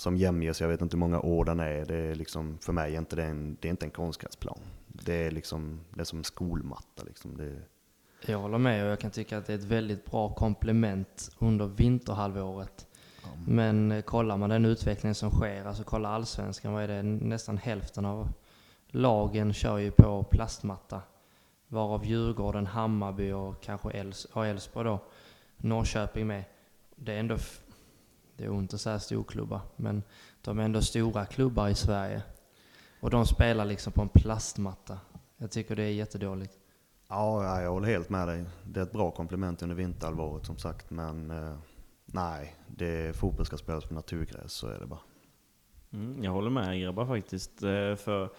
som 0.00 0.16
Jämjes, 0.16 0.60
jag 0.60 0.68
vet 0.68 0.82
inte 0.82 0.96
hur 0.96 0.98
många 0.98 1.20
år 1.20 1.44
den 1.44 1.60
är. 1.60 1.84
Det 1.84 1.96
är 1.96 2.14
liksom, 2.14 2.58
för 2.60 2.72
mig 2.72 2.94
är 2.94 2.98
inte 2.98 3.16
det 3.16 3.24
en, 3.24 3.56
det 3.60 3.68
är 3.68 3.70
inte 3.70 3.86
en 3.86 3.90
konstgräsplan. 3.90 4.58
Det 4.86 5.14
är 5.14 5.30
liksom, 5.30 5.80
det 5.94 6.00
är 6.00 6.04
som 6.04 6.24
skolmatta 6.24 7.02
liksom. 7.06 7.36
Det, 7.36 7.56
Jag 8.26 8.38
håller 8.38 8.58
med 8.58 8.84
och 8.84 8.90
jag 8.90 9.00
kan 9.00 9.10
tycka 9.10 9.38
att 9.38 9.46
det 9.46 9.52
är 9.52 9.58
ett 9.58 9.64
väldigt 9.64 10.04
bra 10.10 10.34
komplement 10.34 11.30
under 11.38 11.66
vinterhalvåret. 11.66 12.86
Men 13.46 13.92
eh, 13.92 14.02
kollar 14.02 14.36
man 14.36 14.50
den 14.50 14.64
utveckling 14.64 15.14
som 15.14 15.30
sker, 15.30 15.64
alltså 15.64 15.84
kolla 15.84 16.08
allsvenskan, 16.08 16.72
vad 16.72 16.82
är 16.82 16.88
det? 16.88 17.02
Nästan 17.02 17.58
hälften 17.58 18.04
av 18.04 18.28
lagen 18.86 19.52
kör 19.52 19.78
ju 19.78 19.90
på 19.90 20.22
plastmatta. 20.22 21.02
Varav 21.68 22.06
Djurgården, 22.06 22.66
Hammarby 22.66 23.32
och 23.32 23.62
kanske 23.62 23.90
Elfsborg 23.90 24.84
då, 24.84 24.98
Norrköping 25.56 26.26
med. 26.26 26.44
Det 26.96 27.12
är 27.12 27.18
ändå, 27.18 27.36
det 28.38 28.44
är 28.44 28.50
ont 28.50 28.74
att 28.74 28.80
säga 28.80 28.98
storklubbar, 28.98 29.60
men 29.76 30.02
de 30.42 30.58
är 30.58 30.62
ändå 30.64 30.82
stora 30.82 31.26
klubbar 31.26 31.68
i 31.68 31.74
Sverige. 31.74 32.22
Och 33.00 33.10
de 33.10 33.26
spelar 33.26 33.64
liksom 33.64 33.92
på 33.92 34.02
en 34.02 34.08
plastmatta. 34.08 34.98
Jag 35.36 35.50
tycker 35.50 35.76
det 35.76 35.82
är 35.82 35.92
jättedåligt. 35.92 36.52
Ja, 37.08 37.44
ja, 37.44 37.62
jag 37.62 37.70
håller 37.70 37.88
helt 37.88 38.08
med 38.10 38.28
dig. 38.28 38.44
Det 38.64 38.80
är 38.80 38.84
ett 38.84 38.92
bra 38.92 39.10
komplement 39.10 39.62
under 39.62 39.76
vinterhalvåret 39.76 40.46
som 40.46 40.58
sagt, 40.58 40.90
men 40.90 41.30
eh, 41.30 41.56
nej, 42.06 42.56
det, 42.66 43.16
fotboll 43.16 43.46
ska 43.46 43.56
spelas 43.56 43.84
på 43.84 43.94
naturgräs, 43.94 44.52
så 44.52 44.68
är 44.68 44.78
det 44.80 44.86
bara. 44.86 45.00
Mm, 45.92 46.24
jag 46.24 46.32
håller 46.32 46.50
med 46.50 46.80
grabbar 46.80 47.06
faktiskt. 47.06 47.62
eh, 47.62 47.94
För 47.94 48.30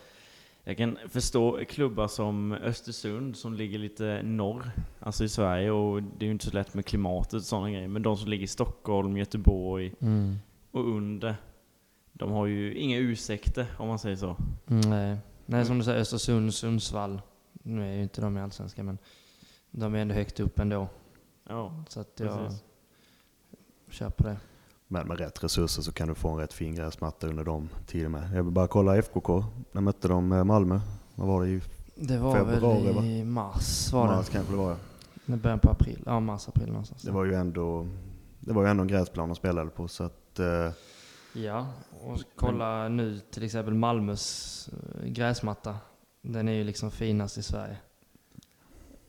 jag 0.69 0.77
kan 0.77 0.97
förstå 1.09 1.59
klubbar 1.69 2.07
som 2.07 2.51
Östersund 2.51 3.37
som 3.37 3.53
ligger 3.53 3.79
lite 3.79 4.21
norr, 4.23 4.71
alltså 4.99 5.23
i 5.23 5.29
Sverige 5.29 5.71
och 5.71 6.03
det 6.03 6.25
är 6.25 6.25
ju 6.25 6.31
inte 6.31 6.45
så 6.45 6.51
lätt 6.51 6.73
med 6.73 6.85
klimatet 6.85 7.33
och 7.33 7.43
sådana 7.43 7.71
grejer. 7.71 7.87
Men 7.87 8.01
de 8.01 8.17
som 8.17 8.29
ligger 8.29 8.43
i 8.43 8.47
Stockholm, 8.47 9.17
Göteborg 9.17 9.93
och 10.71 10.95
under, 10.95 11.35
de 12.13 12.31
har 12.31 12.45
ju 12.45 12.73
inga 12.75 12.97
ursäkter 12.97 13.65
om 13.77 13.87
man 13.87 13.99
säger 13.99 14.15
så. 14.15 14.35
Mm, 14.67 14.89
Nej. 14.89 15.17
Nej, 15.45 15.65
som 15.65 15.77
du 15.77 15.83
säger, 15.85 15.99
Östersund, 15.99 16.53
Sundsvall. 16.53 17.21
Nu 17.53 17.83
är 17.91 17.95
ju 17.95 18.03
inte 18.03 18.21
de 18.21 18.37
i 18.37 18.41
Allsvenskan, 18.41 18.85
men 18.85 18.97
de 19.71 19.95
är 19.95 19.99
ändå 19.99 20.15
högt 20.15 20.39
upp 20.39 20.59
ändå. 20.59 20.87
Ja, 21.47 21.83
Så 21.89 21.99
att 21.99 22.19
jag 22.19 22.37
precis. 22.37 22.63
kör 23.89 24.09
på 24.09 24.23
det. 24.23 24.37
Men 24.91 25.07
med 25.07 25.17
rätt 25.19 25.43
resurser 25.43 25.81
så 25.81 25.91
kan 25.91 26.07
du 26.07 26.15
få 26.15 26.29
en 26.29 26.37
rätt 26.37 26.53
fin 26.53 26.75
gräsmatta 26.75 27.27
under 27.27 27.43
dem 27.43 27.69
tider 27.87 28.09
med. 28.09 28.29
Jag 28.35 28.43
vill 28.43 28.53
bara 28.53 28.67
kolla 28.67 28.97
FKK. 29.01 29.43
När 29.71 29.81
mötte 29.81 30.07
de 30.07 30.31
eh, 30.31 30.43
Malmö? 30.43 30.79
Vad 31.15 31.27
var 31.27 31.41
det 31.43 31.49
i 31.49 31.61
Det 31.95 32.17
var 32.17 32.35
Februari, 32.35 32.85
väl 32.85 32.95
va? 32.95 33.03
i 33.03 33.23
mars 33.23 33.93
var 33.93 34.05
mars 34.07 34.25
det. 34.25 34.31
kanske 34.31 34.53
det 34.53 34.57
var? 34.57 34.69
ja. 35.25 35.33
I 35.33 35.37
början 35.37 35.59
på 35.59 35.69
april. 35.69 36.03
Ja, 36.05 36.19
mars, 36.19 36.47
april 36.47 36.67
någonstans. 36.67 37.01
Det 37.01 37.11
var 37.11 37.25
ju 37.25 37.33
ändå, 37.35 37.87
det 38.39 38.53
var 38.53 38.63
ju 38.63 38.69
ändå 38.69 38.81
en 38.81 38.87
gräsplan 38.87 39.29
de 39.29 39.35
spelade 39.35 39.69
på 39.69 39.87
så 39.87 40.03
att 40.03 40.39
eh, 40.39 40.71
Ja, 41.33 41.67
och 42.05 42.19
kolla 42.35 42.87
nu 42.87 43.19
till 43.31 43.43
exempel 43.43 43.73
Malmös 43.73 44.69
eh, 45.03 45.07
gräsmatta. 45.09 45.75
Den 46.21 46.47
är 46.47 46.53
ju 46.53 46.63
liksom 46.63 46.91
finast 46.91 47.37
i 47.37 47.43
Sverige. 47.43 47.77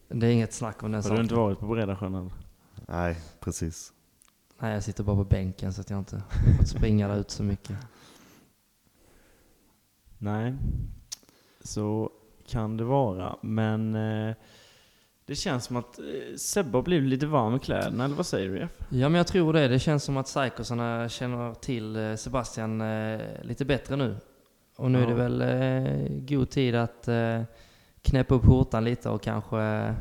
Det 0.09 0.27
är 0.27 0.31
inget 0.31 0.53
snack 0.55 0.83
om 0.83 0.91
den 0.93 0.95
Har 0.99 1.03
saken. 1.03 1.17
du 1.17 1.23
inte 1.23 1.35
varit 1.35 1.59
på 1.59 1.67
Breda 1.67 1.97
sjön 1.97 2.15
eller? 2.15 2.31
Nej, 2.89 3.17
precis. 3.41 3.93
Nej, 4.63 4.73
jag 4.75 4.83
sitter 4.83 5.05
bara 5.05 5.17
på 5.17 5.25
bänken 5.25 5.73
så 5.73 5.81
att 5.81 5.91
jag 5.91 5.99
inte 5.99 6.23
fått 6.59 6.69
springa 6.69 7.09
där 7.09 7.17
ut 7.21 7.31
så 7.31 7.43
mycket. 7.43 7.77
Nej, 10.19 10.55
så 11.65 12.11
kan 12.47 12.77
det 12.77 12.85
vara. 12.85 13.37
Men 13.41 13.95
eh, 13.95 14.35
det 15.25 15.35
känns 15.35 15.65
som 15.65 15.77
att 15.77 15.99
eh, 15.99 16.37
Sebbe 16.37 16.79
har 16.79 16.83
blivit 16.83 17.09
lite 17.09 17.27
varm 17.27 17.55
i 17.55 17.59
kläderna, 17.59 18.05
eller 18.05 18.15
vad 18.17 18.27
säger 18.27 18.49
du 18.49 18.59
Jeff? 18.59 18.71
Ja, 18.89 19.09
men 19.09 19.15
jag 19.19 19.27
tror 19.27 19.53
det. 19.53 19.69
Det 19.69 19.79
känns 19.79 20.05
som 20.05 20.17
att 20.17 20.27
Psykosarna 20.27 21.09
känner 21.09 21.55
till 21.55 21.97
eh, 21.97 22.15
Sebastian 22.15 22.81
eh, 22.81 23.21
lite 23.43 23.65
bättre 23.65 23.97
nu. 23.97 24.17
Och 24.77 24.91
nu 24.91 24.99
är 24.99 25.03
Ja. 25.03 25.09
det 25.09 25.15
väl 25.15 25.41
eh, 25.41 26.09
god 26.09 26.51
tid 26.51 26.75
att 26.75 27.09
eh, 27.09 27.43
knäppa 28.03 28.35
upp 28.35 28.43
skjortan 28.45 28.85
lite 28.85 29.11
och 29.11 29.23
kanske 29.23 29.95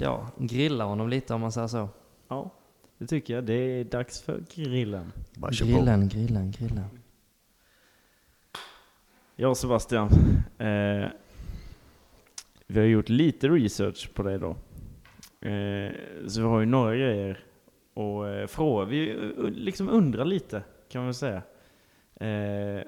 ja, 0.00 0.28
grilla 0.38 0.84
honom 0.84 1.08
lite 1.08 1.34
om 1.34 1.40
man 1.40 1.52
säger 1.52 1.68
så. 1.68 1.88
Ja, 2.28 2.50
det 2.98 3.06
tycker 3.06 3.34
jag. 3.34 3.44
Det 3.44 3.54
är 3.54 3.84
dags 3.84 4.22
för 4.22 4.42
grillen. 4.54 5.12
Bara 5.34 5.52
kör 5.52 5.66
på. 5.66 5.72
Grillen, 5.72 6.08
grillen, 6.08 6.50
grillen. 6.50 6.88
Ja 9.36 9.54
Sebastian, 9.54 10.08
eh, 10.58 11.08
vi 12.66 12.80
har 12.80 12.86
gjort 12.86 13.08
lite 13.08 13.48
research 13.48 14.14
på 14.14 14.22
dig 14.22 14.38
då. 14.38 14.50
Eh, 15.48 15.92
så 16.26 16.40
vi 16.40 16.46
har 16.46 16.60
ju 16.60 16.66
några 16.66 16.96
grejer 16.96 17.44
och 17.94 18.28
eh, 18.28 18.46
fråga. 18.46 18.84
Vi 18.84 19.10
eh, 19.10 19.44
liksom 19.50 19.88
undrar 19.88 20.24
lite 20.24 20.62
kan 20.88 21.04
man 21.04 21.14
säga. 21.14 21.42
Eh, 22.20 22.82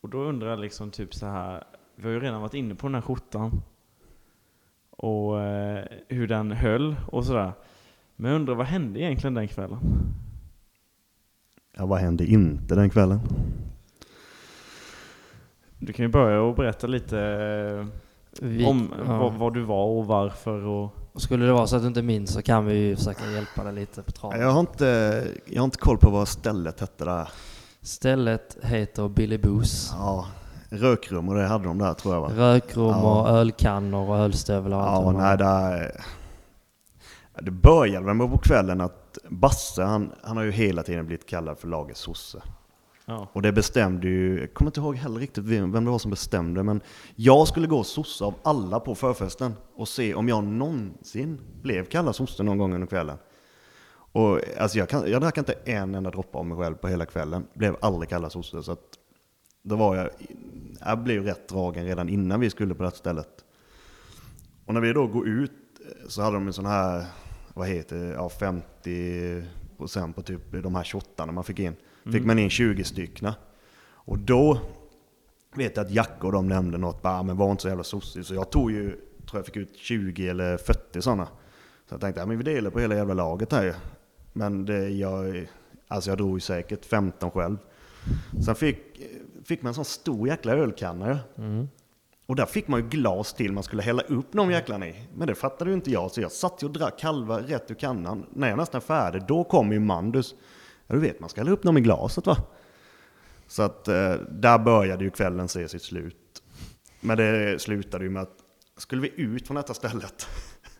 och 0.00 0.08
då 0.08 0.18
undrar 0.18 0.50
jag 0.50 0.58
liksom 0.58 0.90
typ 0.90 1.14
så 1.14 1.26
här. 1.26 1.64
Vi 1.94 2.04
har 2.04 2.10
ju 2.10 2.20
redan 2.20 2.40
varit 2.40 2.54
inne 2.54 2.74
på 2.74 2.86
den 2.86 2.94
här 2.94 3.02
skjortan. 3.02 3.62
Och 4.90 5.40
eh, 5.40 5.84
hur 6.08 6.26
den 6.26 6.52
höll 6.52 6.96
och 7.06 7.24
sådär. 7.24 7.52
Men 8.20 8.30
jag 8.30 8.36
undrar 8.40 8.54
vad 8.54 8.66
hände 8.66 9.00
egentligen 9.00 9.34
den 9.34 9.48
kvällen? 9.48 9.78
Ja, 11.76 11.86
vad 11.86 11.98
hände 11.98 12.26
inte 12.26 12.74
den 12.74 12.90
kvällen? 12.90 13.20
Du 15.78 15.92
kan 15.92 16.04
ju 16.04 16.08
börja 16.12 16.40
och 16.40 16.54
berätta 16.54 16.86
lite 16.86 17.18
eh, 17.20 17.86
Vi, 18.46 18.64
om 18.66 18.94
ja. 19.06 19.18
vad, 19.18 19.32
vad 19.32 19.54
du 19.54 19.62
var 19.62 19.84
och 19.84 20.06
varför 20.06 20.64
och... 20.64 20.94
Och 21.12 21.22
Skulle 21.22 21.46
det 21.46 21.52
vara 21.52 21.66
så 21.66 21.76
att 21.76 21.82
du 21.82 21.88
inte 21.88 22.02
minns 22.02 22.32
så 22.32 22.42
kan 22.42 22.66
vi 22.66 22.74
ju 22.74 22.96
försöka 22.96 23.30
hjälpa 23.30 23.64
dig 23.64 23.72
lite 23.72 24.02
på 24.02 24.12
traven. 24.12 24.40
Jag 24.40 24.50
har 24.50 24.60
inte, 24.60 25.24
jag 25.44 25.60
har 25.60 25.64
inte 25.64 25.78
koll 25.78 25.98
på 25.98 26.10
vad 26.10 26.28
stället 26.28 26.80
hette 26.80 27.04
där. 27.04 27.28
Stället 27.82 28.56
heter 28.62 29.08
Billy 29.08 29.38
Boos. 29.38 29.90
Ja, 29.98 30.26
rökrum 30.70 31.28
och 31.28 31.34
det 31.34 31.46
hade 31.46 31.64
de 31.64 31.78
där 31.78 31.94
tror 31.94 32.14
jag 32.14 32.20
va? 32.20 32.30
Rökrum 32.36 32.86
Ja. 32.86 33.20
och 33.22 33.28
ölkannor 33.38 34.08
och 34.10 34.16
ölstövlar 34.18 34.76
och 34.78 34.88
allt 34.90 35.04
Ja, 35.04 35.12
nej, 35.12 35.38
där, 35.38 35.92
det 37.42 37.50
började 37.50 38.06
väl 38.06 38.14
med 38.14 38.30
på 38.30 38.38
kvällen 38.38 38.80
att 38.80 39.18
Basse, 39.28 39.82
han, 39.82 40.12
han 40.22 40.36
har 40.36 40.44
ju 40.44 40.50
hela 40.50 40.82
tiden 40.82 41.06
blivit 41.06 41.26
kallad 41.26 41.58
för 41.58 41.68
lagets 41.68 42.00
sosse. 42.00 42.42
Ja. 43.04 43.28
Och 43.32 43.42
det 43.42 43.52
bestämde 43.52 44.08
ju, 44.08 44.40
jag 44.40 44.54
kommer 44.54 44.68
inte 44.68 44.80
ihåg 44.80 44.96
heller 44.96 45.20
riktigt 45.20 45.44
vem, 45.44 45.72
vem 45.72 45.84
det 45.84 45.90
var 45.90 45.98
som 45.98 46.10
bestämde, 46.10 46.62
men 46.62 46.80
jag 47.16 47.48
skulle 47.48 47.66
gå 47.66 47.84
sosse 47.84 48.24
av 48.24 48.34
alla 48.42 48.80
på 48.80 48.94
förfesten 48.94 49.54
och 49.74 49.88
se 49.88 50.14
om 50.14 50.28
jag 50.28 50.44
någonsin 50.44 51.40
blev 51.62 51.84
kallad 51.84 52.16
sosse 52.16 52.42
någon 52.42 52.58
gång 52.58 52.74
under 52.74 52.86
kvällen. 52.86 53.18
Och 54.12 54.40
alltså 54.58 54.78
jag, 54.78 54.88
kan, 54.88 55.10
jag 55.10 55.20
drack 55.20 55.38
inte 55.38 55.52
en 55.52 55.94
enda 55.94 56.10
droppe 56.10 56.38
av 56.38 56.46
mig 56.46 56.58
själv 56.58 56.74
på 56.74 56.88
hela 56.88 57.06
kvällen, 57.06 57.46
blev 57.54 57.76
aldrig 57.80 58.08
kallad 58.08 58.32
sosse, 58.32 58.62
så 58.62 58.72
att 58.72 58.98
då 59.62 59.76
var 59.76 59.96
jag, 59.96 60.08
jag 60.80 60.98
blev 60.98 61.24
rätt 61.24 61.48
dragen 61.48 61.84
redan 61.84 62.08
innan 62.08 62.40
vi 62.40 62.50
skulle 62.50 62.74
på 62.74 62.82
det 62.82 62.88
här 62.88 62.96
stället. 62.96 63.44
Och 64.66 64.74
när 64.74 64.80
vi 64.80 64.92
då 64.92 65.06
går 65.06 65.28
ut 65.28 65.52
eh, 65.80 66.08
så 66.08 66.22
hade 66.22 66.36
de 66.36 66.46
en 66.46 66.52
sån 66.52 66.66
här, 66.66 67.04
vad 67.58 67.68
heter 67.68 68.12
ja 68.12 68.28
50% 68.28 70.12
på 70.12 70.22
typ 70.22 70.40
de 70.62 70.74
här 70.74 70.84
shottarna 70.84 71.32
man 71.32 71.44
fick 71.44 71.58
in. 71.58 71.76
Fick 72.12 72.24
man 72.24 72.38
in 72.38 72.50
20 72.50 72.84
styckna. 72.84 73.34
Och 73.92 74.18
då 74.18 74.58
vet 75.54 75.76
jag 75.76 75.86
att 75.86 75.92
Jacke 75.92 76.26
och 76.26 76.32
de 76.32 76.48
nämnde 76.48 76.78
något, 76.78 77.02
bara, 77.02 77.18
"Ah, 77.18 77.22
men 77.22 77.36
var 77.36 77.50
inte 77.50 77.62
så 77.62 77.68
jävla 77.68 77.84
sossig. 77.84 78.24
Så 78.24 78.34
jag 78.34 78.50
tog 78.50 78.70
ju, 78.70 78.90
tror 78.90 79.32
jag 79.32 79.46
fick 79.46 79.56
ut 79.56 79.76
20 79.76 80.28
eller 80.28 80.56
40 80.56 81.02
sådana. 81.02 81.26
Så 81.88 81.94
jag 81.94 82.00
tänkte, 82.00 82.20
ja 82.20 82.26
men 82.26 82.38
vi 82.38 82.44
delar 82.44 82.70
på 82.70 82.80
hela 82.80 82.94
jävla 82.94 83.14
laget 83.14 83.52
här 83.52 83.64
ju. 83.64 83.74
Men 84.32 84.64
det, 84.64 84.88
jag, 84.88 85.46
alltså 85.88 86.10
jag 86.10 86.18
drog 86.18 86.36
ju 86.36 86.40
säkert 86.40 86.84
15 86.84 87.30
själv. 87.30 87.56
Sen 88.44 88.54
fick, 88.54 88.78
fick 89.44 89.62
man 89.62 89.68
en 89.70 89.74
sån 89.74 89.84
stor 89.84 90.28
jäkla 90.28 90.52
ölkanna. 90.52 91.18
Mm. 91.38 91.68
Och 92.28 92.36
där 92.36 92.46
fick 92.46 92.68
man 92.68 92.80
ju 92.80 92.88
glas 92.88 93.34
till 93.34 93.52
man 93.52 93.62
skulle 93.62 93.82
hälla 93.82 94.02
upp 94.02 94.32
de 94.32 94.50
jäklarna 94.50 94.88
i. 94.88 94.94
Men 95.14 95.26
det 95.26 95.34
fattade 95.34 95.70
ju 95.70 95.74
inte 95.74 95.90
jag, 95.90 96.10
så 96.10 96.20
jag 96.20 96.32
satt 96.32 96.62
ju 96.62 96.66
och 96.66 96.72
drack 96.72 97.02
halva 97.02 97.40
rätt 97.40 97.70
ur 97.70 97.74
kannan. 97.74 98.26
När 98.32 98.48
jag 98.48 98.56
nästan 98.56 98.80
är 98.80 98.86
färdig, 98.86 99.22
då 99.28 99.44
kom 99.44 99.72
ju 99.72 99.80
Mandus. 99.80 100.34
Ja 100.86 100.94
du 100.94 101.00
vet, 101.00 101.20
man 101.20 101.28
ska 101.28 101.40
hälla 101.40 101.50
upp 101.50 101.62
dem 101.62 101.78
i 101.78 101.80
glaset 101.80 102.26
va? 102.26 102.36
Så 103.46 103.62
att 103.62 103.88
eh, 103.88 104.14
där 104.30 104.58
började 104.58 105.04
ju 105.04 105.10
kvällen 105.10 105.48
se 105.48 105.68
sitt 105.68 105.82
slut. 105.82 106.42
Men 107.00 107.16
det 107.16 107.62
slutade 107.62 108.04
ju 108.04 108.10
med 108.10 108.22
att, 108.22 108.36
skulle 108.76 109.02
vi 109.02 109.12
ut 109.16 109.46
från 109.46 109.54
detta 109.54 109.74
stället? 109.74 110.26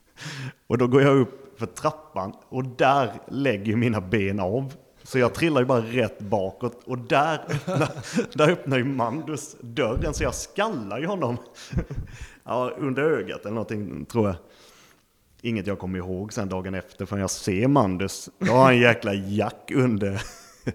och 0.66 0.78
då 0.78 0.86
går 0.86 1.03
jag 1.03 1.16
upp 1.16 1.59
för 1.59 1.66
trappan 1.66 2.32
och 2.49 2.64
där 2.64 3.12
lägger 3.28 3.66
ju 3.66 3.76
mina 3.76 4.01
ben 4.01 4.40
av. 4.40 4.74
Så 5.09 5.18
jag 5.18 5.34
trillar 5.34 5.61
ju 5.61 5.66
bara 5.66 5.80
rätt 5.80 6.18
bakåt 6.18 6.84
och 6.84 6.98
där 6.98 7.40
öppnar, 7.48 7.88
där 8.38 8.50
öppnar 8.50 8.78
ju 8.78 8.84
Mandus 8.84 9.56
dörren 9.61 10.14
så 10.14 10.22
jag 10.22 10.34
skallar 10.34 10.98
ju 10.98 11.06
honom. 11.06 11.36
ja, 12.44 12.72
under 12.78 13.02
ögat 13.02 13.40
eller 13.40 13.54
någonting 13.54 14.04
tror 14.04 14.26
jag. 14.26 14.36
Inget 15.42 15.66
jag 15.66 15.78
kommer 15.78 15.98
ihåg 15.98 16.32
sen 16.32 16.48
dagen 16.48 16.74
efter 16.74 17.06
förrän 17.06 17.20
jag 17.20 17.30
ser 17.30 17.68
Mandus. 17.68 18.30
Då 18.38 18.52
har 18.52 18.64
han 18.64 18.72
en 18.72 18.80
jäkla 18.80 19.14
jack 19.14 19.70
under. 19.74 20.22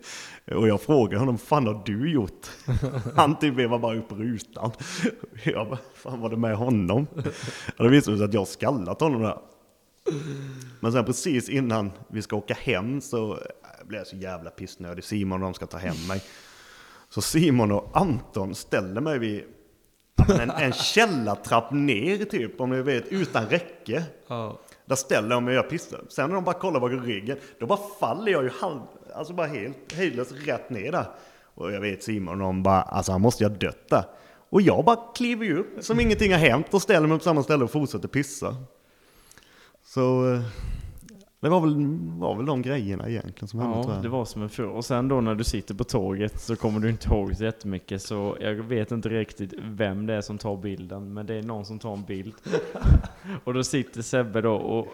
Och 0.56 0.68
jag 0.68 0.82
frågar 0.82 1.20
honom, 1.20 1.38
fan 1.38 1.68
har 1.68 1.82
du 1.86 2.12
gjort? 2.12 2.48
Han 3.16 3.40
typ 3.40 3.54
vevar 3.54 3.80
bara 3.80 3.98
upp 3.98 4.12
rutan. 4.12 4.72
Jag 5.44 5.70
bara, 5.70 5.80
fan 5.96 6.22
var 6.22 6.30
det 6.30 6.38
med 6.38 6.56
honom? 6.56 7.08
Och 7.78 7.84
det 7.84 7.90
visade 7.90 8.18
sig 8.18 8.26
att 8.26 8.34
jag 8.34 8.48
skallat 8.48 9.02
honom 9.02 9.22
där. 9.22 9.38
Men 10.80 10.92
sen 10.92 11.06
precis 11.06 11.50
innan 11.50 11.92
vi 12.08 12.22
ska 12.22 12.36
åka 12.36 12.54
hem 12.54 13.02
så 13.02 13.40
blev 13.88 14.00
jag 14.00 14.08
så 14.08 14.16
jävla 14.16 14.50
pissnödig. 14.50 15.04
Simon 15.04 15.44
och 15.44 15.48
de 15.48 15.54
ska 15.54 15.66
ta 15.66 15.78
hem 15.78 16.08
mig. 16.08 16.24
Så 17.10 17.22
Simon 17.22 17.72
och 17.72 17.90
Anton 17.94 18.56
ställer 18.56 19.02
mig 19.02 19.20
vid 19.20 19.44
en, 20.30 20.50
en 20.50 20.74
källartrapp 20.74 21.72
ner 21.72 22.26
typ, 22.26 22.62
om 22.62 22.70
ni 22.70 22.82
vet, 22.82 23.08
utan 23.08 23.46
räcke. 23.46 24.04
Ja. 24.28 24.60
Där 24.86 24.96
ställer 24.96 25.30
de 25.30 25.46
mig 25.46 25.52
och 25.52 25.64
jag 25.66 25.70
pissar. 25.70 26.02
Sen 26.10 26.30
när 26.30 26.36
de 26.36 26.44
bara 26.44 26.60
kollar 26.60 26.80
bakom 26.80 27.02
ryggen, 27.02 27.38
då 27.60 27.66
bara 27.66 27.80
faller 28.00 28.32
jag 28.32 28.44
ju 28.44 28.50
halv, 28.50 28.82
alltså 29.16 29.34
bara 29.34 29.48
helt 29.48 29.94
hejdlöst 29.94 30.32
rätt 30.32 30.70
ner 30.70 30.92
där. 30.92 31.06
Och 31.56 31.72
jag 31.72 31.82
vet 31.82 32.04
Simon, 32.04 32.40
de 32.40 32.64
bara, 32.64 32.82
alltså 32.82 33.12
han 33.12 33.22
måste 33.22 33.44
ju 33.44 33.50
ha 33.50 33.56
dött 33.56 33.90
där. 33.90 34.04
Och 34.50 34.62
jag 34.62 34.86
bara 34.86 35.14
kliver 35.16 35.46
ju 35.46 35.58
upp 35.58 35.84
som 35.84 36.00
ingenting 36.00 36.32
har 36.32 36.40
hänt 36.40 36.74
och 36.74 36.82
ställer 36.82 37.08
mig 37.08 37.18
på 37.18 37.24
samma 37.24 37.44
ställe 37.44 37.64
och 37.64 37.72
fortsätter 37.72 38.08
pissa. 38.08 38.56
Så 39.84 40.34
eh, 40.34 40.42
det 41.44 41.50
var 41.50 41.62
väl, 41.62 41.76
var 42.20 42.36
väl 42.36 42.46
de 42.46 42.62
grejerna 42.62 43.10
egentligen 43.10 43.48
som 43.48 43.60
hände 43.60 43.74
tror 43.76 43.90
Ja, 43.90 43.94
jag. 43.96 44.04
det 44.04 44.10
var 44.10 44.26
som 44.26 44.42
en 44.42 44.50
för. 44.50 44.64
Och 44.64 44.86
sen 44.86 45.08
då 45.08 45.22
när 45.22 45.36
du 45.36 45.44
sitter 45.44 45.76
på 45.76 45.84
tåget 45.84 46.42
så 46.42 46.56
kommer 46.56 46.80
du 46.80 46.90
inte 46.90 47.10
ihåg 47.10 47.36
så 47.36 47.44
jättemycket 47.44 48.02
så 48.02 48.38
jag 48.42 48.54
vet 48.54 48.92
inte 48.92 49.10
riktigt 49.10 49.54
vem 49.64 50.06
det 50.06 50.14
är 50.14 50.22
som 50.22 50.38
tar 50.38 50.58
bilden 50.58 51.14
men 51.14 51.26
det 51.26 51.36
är 51.36 51.44
någon 51.44 51.66
som 51.66 51.80
tar 51.80 51.94
en 51.94 52.04
bild. 52.04 52.34
och 53.44 53.54
då 53.54 53.64
sitter 53.64 54.02
Sebbe 54.02 54.42
då 54.42 54.54
och 54.56 54.88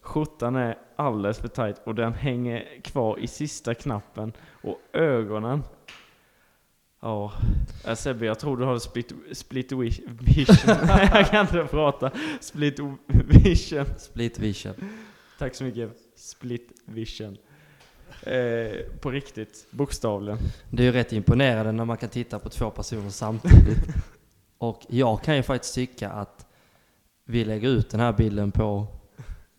skjortan 0.00 0.56
är 0.56 0.78
alldeles 0.96 1.38
för 1.38 1.48
tight 1.48 1.80
och 1.84 1.94
den 1.94 2.12
hänger 2.12 2.80
kvar 2.82 3.18
i 3.18 3.26
sista 3.26 3.74
knappen 3.74 4.32
och 4.62 4.78
ögonen 4.92 5.62
Ja, 7.02 7.32
äh, 7.86 7.94
Sebbe 7.94 8.26
jag 8.26 8.38
tror 8.38 8.56
du 8.56 8.64
har 8.64 8.78
split, 8.78 9.12
split 9.32 9.72
wish, 9.72 10.00
vision. 10.20 10.76
jag 10.88 11.26
kan 11.26 11.40
inte 11.40 11.64
prata. 11.70 12.10
Split 12.40 12.80
vision. 13.08 13.84
Split 13.98 14.38
vision. 14.38 14.74
Tack 15.40 15.54
så 15.54 15.64
mycket. 15.64 15.90
Split 16.14 16.72
vision. 16.84 17.36
Eh, 18.22 18.72
på 19.00 19.10
riktigt, 19.10 19.66
bokstavligen. 19.70 20.38
Det 20.70 20.82
är 20.82 20.84
ju 20.84 20.92
rätt 20.92 21.12
imponerande 21.12 21.72
när 21.72 21.84
man 21.84 21.96
kan 21.96 22.08
titta 22.08 22.38
på 22.38 22.48
två 22.48 22.70
personer 22.70 23.10
samtidigt. 23.10 23.78
Och 24.58 24.86
jag 24.88 25.22
kan 25.22 25.36
ju 25.36 25.42
faktiskt 25.42 25.74
tycka 25.74 26.10
att 26.10 26.46
vi 27.24 27.44
lägger 27.44 27.68
ut 27.68 27.90
den 27.90 28.00
här 28.00 28.12
bilden 28.12 28.52
på 28.52 28.86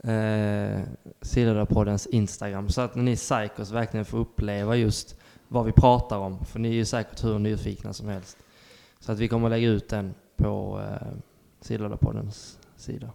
eh, 0.04 0.82
Silverpoddens 1.22 2.08
Instagram 2.08 2.70
så 2.70 2.82
att 2.82 2.96
ni 2.96 3.16
psykos 3.16 3.72
verkligen 3.72 4.06
får 4.06 4.18
uppleva 4.18 4.76
just 4.76 5.20
vad 5.48 5.66
vi 5.66 5.72
pratar 5.72 6.18
om. 6.18 6.46
För 6.46 6.60
ni 6.60 6.70
är 6.70 6.74
ju 6.74 6.86
säkert 6.86 7.24
hur 7.24 7.40
nyfikna 7.40 7.94
som 7.94 8.08
helst. 8.08 8.38
Så 9.00 9.12
att 9.12 9.20
vi 9.20 9.28
kommer 9.28 9.50
lägga 9.50 9.68
ut 9.68 9.90
den 9.90 10.14
på 10.38 10.82
eh, 10.82 11.08
Silverpoddens 11.62 12.60
sida. 12.76 13.10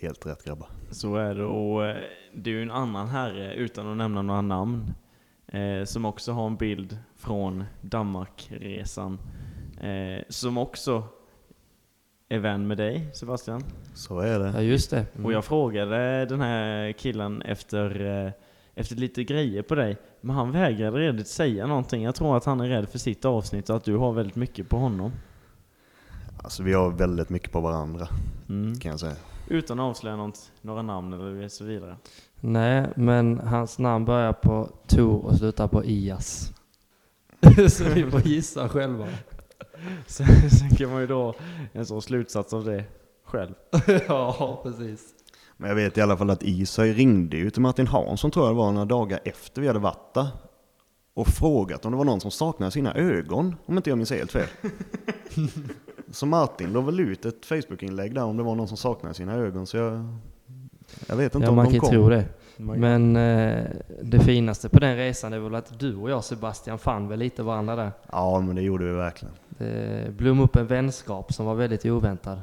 Helt 0.00 0.26
rätt 0.26 0.44
grabbar. 0.44 0.68
Så 0.90 1.16
är 1.16 1.34
det. 1.34 1.44
Och 1.44 1.86
eh, 1.86 1.96
det 2.34 2.50
är 2.50 2.54
ju 2.54 2.62
en 2.62 2.70
annan 2.70 3.08
herre, 3.08 3.54
utan 3.54 3.90
att 3.90 3.96
nämna 3.96 4.22
några 4.22 4.40
namn, 4.40 4.94
eh, 5.46 5.84
som 5.84 6.04
också 6.04 6.32
har 6.32 6.46
en 6.46 6.56
bild 6.56 6.98
från 7.16 7.64
Danmarkresan. 7.80 9.18
Eh, 9.80 10.22
som 10.28 10.58
också 10.58 11.04
är 12.28 12.38
vän 12.38 12.66
med 12.66 12.76
dig 12.76 13.10
Sebastian. 13.14 13.62
Så 13.94 14.18
är 14.20 14.26
Ja, 14.32 14.38
det. 14.52 14.62
just 14.62 14.90
det. 14.90 15.06
Mm. 15.14 15.26
Och 15.26 15.32
jag 15.32 15.44
frågade 15.44 16.24
den 16.26 16.40
här 16.40 16.92
killen 16.92 17.42
efter, 17.42 18.00
eh, 18.26 18.32
efter 18.74 18.96
lite 18.96 19.24
grejer 19.24 19.62
på 19.62 19.74
dig. 19.74 19.96
Men 20.20 20.36
han 20.36 20.52
vägrade 20.52 20.98
redigt 20.98 21.28
säga 21.28 21.66
någonting. 21.66 22.02
Jag 22.02 22.14
tror 22.14 22.36
att 22.36 22.44
han 22.44 22.60
är 22.60 22.68
rädd 22.68 22.88
för 22.88 22.98
sitt 22.98 23.24
avsnitt 23.24 23.70
och 23.70 23.76
att 23.76 23.84
du 23.84 23.96
har 23.96 24.12
väldigt 24.12 24.36
mycket 24.36 24.68
på 24.68 24.76
honom. 24.76 25.12
Alltså 26.42 26.62
vi 26.62 26.72
har 26.72 26.90
väldigt 26.90 27.28
mycket 27.30 27.52
på 27.52 27.60
varandra 27.60 28.08
Mm. 28.48 28.78
kan 28.78 28.90
jag 28.90 29.00
säga. 29.00 29.16
Utan 29.50 29.80
att 29.80 29.84
avslöja 29.84 30.16
något, 30.16 30.52
några 30.60 30.82
namn 30.82 31.12
eller 31.12 31.48
så 31.48 31.64
vidare. 31.64 31.96
Nej, 32.40 32.88
men 32.96 33.38
hans 33.38 33.78
namn 33.78 34.04
börjar 34.04 34.32
på 34.32 34.68
Tor 34.86 35.24
och 35.26 35.36
slutar 35.36 35.68
på 35.68 35.84
Ias. 35.84 36.52
så 37.70 37.84
vi 37.84 38.10
får 38.10 38.20
gissa 38.20 38.68
själva. 38.68 39.08
Sen, 40.06 40.50
sen 40.50 40.70
kan 40.76 40.90
man 40.90 41.00
ju 41.00 41.06
dra 41.06 41.34
en 41.72 41.86
sån 41.86 42.02
slutsats 42.02 42.52
av 42.52 42.64
det 42.64 42.84
själv. 43.24 43.54
ja, 44.08 44.60
precis. 44.62 45.14
Men 45.56 45.68
jag 45.68 45.76
vet 45.76 45.98
i 45.98 46.00
alla 46.00 46.16
fall 46.16 46.30
att 46.30 46.42
Isai 46.42 46.92
ringde 46.92 47.36
ju 47.36 47.50
till 47.50 47.62
Martin 47.62 47.86
Hansson 47.86 48.30
tror 48.30 48.46
jag 48.46 48.54
det 48.54 48.58
var 48.58 48.72
några 48.72 48.86
dagar 48.86 49.20
efter 49.24 49.60
vi 49.60 49.66
hade 49.66 49.78
varit 49.78 50.14
där. 50.14 50.28
Och 51.14 51.26
frågat 51.26 51.84
om 51.84 51.92
det 51.92 51.98
var 51.98 52.04
någon 52.04 52.20
som 52.20 52.30
saknade 52.30 52.72
sina 52.72 52.94
ögon, 52.94 53.56
om 53.66 53.76
inte 53.76 53.90
jag 53.90 53.96
minns 53.96 54.10
helt 54.10 54.32
fel. 54.32 54.46
så 56.10 56.26
Martin 56.26 56.72
la 56.72 56.80
väl 56.80 57.00
ut 57.00 57.24
ett 57.24 57.46
Facebook-inlägg 57.46 58.14
där 58.14 58.24
om 58.24 58.36
det 58.36 58.42
var 58.42 58.54
någon 58.54 58.68
som 58.68 58.76
saknade 58.76 59.14
sina 59.14 59.34
ögon, 59.34 59.66
så 59.66 59.76
jag, 59.76 60.16
jag 61.06 61.16
vet 61.16 61.34
inte 61.34 61.44
Ja, 61.44 61.50
om 61.50 61.56
man 61.56 61.64
de 61.64 61.70
kan 61.70 61.74
ju 61.74 61.80
kom. 61.80 61.90
tro 61.90 62.08
det. 62.08 62.24
Men, 62.56 63.16
eh, 63.16 63.64
det 64.02 64.20
finaste 64.20 64.68
på 64.68 64.78
den 64.78 64.96
resan 64.96 65.32
är 65.32 65.38
väl 65.38 65.54
att 65.54 65.78
du 65.78 65.96
och 65.96 66.10
jag 66.10 66.24
Sebastian 66.24 66.78
fann 66.78 67.08
väl 67.08 67.18
lite 67.18 67.42
varandra 67.42 67.76
där. 67.76 67.92
Ja, 68.12 68.40
men 68.40 68.56
det 68.56 68.62
gjorde 68.62 68.84
vi 68.84 68.92
verkligen. 68.92 69.34
Det 69.48 70.16
blommade 70.16 70.44
upp 70.44 70.56
en 70.56 70.66
vänskap 70.66 71.32
som 71.32 71.46
var 71.46 71.54
väldigt 71.54 71.84
oväntad. 71.86 72.40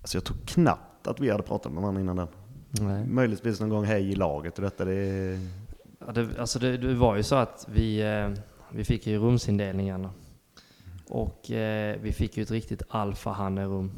Alltså 0.00 0.16
jag 0.16 0.24
tror 0.24 0.36
knappt 0.46 1.06
att 1.06 1.20
vi 1.20 1.30
hade 1.30 1.42
pratat 1.42 1.72
med 1.72 1.82
varandra 1.82 2.00
innan 2.00 2.16
den. 2.16 2.28
Nej. 2.70 3.06
Möjligtvis 3.06 3.60
någon 3.60 3.68
gång 3.68 3.84
hej 3.84 4.10
i 4.10 4.14
laget 4.14 4.58
och 4.58 4.62
detta, 4.64 4.84
det 4.84 4.94
är... 4.94 5.38
Ja, 6.06 6.12
det, 6.12 6.38
alltså 6.38 6.58
det, 6.58 6.76
det 6.76 6.94
var 6.94 7.16
ju 7.16 7.22
så 7.22 7.36
att 7.36 7.66
vi, 7.72 8.00
eh, 8.00 8.30
vi 8.72 8.84
fick 8.84 9.06
ju 9.06 9.18
rumsindelningarna. 9.18 10.10
Och 11.08 11.50
eh, 11.50 11.96
vi 12.00 12.12
fick 12.12 12.36
ju 12.36 12.42
ett 12.42 12.50
riktigt 12.50 12.82
alfahannerum. 12.88 13.90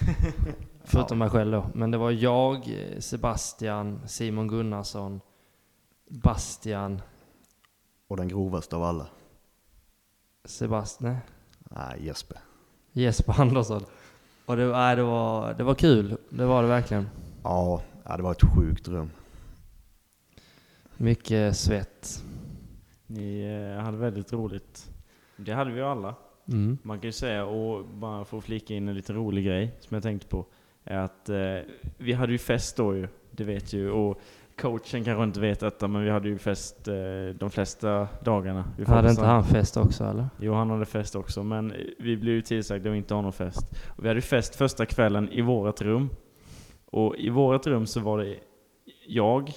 Förutom 0.84 1.18
mig 1.18 1.30
själv 1.30 1.52
då. 1.52 1.66
Men 1.74 1.90
det 1.90 1.98
var 1.98 2.10
jag, 2.10 2.56
eh, 2.56 2.98
Sebastian, 3.00 4.00
Simon 4.06 4.48
Gunnarsson, 4.48 5.20
Bastian, 6.08 7.00
Och 8.08 8.16
den 8.16 8.28
grovaste 8.28 8.76
av 8.76 8.82
alla. 8.82 9.06
Sebastian, 10.44 11.16
nej, 11.58 12.04
Jesper. 12.04 12.38
Jesper 12.92 13.40
Andersson. 13.40 13.84
Och 14.46 14.56
det, 14.56 14.66
nej, 14.66 14.96
det, 14.96 15.02
var, 15.02 15.54
det 15.54 15.64
var 15.64 15.74
kul, 15.74 16.16
det 16.30 16.44
var 16.44 16.62
det 16.62 16.68
verkligen. 16.68 17.08
Ja, 17.42 17.82
det 18.16 18.22
var 18.22 18.32
ett 18.32 18.54
sjukt 18.54 18.88
rum. 18.88 19.10
Mycket 20.96 21.56
svett. 21.56 22.24
Ni 23.06 23.40
eh, 23.76 23.84
hade 23.84 23.96
väldigt 23.96 24.32
roligt. 24.32 24.90
Det 25.36 25.52
hade 25.52 25.70
vi 25.70 25.76
ju 25.76 25.86
alla. 25.86 26.14
Mm. 26.48 26.78
Man 26.82 26.98
kan 26.98 27.08
ju 27.08 27.12
säga, 27.12 27.44
och 27.44 27.84
bara 27.84 28.24
få 28.24 28.40
flika 28.40 28.74
in 28.74 28.88
en 28.88 28.94
lite 28.94 29.12
rolig 29.12 29.44
grej 29.44 29.74
som 29.80 29.94
jag 29.94 30.02
tänkte 30.02 30.28
på, 30.28 30.46
är 30.84 30.98
att 30.98 31.28
eh, 31.28 31.36
vi 31.98 32.12
hade 32.12 32.32
ju 32.32 32.38
fest 32.38 32.76
då 32.76 32.96
ju, 32.96 33.08
det 33.30 33.44
vet 33.44 33.72
ju, 33.72 33.90
och 33.90 34.20
coachen 34.60 35.04
kanske 35.04 35.24
inte 35.24 35.40
vet 35.40 35.60
detta, 35.60 35.88
men 35.88 36.04
vi 36.04 36.10
hade 36.10 36.28
ju 36.28 36.38
fest 36.38 36.88
eh, 36.88 36.94
de 37.38 37.50
flesta 37.50 38.08
dagarna. 38.24 38.64
Vi 38.78 38.84
Hade 38.84 39.10
inte 39.10 39.24
han 39.24 39.44
fest 39.44 39.76
också 39.76 40.04
eller? 40.04 40.28
Jo, 40.40 40.54
han 40.54 40.70
hade 40.70 40.84
fest 40.84 41.16
också, 41.16 41.42
men 41.42 41.72
vi 41.98 42.16
blev 42.16 42.34
ju 42.34 42.42
tillsagda 42.42 42.90
att 42.90 42.96
inte 42.96 43.14
ha 43.14 43.22
någon 43.22 43.32
fest. 43.32 43.66
Och 43.96 44.04
vi 44.04 44.08
hade 44.08 44.18
ju 44.18 44.22
fest 44.22 44.54
första 44.54 44.86
kvällen 44.86 45.28
i 45.28 45.40
vårt 45.40 45.82
rum. 45.82 46.10
Och 46.86 47.16
i 47.16 47.30
vårt 47.30 47.66
rum 47.66 47.86
så 47.86 48.00
var 48.00 48.18
det 48.18 48.36
jag, 49.06 49.52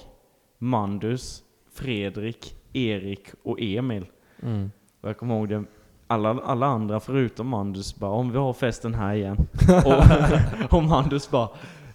Mandus, 0.62 1.42
Fredrik, 1.72 2.54
Erik 2.72 3.28
och 3.42 3.60
Emil. 3.60 4.06
Mm. 4.42 4.70
Och 5.00 5.08
jag 5.08 5.18
kommer 5.18 5.36
ihåg 5.36 5.48
det, 5.48 5.64
alla, 6.06 6.28
alla 6.44 6.66
andra 6.66 7.00
förutom 7.00 7.48
Mandus 7.48 7.96
bara 7.96 8.10
om 8.10 8.32
vi 8.32 8.38
har 8.38 8.52
festen 8.52 8.94
här 8.94 9.14
igen. 9.14 9.36
och, 9.84 10.72
och 10.76 10.82
Mandus 10.82 11.30
bara 11.30 11.48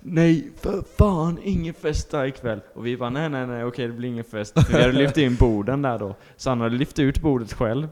Nej 0.07 0.51
för 0.55 0.83
fan, 0.97 1.39
ingen 1.43 1.73
fest 1.73 2.13
här 2.13 2.25
ikväll. 2.25 2.61
Och 2.73 2.85
vi 2.85 2.97
bara 2.97 3.09
nej 3.09 3.29
nej 3.29 3.47
nej 3.47 3.63
okej 3.63 3.87
det 3.87 3.93
blir 3.93 4.09
ingen 4.09 4.23
fest. 4.23 4.65
För 4.65 4.77
vi 4.77 4.81
hade 4.81 4.93
lyft 4.93 5.17
in 5.17 5.35
borden 5.35 5.81
där 5.81 5.99
då. 5.99 6.15
Så 6.35 6.49
han 6.49 6.61
hade 6.61 6.75
lyft 6.75 6.99
ut 6.99 7.21
bordet 7.21 7.53
själv. 7.53 7.87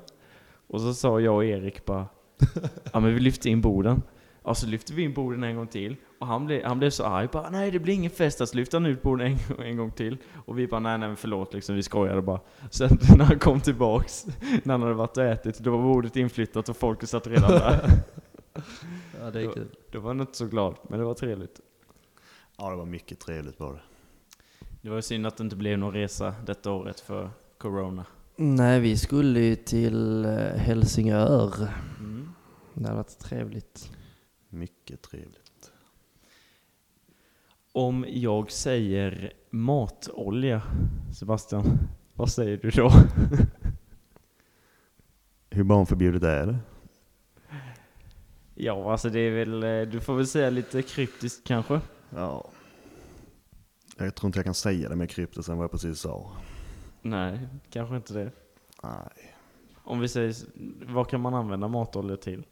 Och 0.68 0.82
så 0.82 0.94
sa 0.94 1.20
jag 1.20 1.36
och 1.36 1.46
Erik 1.46 1.86
bara 1.86 2.06
Ja 2.92 3.00
men 3.00 3.14
vi 3.14 3.20
lyfte 3.20 3.50
in 3.50 3.62
borden. 3.62 4.02
Ja 4.44 4.56
så 4.56 4.68
lyfte 4.68 4.94
vi 4.94 5.04
in 5.04 5.14
borden 5.14 5.44
en 5.44 5.56
gång 5.56 5.68
till. 5.68 5.96
Och 6.24 6.30
han 6.30 6.46
blev, 6.46 6.64
han 6.64 6.80
blev 6.80 6.90
så 6.90 7.04
arg 7.04 7.28
bara 7.32 7.50
nej 7.50 7.72
det 7.72 7.80
blir 7.80 7.94
ingen 7.94 8.12
fest. 8.12 8.48
Så 8.48 8.58
lyfte 8.58 8.76
han 8.76 8.86
ut 8.86 9.02
borden 9.02 9.28
en, 9.28 9.66
en 9.66 9.78
gång 9.78 9.92
till. 9.92 10.18
Och 10.46 10.60
vi 10.60 10.68
bara 10.68 10.80
nej 10.80 10.98
nej 10.98 11.16
förlåt 11.16 11.54
liksom, 11.54 11.76
vi 11.76 11.84
skojade 11.84 12.22
bara. 12.22 12.40
Sen 12.70 12.98
när 13.18 13.26
han 13.26 13.40
kom 13.40 13.62
tillbaks, 13.62 14.26
när 14.64 14.74
han 14.74 14.82
hade 14.82 14.94
varit 14.94 15.18
och 15.18 15.24
ätit, 15.24 15.60
då 15.60 15.72
var 15.72 15.84
bordet 15.84 16.16
inflyttat 16.16 16.70
och 16.70 16.78
folket 16.78 17.10
satt 17.10 17.28
redan 17.28 17.52
där. 17.52 17.90
Ja, 19.20 19.32
det 19.32 19.42
är 19.42 19.52
kul. 19.52 19.68
Då 19.92 20.00
var 20.00 20.08
han 20.08 20.20
inte 20.20 20.38
så 20.38 20.46
glad, 20.46 20.76
men 20.90 21.00
det 21.00 21.06
var 21.06 21.14
trevligt. 21.14 21.60
Ja, 22.58 22.70
det 22.70 22.76
var 22.76 22.86
mycket 22.86 23.20
trevligt 23.20 23.60
var 23.60 23.74
det. 23.74 23.82
Det 24.82 24.90
var 24.90 24.96
ju 24.96 25.02
synd 25.02 25.28
att 25.28 25.38
det 25.38 25.44
inte 25.44 25.56
blev 25.56 25.78
någon 25.80 25.94
resa 25.94 26.36
detta 26.46 26.72
året 26.72 27.00
för 27.00 27.30
Corona. 27.58 28.06
Nej, 28.36 28.80
vi 28.80 28.98
skulle 28.98 29.40
ju 29.40 29.56
till 29.56 30.26
eh, 30.26 30.32
Helsingör. 30.38 31.54
Mm. 32.00 32.30
Det 32.74 32.84
hade 32.84 32.96
varit 32.96 33.20
trevligt. 33.20 33.92
Mycket 34.50 35.02
trevligt. 35.02 35.43
Om 37.76 38.06
jag 38.10 38.52
säger 38.52 39.34
matolja, 39.50 40.62
Sebastian, 41.14 41.80
vad 42.14 42.32
säger 42.32 42.58
du 42.58 42.70
då? 42.70 42.92
Hur 45.50 45.64
barnförbjudet 45.64 46.24
är 46.24 46.48
det? 46.48 46.58
Ja, 48.56 48.92
alltså 48.92 49.10
det 49.10 49.20
är 49.20 49.32
väl, 49.32 49.64
eh, 49.64 49.92
du 49.92 50.00
får 50.00 50.16
väl 50.16 50.28
säga 50.28 50.50
lite 50.50 50.82
kryptiskt 50.82 51.48
kanske? 51.48 51.82
Ja. 52.10 52.50
Jag 53.98 54.16
tror 54.16 54.28
inte 54.28 54.40
jag 54.40 54.46
kan 54.46 54.54
säga 54.54 54.90
det 54.90 54.96
mer 54.96 55.06
kryptiskt 55.06 55.50
än 55.50 55.58
vad 55.58 55.64
jag 55.64 55.72
precis 55.72 56.00
sa. 56.00 56.32
Nej, 57.02 57.40
kanske 57.70 57.96
inte 57.96 58.14
det. 58.14 58.32
Nej. 58.84 59.36
Om 59.84 60.00
vi 60.00 60.08
säger, 60.08 60.36
vad 60.94 61.10
kan 61.10 61.22
man 61.22 61.34
använda 61.34 61.68
matolja 61.68 62.18
till? 62.18 62.46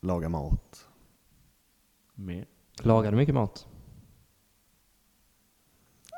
Laga 0.00 0.28
mat. 0.28 0.88
Mer? 2.14 2.46
Lagar 2.82 3.10
du 3.10 3.16
mycket 3.16 3.34
mat? 3.34 3.67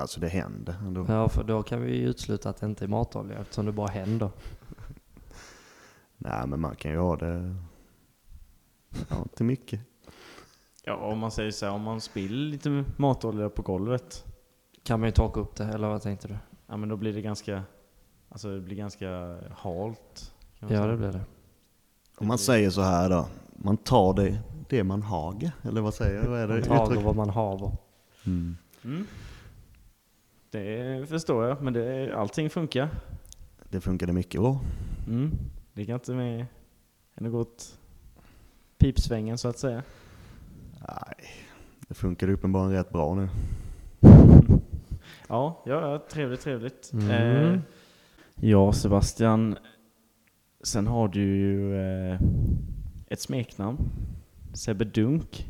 Alltså 0.00 0.20
det 0.20 0.28
händer 0.28 0.74
ändå. 0.86 1.04
Ja, 1.08 1.28
för 1.28 1.44
då 1.44 1.62
kan 1.62 1.82
vi 1.82 1.96
ju 1.96 2.08
utesluta 2.08 2.50
att 2.50 2.56
det 2.56 2.66
inte 2.66 2.84
är 2.84 2.88
matolja 2.88 3.38
eftersom 3.38 3.66
det 3.66 3.72
bara 3.72 3.86
händer. 3.88 4.30
Nej, 6.16 6.46
men 6.46 6.60
man 6.60 6.76
kan 6.76 6.90
ju 6.90 6.98
ha 6.98 7.16
det 7.16 7.54
ja, 9.08 9.24
till 9.36 9.46
mycket. 9.46 9.80
Ja, 10.84 10.96
om 10.96 11.18
man 11.18 11.30
säger 11.30 11.50
så 11.50 11.66
här, 11.66 11.72
om 11.72 11.82
man 11.82 12.00
spiller 12.00 12.50
lite 12.50 12.84
matolja 12.96 13.48
på 13.48 13.62
golvet, 13.62 14.24
Kan 14.82 15.00
man 15.00 15.08
ju 15.08 15.12
torka 15.12 15.40
upp 15.40 15.56
det, 15.56 15.64
eller 15.64 15.88
vad 15.88 16.02
tänkte 16.02 16.28
du? 16.28 16.36
ja 16.66 16.76
men 16.76 16.88
då 16.88 16.96
blir 16.96 17.12
det 17.12 17.22
ganska, 17.22 17.62
alltså 18.28 18.54
det 18.54 18.60
blir 18.60 18.76
ganska 18.76 19.08
halt. 19.56 20.32
kan 20.58 20.68
man 20.68 20.76
Ja, 20.76 20.82
säga. 20.82 20.86
det 20.86 20.96
blir 20.96 21.12
det. 21.12 21.24
Om 22.18 22.26
man 22.26 22.38
säger 22.38 22.70
så 22.70 22.80
här 22.82 23.10
då. 23.10 23.26
Man 23.56 23.76
tar 23.76 24.14
det, 24.14 24.38
det 24.68 24.84
man 24.84 25.02
hager. 25.02 25.52
Eller 25.62 25.80
vad 25.80 25.94
säger 25.94 26.22
jag? 26.22 26.30
Vad 26.30 26.40
är 26.40 26.48
det? 26.48 26.68
Man 26.68 26.82
uttryck? 26.82 27.04
vad 27.04 27.16
man 27.16 27.30
haver. 27.30 27.72
Mm. 28.26 28.56
Mm. 28.84 29.06
Det 30.50 31.08
förstår 31.08 31.46
jag, 31.46 31.62
men 31.62 31.72
det, 31.72 32.14
allting 32.16 32.50
funkar. 32.50 32.88
Det 33.68 33.80
funkade 33.80 34.12
mycket 34.12 34.40
bra. 34.40 34.60
Mm. 35.06 35.30
Det 35.72 35.86
kan 35.86 35.94
inte 35.94 36.14
med 36.14 36.46
gått 37.14 37.78
pipsvängen 38.78 39.38
så 39.38 39.48
att 39.48 39.58
säga. 39.58 39.82
Nej, 40.88 41.26
det 41.88 41.94
funkade 41.94 42.32
uppenbarligen 42.32 42.84
rätt 42.84 42.92
bra 42.92 43.14
nu. 43.14 43.28
Ja, 45.28 45.62
ja, 45.66 45.90
ja 45.90 46.06
trevligt, 46.10 46.40
trevligt. 46.40 46.92
Mm. 46.92 47.10
Eh, 47.10 47.60
ja, 48.34 48.72
Sebastian. 48.72 49.56
Sen 50.62 50.86
har 50.86 51.08
du 51.08 51.20
ju 51.20 51.76
eh, 51.76 52.20
ett 53.06 53.20
smeknamn. 53.20 53.78
Sebbe 54.52 54.84
Dunk. 54.84 55.46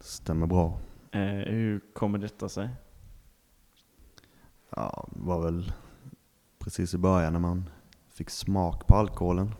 Stämmer 0.00 0.46
bra. 0.46 0.78
Eh, 1.12 1.20
hur 1.22 1.80
kommer 1.94 2.18
detta 2.18 2.48
sig? 2.48 2.68
Ja, 4.76 5.08
det 5.12 5.22
var 5.22 5.42
väl 5.42 5.72
precis 6.58 6.94
i 6.94 6.98
början 6.98 7.32
när 7.32 7.40
man 7.40 7.70
fick 8.10 8.30
smak 8.30 8.86
på 8.86 8.94
alkoholen. 8.96 9.54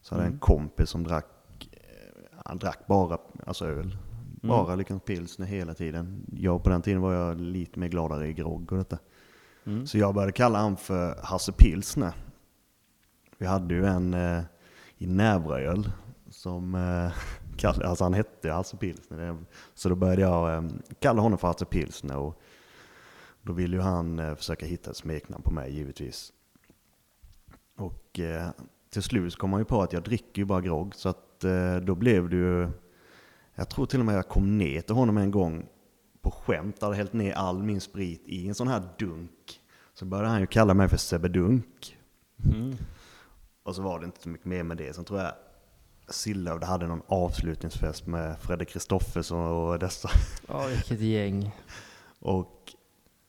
Så 0.00 0.14
hade 0.14 0.22
jag 0.24 0.28
Mm. 0.28 0.34
en 0.34 0.40
kompis 0.40 0.90
som 0.90 1.04
drack, 1.04 1.68
eh, 1.72 2.38
han 2.44 2.58
drack 2.58 2.86
bara 2.86 3.18
alltså 3.46 3.66
öl. 3.66 3.96
Bara 4.42 4.74
liksom 4.74 5.00
pilsner 5.00 5.46
hela 5.46 5.74
tiden. 5.74 6.26
Jag 6.32 6.62
på 6.64 6.70
den 6.70 6.82
tiden 6.82 7.00
var 7.00 7.12
jag 7.12 7.40
lite 7.40 7.78
mer 7.78 7.88
gladare 7.88 8.28
i 8.28 8.32
grogg 8.32 8.72
och 8.72 8.78
detta. 8.78 8.98
Mm. 9.64 9.86
Så 9.86 9.98
jag 9.98 10.14
började 10.14 10.32
kalla 10.32 10.58
han 10.58 10.76
för 10.76 11.18
Hasse 11.22 11.52
Pilsner. 11.52 12.12
Vi 13.38 13.46
hade 13.46 13.74
ju 13.74 13.86
en 13.86 14.14
eh, 14.14 14.42
i 14.98 15.06
Nävröjöl 15.06 15.92
som 16.30 16.74
eh, 16.74 17.12
Kalle, 17.56 17.86
alltså 17.86 18.04
han 18.04 18.14
hette 18.14 18.50
Hasse 18.50 18.76
Pilsner. 18.76 19.36
Så 19.74 19.88
då 19.88 19.94
började 19.94 20.22
jag 20.22 20.54
eh, 20.64 20.70
kalla 20.98 21.22
honom 21.22 21.38
för 21.38 21.48
Hasse 21.48 21.64
Pilsner. 21.64 22.16
Och 22.16 22.40
då 23.42 23.52
ville 23.52 23.76
ju 23.76 23.82
han 23.82 24.18
eh, 24.18 24.34
försöka 24.34 24.66
hitta 24.66 24.90
ett 24.90 24.96
smeknamn 24.96 25.42
på 25.42 25.50
mig 25.50 25.74
givetvis. 25.74 26.32
Och 27.76 28.20
eh, 28.20 28.50
till 28.90 29.02
slut 29.02 29.36
kom 29.36 29.52
han 29.52 29.60
ju 29.60 29.64
på 29.64 29.82
att 29.82 29.92
jag 29.92 30.02
dricker 30.02 30.42
ju 30.42 30.44
bara 30.44 30.60
grogg. 30.60 30.94
Så 30.94 31.08
att 31.08 31.44
eh, 31.44 31.76
då 31.76 31.94
blev 31.94 32.28
det 32.28 32.36
ju... 32.36 32.68
Jag 33.54 33.68
tror 33.68 33.86
till 33.86 34.00
och 34.00 34.06
med 34.06 34.14
jag 34.14 34.28
kom 34.28 34.58
ner 34.58 34.80
till 34.80 34.94
honom 34.94 35.18
en 35.18 35.30
gång 35.30 35.66
på 36.22 36.30
skämt. 36.30 36.82
Hade 36.82 36.96
hällt 36.96 37.12
ner 37.12 37.32
all 37.32 37.62
min 37.62 37.80
sprit 37.80 38.22
i 38.26 38.48
en 38.48 38.54
sån 38.54 38.68
här 38.68 38.82
dunk. 38.98 39.60
Så 39.94 40.04
började 40.04 40.28
han 40.28 40.40
ju 40.40 40.46
kalla 40.46 40.74
mig 40.74 40.88
för 40.88 40.96
Sebbe 40.96 41.28
Dunk. 41.28 41.98
Mm. 42.44 42.76
Och 43.62 43.74
så 43.74 43.82
var 43.82 43.98
det 44.00 44.04
inte 44.04 44.22
så 44.22 44.28
mycket 44.28 44.46
mer 44.46 44.62
med 44.62 44.76
det. 44.76 44.94
Sen 44.94 45.04
tror 45.04 45.20
jag 45.20 45.32
Sillövd 46.08 46.64
hade 46.64 46.86
någon 46.86 47.02
avslutningsfest 47.06 48.06
med 48.06 48.40
Fredrik 48.40 48.68
Kristoffersson 48.68 49.46
och 49.46 49.78
dessa. 49.78 50.10
Ja, 50.48 50.66
vilket 50.66 51.00
gäng. 51.00 51.50
Och 52.18 52.61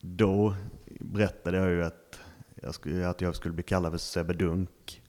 då 0.06 0.56
berättade 1.00 1.58
jag 1.58 1.70
ju 1.70 1.84
att 1.84 2.20
jag 2.62 2.76
skulle, 2.76 3.10
att 3.10 3.22
jag 3.22 3.36
skulle 3.36 3.54
bli 3.54 3.64
kallad 3.64 3.92
för 3.92 3.98
Sebbe 3.98 4.34
Dunk. 4.34 5.02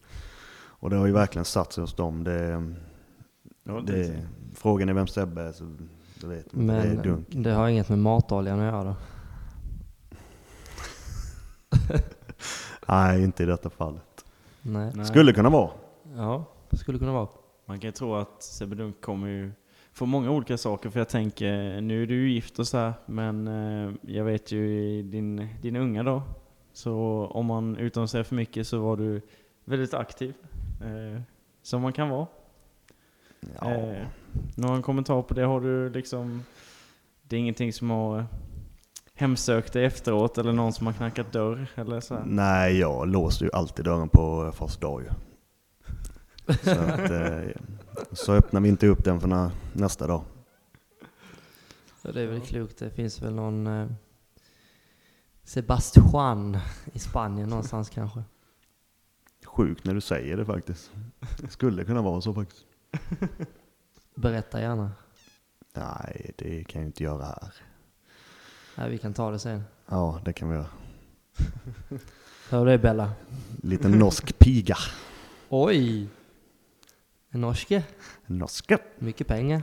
Och 0.57 0.91
det 0.91 0.97
har 0.97 1.07
ju 1.07 1.13
verkligen 1.13 1.45
satt 1.45 1.73
sig 1.73 1.81
hos 1.83 1.95
dem. 1.95 2.25
Det, 2.25 2.73
Ja, 3.67 3.81
det, 3.81 3.93
det, 3.93 4.29
frågan 4.55 4.89
är 4.89 4.93
vem 4.93 5.07
Sebbe 5.07 5.43
är 5.43 5.53
så 5.53 5.65
då 6.21 6.27
vet 6.29 6.53
man 6.53 6.71
att 6.71 6.83
det 6.83 6.89
är 6.89 6.95
Men 6.95 7.03
Dunk. 7.03 7.27
det 7.31 7.51
har 7.51 7.69
inget 7.69 7.89
med 7.89 7.99
matoljan 7.99 8.61
att 8.61 8.65
göra 8.73 8.85
då? 8.85 8.97
Nej, 12.89 13.23
inte 13.25 13.43
i 13.43 13.47
detta 13.47 13.71
fallet. 13.71 14.25
Nej. 14.63 15.07
Skulle 15.07 15.33
kunna 15.33 15.51
vara. 15.51 15.71
Ja, 16.17 16.45
det 16.71 16.77
skulle 16.77 16.99
kunna 16.99 17.13
vara. 17.13 17.29
Man 17.67 17.81
kan 17.81 17.89
ju 17.89 17.93
tro 17.93 18.15
att 18.15 18.43
Sebbe 18.43 18.75
Dunk 18.77 19.01
kommer 19.01 19.29
ju 19.29 19.53
få 19.95 20.07
många 20.07 20.31
olika 20.31 20.59
saker, 20.59 20.91
för 20.91 21.01
jag 21.01 21.09
tänker, 21.09 21.81
nu 21.81 22.03
är 22.03 22.07
du 22.07 22.15
ju 22.15 22.33
gift 22.33 22.59
och 22.59 22.69
så 22.69 22.79
här, 22.79 22.93
men 23.07 23.49
eh, 23.49 23.93
jag 24.03 24.25
vet 24.25 24.53
ju 24.53 24.81
i 24.81 25.03
din, 25.03 25.49
din 25.63 25.77
unga 25.77 26.03
då, 26.03 26.23
så 26.73 26.95
om 27.31 27.47
man 27.47 27.77
utan 27.77 28.05
att 28.05 28.11
säga 28.11 28.25
för 28.25 28.35
mycket 28.35 28.67
så 28.67 28.79
var 28.79 28.97
du 28.97 29.21
väldigt 29.65 29.95
aktiv, 29.95 30.35
eh, 30.81 31.21
som 31.63 31.83
man 31.83 31.93
kan 31.93 32.09
vara. 32.09 32.27
Ja. 33.61 33.71
Eh, 33.71 34.07
någon 34.57 34.83
kommentar 34.83 35.23
på 35.23 35.35
det? 35.35 35.45
Har 35.45 35.61
du 35.61 35.91
liksom, 35.91 36.45
det 37.23 37.37
är 37.37 37.41
ingenting 37.41 37.73
som 37.73 37.91
har 37.91 38.27
hemsökt 39.15 39.73
dig 39.73 39.85
efteråt, 39.85 40.39
eller 40.39 40.53
någon 40.53 40.73
som 40.73 40.87
har 40.87 40.95
knackat 40.95 41.33
dörr, 41.33 41.67
eller 41.75 42.01
så 42.01 42.15
här? 42.15 42.23
Nej, 42.27 42.79
jag 42.79 43.09
låste 43.09 43.45
ju 43.45 43.51
alltid 43.53 43.85
dörren 43.85 44.09
på 44.09 44.53
första 44.55 44.87
dag 44.87 45.03
ju. 45.03 45.09
Så, 46.55 46.71
att, 46.71 47.11
eh, 47.11 47.41
så 48.13 48.33
öppnar 48.33 48.61
vi 48.61 48.69
inte 48.69 48.87
upp 48.87 49.05
den 49.05 49.21
för 49.21 49.29
nä- 49.29 49.51
nästa 49.73 50.07
dag. 50.07 50.25
Så 52.03 52.13
det 52.13 52.21
är 52.23 52.27
väl 52.27 52.41
klokt. 52.41 52.79
Det 52.79 52.91
finns 52.91 53.23
väl 53.23 53.35
någon 53.35 53.67
eh, 53.67 53.87
Sebastian 55.45 56.59
i 56.93 56.99
Spanien 56.99 57.49
någonstans 57.49 57.91
kanske. 57.91 58.23
Sjukt 59.45 59.85
när 59.85 59.95
du 59.95 60.01
säger 60.01 60.37
det 60.37 60.45
faktiskt. 60.45 60.91
Det 61.41 61.49
skulle 61.49 61.85
kunna 61.85 62.03
vara 62.03 62.21
så 62.21 62.35
faktiskt. 62.35 62.65
Berätta 64.15 64.61
gärna. 64.61 64.91
Nej, 65.75 66.33
det 66.39 66.65
kan 66.65 66.81
jag 66.81 66.89
inte 66.89 67.03
göra 67.05 67.25
här. 67.25 67.53
Nej, 68.77 68.91
vi 68.91 68.99
kan 68.99 69.15
ta 69.15 69.31
det 69.31 69.39
sen. 69.39 69.63
Ja, 69.87 70.21
det 70.25 70.33
kan 70.33 70.49
vi 70.51 70.55
göra. 70.55 70.67
Hör 72.51 72.65
du 72.67 72.71
det 72.73 72.79
Bella? 72.79 73.13
Lite 73.63 73.89
norsk 73.89 74.39
piga. 74.39 74.77
Oj! 75.49 76.09
En 77.35 77.41
norske? 77.41 77.83
Norska. 78.27 78.79
Mycket 78.99 79.27
pengar. 79.27 79.63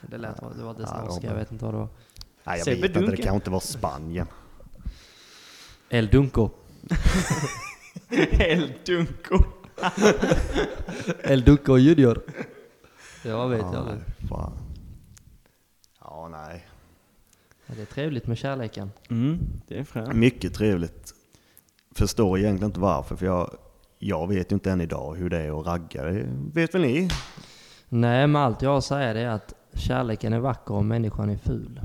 Det 0.00 0.18
lät 0.18 0.36
det 0.36 0.62
var 0.62 0.70
inte 0.70 0.82
Ja, 0.82 1.04
norska, 1.04 1.26
jag 1.26 1.34
vet 1.34 1.52
inte 1.52 1.64
vad 1.64 1.74
det 1.74 1.78
var. 1.78 1.88
Nej, 2.44 2.58
jag 2.58 2.64
Sebbe 2.64 2.88
vet 2.88 2.96
inte. 2.96 3.10
Det 3.10 3.16
kan 3.22 3.34
inte 3.34 3.50
vara 3.50 3.60
Spanien. 3.60 4.26
El 5.88 6.06
Dunco. 6.08 6.50
El 8.38 8.72
Dunko! 8.86 9.38
El 11.22 11.44
Dunco 11.44 11.76
Junior. 11.78 12.22
Ja, 13.24 13.46
vet 13.46 13.60
jag 13.60 13.74
Ja, 13.74 13.82
det. 13.82 14.26
fan. 14.28 14.52
Ja, 16.00 16.28
nej. 16.28 16.66
Ja, 17.66 17.74
Det 17.76 17.82
är 17.82 17.86
trevligt 17.86 18.26
med 18.26 18.38
kärleken. 18.38 18.90
Mm, 19.10 19.38
det 19.68 19.78
är 19.78 19.84
fränt. 19.84 20.12
Mycket 20.14 20.54
trevligt. 20.54 21.14
Förstår 21.94 22.38
egentligen 22.38 22.70
inte 22.70 22.80
varför, 22.80 23.16
för 23.16 23.26
jag, 23.26 23.56
jag 23.98 24.28
vet 24.28 24.52
ju 24.52 24.54
inte 24.54 24.70
än 24.70 24.80
idag 24.80 25.14
hur 25.14 25.30
det 25.30 25.38
är 25.38 25.60
att 25.60 25.66
ragga. 25.66 26.04
Det 26.04 26.26
vet 26.52 26.74
väl 26.74 26.82
ni? 26.82 27.08
Nej, 27.88 28.26
men 28.26 28.42
allt 28.42 28.62
jag 28.62 28.82
det 28.88 28.96
är 29.20 29.28
att 29.28 29.54
kärleken 29.74 30.32
är 30.32 30.38
vacker 30.38 30.74
och 30.74 30.84
människan 30.84 31.30
är 31.30 31.36
ful. 31.36 31.80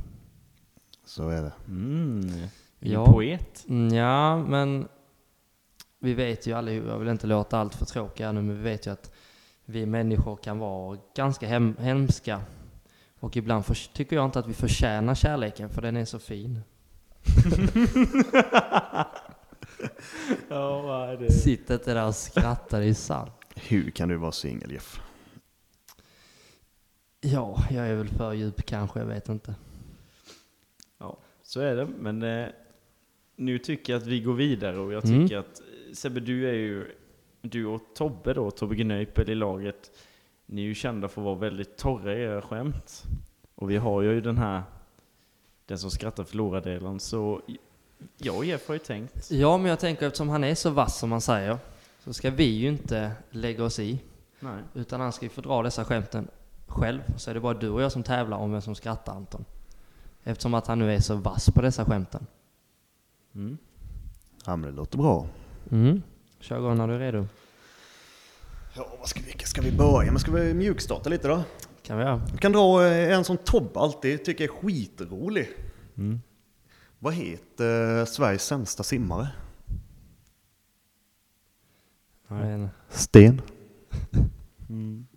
Så 1.06 1.30
är 1.30 1.42
det. 1.42 1.52
Mm, 1.68 2.30
Ja. 2.80 3.06
poet. 3.06 3.66
Mm, 3.70 3.94
Ja, 3.98 4.38
men 4.38 4.88
vi 6.00 6.14
vet 6.14 6.48
ju 6.48 6.54
allihop, 6.54 6.88
jag 6.88 6.98
vill 7.00 7.08
inte 7.08 7.28
låta 7.28 7.60
allt 7.60 7.76
för 7.76 7.86
tråkiga 7.86 8.32
nu, 8.32 8.42
men 8.42 8.58
vi 8.58 8.64
vet 8.64 8.88
ju 8.88 8.92
att 8.92 9.12
vi 9.66 9.86
människor 9.86 10.36
kan 10.36 10.60
vara 10.60 10.98
ganska 11.16 11.48
hem, 11.48 11.76
hemska. 11.80 12.42
Och 13.20 13.38
ibland 13.38 13.66
för, 13.66 13.76
tycker 13.94 14.16
jag 14.16 14.26
inte 14.26 14.40
att 14.40 14.48
vi 14.48 14.54
förtjänar 14.54 15.16
kärleken, 15.16 15.70
för 15.70 15.82
den 15.82 15.98
är 15.98 16.06
så 16.06 16.20
fin. 16.20 16.60
Ja, 20.50 21.16
det? 21.20 21.32
Sitter 21.32 21.74
inte 21.74 21.94
där 21.94 22.08
och 22.08 22.16
skrattar, 22.16 22.82
är 22.82 22.94
sant. 22.94 23.32
Hur 23.56 23.92
kan 23.92 24.10
du 24.10 24.16
vara 24.16 24.32
singel 24.32 24.72
Jeff? 24.72 25.02
Ja, 27.22 27.64
jag 27.72 27.88
är 27.88 27.96
väl 27.96 28.08
för 28.08 28.34
djup 28.34 28.66
kanske, 28.66 29.00
jag 29.00 29.06
vet 29.06 29.30
inte. 29.30 29.56
Ja, 30.98 31.18
så 31.44 31.60
är 31.62 31.76
det. 31.76 31.86
Men 31.86 32.24
eh, 32.24 32.48
nu 33.36 33.60
tycker 33.60 33.94
jag 33.94 34.02
att 34.02 34.08
vi 34.08 34.20
går 34.22 34.34
vidare 34.34 34.80
och 34.80 34.94
jag 34.94 35.06
Mm. 35.06 35.22
tycker 35.24 35.38
att 35.38 35.60
eh, 35.60 35.94
Sebbe, 35.94 36.20
du 36.20 36.50
är 36.50 36.54
ju, 36.54 36.92
du 37.42 37.66
och 37.66 37.82
Tobbe 37.96 38.34
då, 38.34 38.52
Tobbe 38.52 38.76
Gnöipel 38.76 39.30
i 39.30 39.36
laget, 39.36 39.92
ni 40.46 40.62
är 40.62 40.66
ju 40.66 40.76
kända 40.76 41.08
för 41.08 41.22
att 41.22 41.26
vara 41.26 41.36
väldigt 41.36 41.78
torra 41.78 42.16
i 42.18 42.22
era 42.22 42.42
skämt. 42.42 43.04
Och 43.56 43.70
vi 43.72 43.78
har 43.78 44.02
ju 44.02 44.22
den 44.22 44.38
här, 44.38 44.64
den 45.66 45.78
som 45.78 45.92
skrattar 45.92 46.24
förlorar 46.24 46.62
delen, 46.62 47.00
så 47.00 47.42
jag 48.18 48.36
och 48.38 48.46
Jeff 48.46 48.68
har 48.68 48.76
ju 48.76 48.80
tänkt, 48.80 49.32
Ja, 49.32 49.58
men 49.58 49.70
jag 49.70 49.80
tänker 49.80 50.06
eftersom 50.08 50.30
han 50.30 50.44
är 50.44 50.56
så 50.56 50.70
vass 50.70 51.00
som 51.00 51.10
man 51.10 51.22
säger, 51.22 51.58
så 52.04 52.14
ska 52.14 52.30
vi 52.30 52.44
ju 52.44 52.68
inte 52.68 53.12
lägga 53.30 53.64
oss 53.64 53.80
i. 53.80 54.00
nej, 54.40 54.64
Utan 54.74 55.02
han 55.02 55.12
ska 55.14 55.26
ju 55.26 55.30
få 55.30 55.42
dra 55.42 55.64
dessa 55.64 55.86
skämten 55.86 56.28
själv. 56.68 57.02
Så 57.18 57.30
är 57.30 57.34
det 57.34 57.40
bara 57.40 57.54
du 57.54 57.70
och 57.70 57.82
jag 57.82 57.92
som 57.92 58.04
tävlar 58.04 58.38
om 58.38 58.52
vem 58.52 58.62
som 58.62 58.76
skrattar 58.76 59.14
Anton. 59.14 59.46
Eftersom 60.24 60.54
att 60.54 60.68
han 60.68 60.80
nu 60.80 60.94
är 60.94 61.00
så 61.00 61.16
vass 61.16 61.50
på 61.50 61.62
dessa 61.62 61.86
skämten. 61.86 62.28
mm. 63.36 63.58
Ja, 64.46 64.56
men 64.56 64.70
det 64.70 64.76
låter 64.76 64.98
bra. 64.98 65.28
Mm. 65.72 66.02
Kör 66.40 66.58
igång 66.58 66.78
när 66.78 66.88
du 66.88 66.94
är 66.94 67.00
redo. 67.00 67.28
Ja, 68.76 68.88
vad 69.00 69.08
ska 69.10 69.22
vi, 69.26 69.46
ska 69.46 69.62
vi 69.62 69.72
börja 69.72 70.12
med? 70.12 70.22
Ska 70.22 70.32
vi 70.32 70.54
mjukstarta 70.54 71.10
lite 71.10 71.28
då? 71.28 71.44
Kan 71.84 71.98
vi 71.98 72.04
göra. 72.04 72.22
Vi 72.32 72.38
kan 72.38 72.52
dra 72.52 72.86
eh, 72.86 73.18
en 73.18 73.24
som 73.24 73.38
Tobbe 73.38 73.80
alltid 73.80 74.26
tycker 74.26 74.44
är 74.44 74.48
skitrolig. 74.48 75.50
Mm. 75.98 76.22
Vad 77.04 77.14
heter 77.14 78.00
eh, 78.00 78.06
Sveriges 78.06 78.44
sämsta 78.46 78.84
simmare? 78.84 79.28
Men, 82.28 82.70
Sten. 82.90 83.42
Mm. 84.70 85.08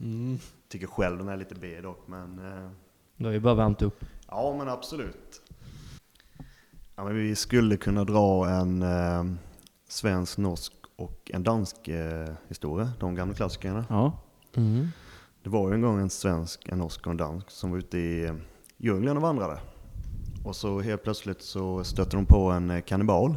mm. 0.00 0.38
Tycker 0.68 0.86
själv 0.86 1.18
den 1.18 1.28
är 1.28 1.36
lite 1.36 1.54
B 1.54 1.80
dock, 1.80 2.08
men... 2.08 2.38
Eh, 2.38 2.70
Då 3.16 3.24
har 3.24 3.32
vi 3.32 3.40
bara 3.40 3.54
värmt 3.54 3.82
upp. 3.82 4.04
ja, 4.28 4.54
men 4.58 4.68
absolut. 4.68 5.42
Ja, 6.96 7.04
men 7.04 7.14
vi 7.14 7.36
skulle 7.36 7.76
kunna 7.76 8.04
dra 8.04 8.48
en 8.48 8.82
eh, 8.82 9.24
svensk, 9.88 10.38
norsk 10.38 10.72
och 10.96 11.30
en 11.34 11.42
dansk 11.42 11.88
eh, 11.88 12.28
historia, 12.48 12.92
de 13.00 13.14
gamla 13.14 13.34
klassikerna. 13.34 13.84
Ja, 13.88 14.22
Mm. 14.54 14.88
Det 15.42 15.50
var 15.50 15.68
ju 15.68 15.74
en 15.74 15.80
gång 15.82 16.00
en 16.00 16.10
svensk, 16.10 16.68
en 16.68 16.78
norsk 16.78 17.06
och 17.06 17.10
en 17.10 17.16
dansk 17.16 17.50
som 17.50 17.70
var 17.70 17.78
ute 17.78 17.98
i 17.98 18.32
djungeln 18.76 19.16
och 19.16 19.22
vandrade. 19.22 19.60
Och 20.44 20.56
så 20.56 20.80
helt 20.80 21.02
plötsligt 21.02 21.42
så 21.42 21.84
stötte 21.84 22.16
de 22.16 22.26
på 22.26 22.50
en 22.50 22.70
eh, 22.70 22.80
kannibal. 22.80 23.36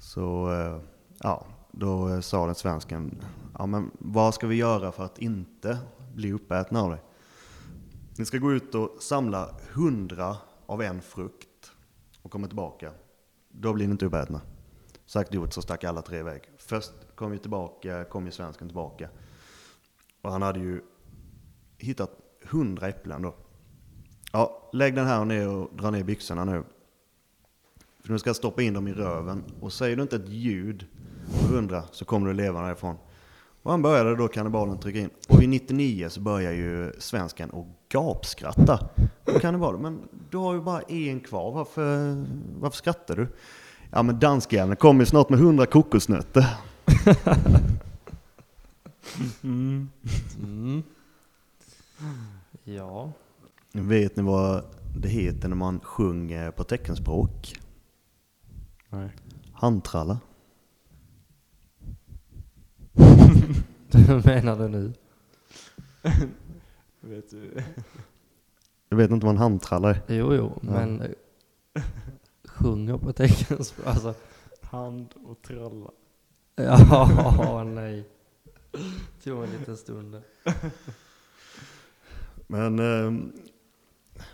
Så 0.00 0.52
eh, 0.52 0.80
ja, 1.18 1.46
då 1.70 2.08
eh, 2.08 2.20
sa 2.20 2.46
den 2.46 2.54
svensken, 2.54 3.24
ja 3.58 3.66
men 3.66 3.90
vad 3.98 4.34
ska 4.34 4.46
vi 4.46 4.56
göra 4.56 4.92
för 4.92 5.04
att 5.04 5.18
inte 5.18 5.78
bli 6.14 6.32
uppätna 6.32 6.82
av 6.82 6.90
det? 6.90 7.00
Ni 8.18 8.24
ska 8.24 8.38
gå 8.38 8.52
ut 8.52 8.74
och 8.74 8.96
samla 9.00 9.54
hundra 9.72 10.36
av 10.66 10.82
en 10.82 11.02
frukt 11.02 11.72
och 12.22 12.30
komma 12.30 12.46
tillbaka. 12.46 12.92
Då 13.48 13.72
blir 13.72 13.86
ni 13.86 13.92
inte 13.92 14.06
uppätna. 14.06 14.40
Sagt 15.06 15.34
gjort 15.34 15.52
så 15.52 15.62
stack 15.62 15.84
alla 15.84 16.02
tre 16.02 16.18
iväg. 16.18 16.42
Först 16.58 16.92
kom 17.14 17.32
ju 17.32 17.38
tillbaka, 17.38 18.04
kom 18.04 18.26
ju 18.26 18.32
svensken 18.32 18.68
tillbaka. 18.68 19.08
Och 20.22 20.32
han 20.32 20.42
hade 20.42 20.60
ju 20.60 20.82
hittat 21.78 22.10
hundra 22.44 22.88
äpplen 22.88 23.22
då. 23.22 23.34
Ja, 24.32 24.68
lägg 24.72 24.94
den 24.94 25.06
här 25.06 25.24
ner 25.24 25.48
och 25.48 25.70
dra 25.76 25.90
ner 25.90 26.04
byxorna 26.04 26.44
nu. 26.44 26.64
För 28.04 28.12
nu 28.12 28.18
ska 28.18 28.28
jag 28.28 28.36
stoppa 28.36 28.62
in 28.62 28.74
dem 28.74 28.88
i 28.88 28.92
röven. 28.92 29.44
Och 29.60 29.72
säger 29.72 29.96
du 29.96 30.02
inte 30.02 30.16
ett 30.16 30.28
ljud 30.28 30.86
och 31.42 31.56
undrar 31.56 31.84
så 31.90 32.04
kommer 32.04 32.26
du 32.28 32.34
leva 32.34 32.62
därifrån. 32.62 32.96
Och 33.62 33.70
han 33.70 33.82
började 33.82 34.16
då 34.16 34.28
kannibalen 34.28 34.78
trycka 34.78 34.98
in. 34.98 35.10
Och 35.28 35.42
vid 35.42 35.48
99 35.48 36.08
så 36.08 36.20
börjar 36.20 36.52
ju 36.52 36.92
svensken 36.98 37.50
att 37.50 37.66
gapskratta. 37.88 38.88
Och 39.24 39.40
kannibalen, 39.40 39.82
men 39.82 40.08
du 40.30 40.36
har 40.36 40.54
ju 40.54 40.60
bara 40.60 40.80
en 40.80 41.20
kvar, 41.20 41.52
varför, 41.52 42.24
varför 42.60 42.76
skrattar 42.76 43.16
du? 43.16 43.28
Ja 43.90 44.02
men 44.02 44.18
danskjäveln 44.18 44.76
kommer 44.76 45.00
ju 45.00 45.06
snart 45.06 45.28
med 45.28 45.38
100 45.38 45.66
kokosnötter. 45.66 46.46
Mm. 49.42 49.88
Mm. 50.42 50.82
Ja. 52.64 53.12
Vet 53.72 54.16
ni 54.16 54.22
vad 54.22 54.64
det 54.96 55.08
heter 55.08 55.48
när 55.48 55.56
man 55.56 55.80
sjunger 55.80 56.50
på 56.50 56.64
teckenspråk? 56.64 57.52
Nej. 58.88 59.10
Handtralla. 59.52 60.20
Hur 63.92 64.26
menar 64.26 64.58
du 64.58 64.68
nu? 64.68 64.92
Vet 67.00 67.30
du? 67.30 67.62
Jag 68.88 68.96
vet 68.96 69.10
inte 69.10 69.26
vad 69.26 69.34
en 69.34 69.38
handtralla 69.38 69.90
är. 69.90 70.02
Jo, 70.08 70.34
jo, 70.34 70.52
Ja. 70.62 70.70
men 70.72 71.00
eh, 71.02 71.82
sjunger 72.44 72.98
på 72.98 73.12
teckenspråk. 73.12 73.86
Alltså, 73.86 74.14
Hand 74.62 75.14
och 75.24 75.42
tralla. 75.42 75.90
ja, 76.56 77.64
nej. 77.74 78.08
Tog 79.24 79.44
en 79.44 79.50
liten 79.50 79.76
stund. 79.76 80.22
Men 82.46 82.78
eh, 82.78 83.12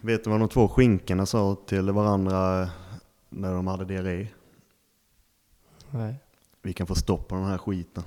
vet 0.00 0.24
du 0.24 0.30
vad 0.30 0.40
de 0.40 0.48
två 0.48 0.68
skinkorna 0.68 1.26
sa 1.26 1.56
till 1.66 1.90
varandra 1.90 2.70
när 3.28 3.54
de 3.54 3.66
hade 3.66 3.84
diarré? 3.84 4.28
Nej. 5.90 6.14
Vi 6.62 6.72
kan 6.72 6.86
få 6.86 6.94
stopp 6.94 7.28
på 7.28 7.34
den 7.34 7.44
här 7.44 7.58
skiten. 7.58 8.02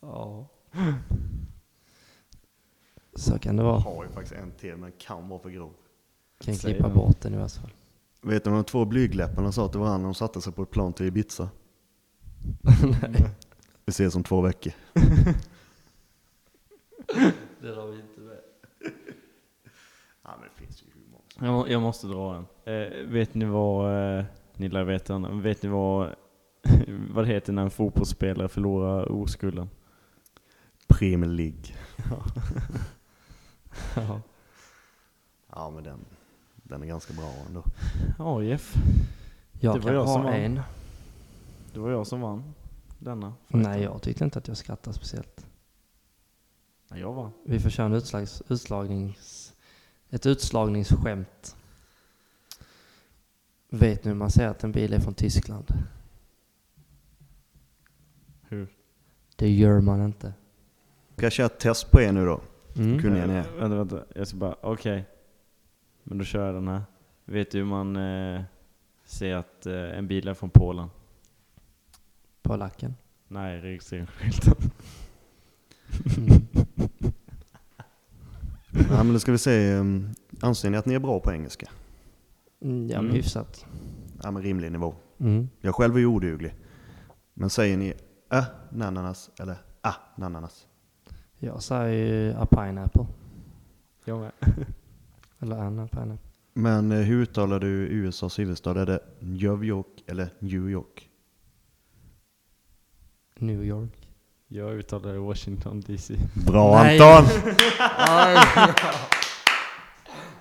Ja. 0.00 0.46
Så 3.14 3.38
kan 3.38 3.56
det 3.56 3.62
Jag 3.62 3.70
vara. 3.70 3.80
har 3.80 4.04
ju 4.04 4.10
faktiskt 4.10 4.34
en 4.34 4.52
till 4.52 4.76
men 4.76 4.92
kan 4.92 5.28
vara 5.28 5.40
för 5.40 5.50
grov. 5.50 5.72
Kan 6.38 6.54
Säg 6.56 6.72
klippa 6.72 6.86
den. 6.88 6.96
bort 6.96 7.20
den 7.20 7.34
i 7.34 7.36
alla 7.36 7.48
fall. 7.48 7.70
Vet 8.22 8.44
du 8.44 8.50
vad 8.50 8.58
de 8.58 8.64
två 8.64 8.84
blygdläpparna 8.84 9.52
sa 9.52 9.68
till 9.68 9.80
varandra 9.80 9.98
när 9.98 10.04
de 10.04 10.14
satte 10.14 10.40
sig 10.40 10.52
på 10.52 10.62
ett 10.62 10.70
plan 10.70 10.92
till 10.92 11.06
Ibiza? 11.06 11.48
nej, 13.02 13.30
Vi 13.84 13.90
ses 13.90 14.14
om 14.14 14.24
två 14.24 14.40
veckor. 14.40 14.72
det 17.60 17.74
har 17.74 17.86
vi 17.86 18.00
inte 18.00 18.20
med. 18.20 18.40
Ja 20.22 20.30
men 20.40 20.48
det 20.48 20.64
finns 20.66 20.82
ju 20.82 20.86
hur 20.94 21.06
många 21.12 21.22
Jag, 21.40 21.52
må- 21.52 21.68
jag 21.68 21.82
måste 21.82 22.06
dra 22.06 22.34
en. 22.36 22.46
Eh, 22.74 23.06
vet 23.06 23.34
ni 23.34 23.44
vad, 23.44 24.18
eh, 24.18 24.24
ni 24.56 24.68
lär 24.68 24.84
veta 24.84 25.18
vet 25.18 25.62
ni 25.62 25.68
vad, 25.68 26.14
vad 27.10 27.24
det 27.24 27.28
heter 27.28 27.52
när 27.52 27.62
en 27.62 27.70
fotbollsspelare 27.70 28.48
förlorar 28.48 29.12
oskulden? 29.12 29.70
Premier 30.88 31.30
League. 31.30 31.62
Ja. 33.96 34.20
Ja 35.52 35.70
men 35.70 35.84
den, 35.84 35.98
den 36.56 36.82
är 36.82 36.86
ganska 36.86 37.14
bra 37.14 37.32
ändå. 37.48 37.64
Ja 38.18 38.42
Jeff, 38.42 38.74
Jag 39.60 39.74
Det 39.74 39.78
var 39.80 39.86
kan 39.88 39.94
jag 39.94 40.08
som 40.08 40.20
ha 40.22 40.30
vann. 40.30 40.34
en. 40.40 40.60
det 41.72 41.80
var 41.80 41.90
jag 41.90 42.06
som 42.06 42.20
vann 42.20 42.54
denna. 42.98 43.34
Nej, 43.48 43.82
jag 43.82 44.02
tyckte 44.02 44.24
inte 44.24 44.38
att 44.38 44.48
jag 44.48 44.56
skrattade 44.56 44.96
speciellt. 44.96 45.46
Nej, 46.90 47.00
jag 47.00 47.12
vann. 47.12 47.30
Vi 47.46 47.60
får 47.60 47.70
köra 47.70 47.86
en 47.86 47.92
utslags, 47.92 48.42
utslagnings, 48.48 49.39
ett 50.10 50.26
utslagningsskämt. 50.26 51.56
Vet 53.68 54.06
hur 54.06 54.14
man 54.14 54.30
säger 54.30 54.50
att 54.50 54.64
en 54.64 54.72
bil 54.72 54.92
är 54.92 55.00
från 55.00 55.14
Tyskland? 55.14 55.66
Hur? 58.48 58.68
Det 59.36 59.50
gör 59.50 59.80
man 59.80 60.04
inte. 60.04 60.32
Ska 61.16 61.26
jag 61.26 61.32
köra 61.32 61.46
ett 61.46 61.58
test 61.58 61.90
på 61.90 62.00
er 62.00 62.12
nu 62.12 62.24
då? 62.24 62.40
Mm. 62.76 63.02
Kunniga 63.02 63.26
ni 63.26 63.32
är. 63.32 63.38
Eh, 63.38 63.52
Vänta, 63.58 63.76
vänta. 63.76 64.04
Jag 64.14 64.28
ska 64.28 64.36
bara, 64.36 64.56
okej. 64.60 65.04
Men 66.02 66.18
då 66.18 66.24
kör 66.24 66.46
jag 66.46 66.54
den 66.54 66.68
här. 66.68 66.82
Vet 67.24 67.50
du 67.50 67.58
hur 67.58 67.64
man 67.64 67.96
eh, 67.96 68.42
ser 69.04 69.34
att 69.34 69.66
eh, 69.66 69.74
en 69.98 70.06
bil 70.06 70.28
är 70.28 70.34
från 70.34 70.50
Polen? 70.50 70.88
På 72.42 72.56
lacken. 72.56 72.94
Nej, 73.28 73.60
registreringsskylten. 73.60 74.54
Mm. 76.16 76.46
Ja 78.72 79.02
men 79.02 79.12
då 79.12 79.18
ska 79.18 79.32
vi 79.32 79.38
se, 79.38 79.74
um, 79.74 80.08
anser 80.40 80.70
ni 80.70 80.76
att 80.76 80.86
ni 80.86 80.94
är 80.94 80.98
bra 80.98 81.20
på 81.20 81.32
engelska? 81.32 81.70
Mm, 82.62 82.88
ja, 82.88 82.96
men 82.96 83.04
Mm. 83.04 83.16
hyfsat. 83.16 83.66
Ja 84.22 84.30
men 84.30 84.42
rimlig 84.42 84.72
nivå. 84.72 84.94
Mm. 85.20 85.48
Jag 85.60 85.74
själv 85.74 85.94
är 85.96 85.98
ju 86.00 86.06
oduglig. 86.06 86.54
Men 87.34 87.50
säger 87.50 87.76
ni 87.76 87.94
äh, 88.32 88.44
nananas 88.72 89.30
eller 89.40 89.56
ah, 89.80 89.94
nananas? 90.16 90.66
Jag 91.38 91.62
säger 91.62 92.14
ju 92.14 92.34
a 92.34 92.46
pineapple. 92.46 93.06
Jag 94.04 94.20
med. 94.20 94.32
Eller 95.42 95.56
an 95.56 95.78
a 95.78 95.88
pineapple. 95.92 96.28
Men 96.54 96.92
eh, 96.92 96.98
hur 96.98 97.22
uttalar 97.22 97.60
du 97.60 97.68
USAs 97.68 98.38
huvudstad? 98.38 98.80
Är 98.80 98.86
det 98.86 99.00
New 99.20 99.64
York 99.64 100.04
eller 100.06 100.28
New 100.38 100.70
York? 100.70 101.08
New 103.38 103.64
York. 103.64 103.99
Jag 104.52 104.72
uttalar 104.72 105.14
Washington 105.14 105.80
DC. 105.80 106.14
Bra 106.46 106.82
Nej. 106.82 107.00
Anton! 107.00 107.30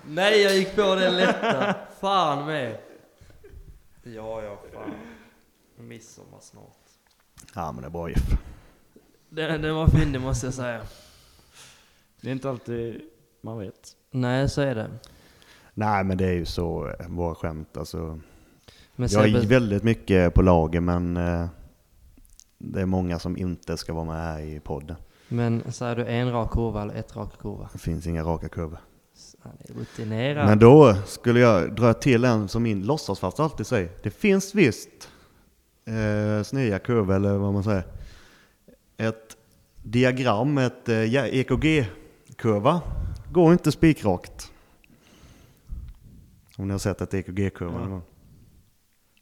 Nej, 0.08 0.42
jag 0.42 0.56
gick 0.56 0.76
på 0.76 0.96
den 0.96 1.18
lätta. 1.18 1.76
Fan 2.02 2.46
med. 2.46 2.78
Ja, 4.04 4.44
ja, 4.44 4.58
fan. 4.74 4.92
Midsommar 5.88 6.40
snart. 6.42 6.64
Ja 7.56 7.72
men 7.72 7.82
det 7.82 7.88
är 7.88 7.92
bra 7.92 8.10
Jeff. 8.10 8.38
Den, 9.30 9.62
den 9.62 9.76
var 9.76 9.88
fin, 9.88 10.12
det 10.12 10.20
måste 10.20 10.48
jag 10.48 10.54
säga. 10.54 10.82
Det 12.22 12.28
är 12.28 12.32
inte 12.32 12.50
alltid 12.50 13.02
man 13.42 13.60
vet. 13.60 13.92
Nej, 14.12 14.50
så 14.50 14.62
är 14.62 14.76
det. 14.76 14.90
Nej 15.74 16.04
men 16.04 16.18
det 16.18 16.26
är 16.26 16.34
ju 16.34 16.46
så, 16.46 16.88
eh, 17.00 17.08
våra 17.08 17.36
skämt 17.36 17.78
alltså. 17.78 18.20
Men 18.96 19.10
Jag 19.12 19.30
är 19.30 19.48
väldigt 19.48 19.84
mycket 19.84 20.34
på 20.34 20.42
lager 20.42 20.80
men 20.80 21.18
eh, 21.18 21.48
det 22.60 22.82
är 22.82 22.86
många 22.86 23.20
som 23.20 23.38
inte 23.38 23.78
ska 23.78 23.94
vara 23.94 24.06
med 24.06 24.16
här 24.16 24.40
i 24.40 24.60
podden. 24.60 24.96
men 25.28 25.72
säger 25.72 25.96
du 25.96 26.06
en 26.06 26.32
rak 26.32 26.52
kurva 26.52 26.82
eller 26.82 26.94
ett 26.96 27.16
rak 27.16 27.38
kurva? 27.42 27.70
Det 27.74 27.80
finns 27.80 28.08
inga 28.08 28.24
raka 28.24 28.50
kurvor. 28.50 28.80
Han 29.40 29.52
är 29.60 29.74
rutinerad. 29.74 30.46
Men 30.46 30.60
då 30.60 30.96
skulle 31.06 31.40
jag 31.40 31.76
dra 31.76 31.94
till 31.94 32.26
en 32.26 32.48
som 32.48 32.64
min 32.64 32.86
låtsasfarsa 32.86 33.44
alltid 33.44 33.68
säger. 33.68 33.92
Det 34.04 34.10
finns 34.12 34.56
visst 34.56 34.90
eh, 35.86 36.44
sneda 36.44 36.80
kurvor 36.80 37.16
eller 37.16 37.38
vad 37.38 37.54
man 37.54 37.64
säger. 37.64 37.84
Ett 38.98 39.38
diagram, 39.84 40.58
ett 40.58 40.90
eh, 40.90 41.14
EKG-kurva 41.16 42.82
går 43.32 43.52
inte 43.52 43.72
spikrakt. 43.72 44.52
Om 46.58 46.68
ni 46.68 46.72
har 46.72 46.80
sett 46.80 47.02
ett 47.02 47.14
EKG-kurva 47.14 47.72
Ja. 47.74 47.80
någon 47.80 47.90
gång. 47.92 48.02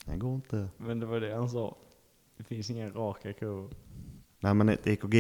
Den 0.06 0.20
går 0.20 0.36
inte. 0.36 0.68
Men 0.78 1.00
det 1.00 1.06
var 1.06 1.20
det 1.20 1.36
han 1.36 1.50
sa. 1.50 1.76
Det 2.38 2.44
finns 2.44 2.70
inga 2.70 2.90
raka 2.90 3.34
kurvor. 3.34 3.74
Nej 4.40 4.54
men 4.54 4.70
ett 4.70 4.88
EKG 4.88 5.16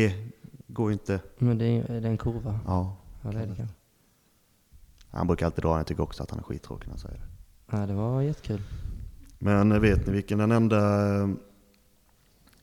går 0.67 0.91
inte. 0.91 1.21
Men 1.37 1.57
det 1.57 1.65
är, 1.65 1.91
är 1.91 2.01
det 2.01 2.07
en 2.07 2.17
kurva? 2.17 2.59
Ja. 2.65 2.97
Ja, 3.23 3.31
det 3.31 3.39
är 3.39 3.47
det. 3.47 3.67
Han 5.09 5.27
brukar 5.27 5.45
alltid 5.45 5.63
dra 5.63 5.69
den. 5.69 5.77
Jag 5.77 5.87
tycker 5.87 6.03
också 6.03 6.23
att 6.23 6.29
han 6.29 6.39
är 6.39 6.43
skittråkig 6.43 6.87
när 6.87 6.91
han 6.91 6.99
säger 6.99 7.17
det. 7.17 7.27
Ja, 7.77 7.85
det 7.85 7.93
var 7.93 8.21
jättekul. 8.21 8.61
Men 9.39 9.81
vet 9.81 10.07
ni 10.07 10.13
vilken 10.13 10.37
den 10.37 10.51
enda 10.51 11.21
eh, 11.23 11.29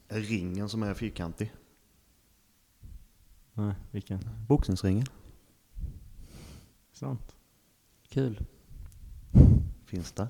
ringen 0.09 0.69
som 0.69 0.83
är 0.83 0.95
fyrkantig? 0.95 1.53
Nej, 3.53 3.75
vilken? 3.91 4.21
Boxningsringen. 4.49 5.07
Sant. 6.93 7.35
Kul. 8.09 8.45
Finns 9.87 10.13
där. 10.13 10.29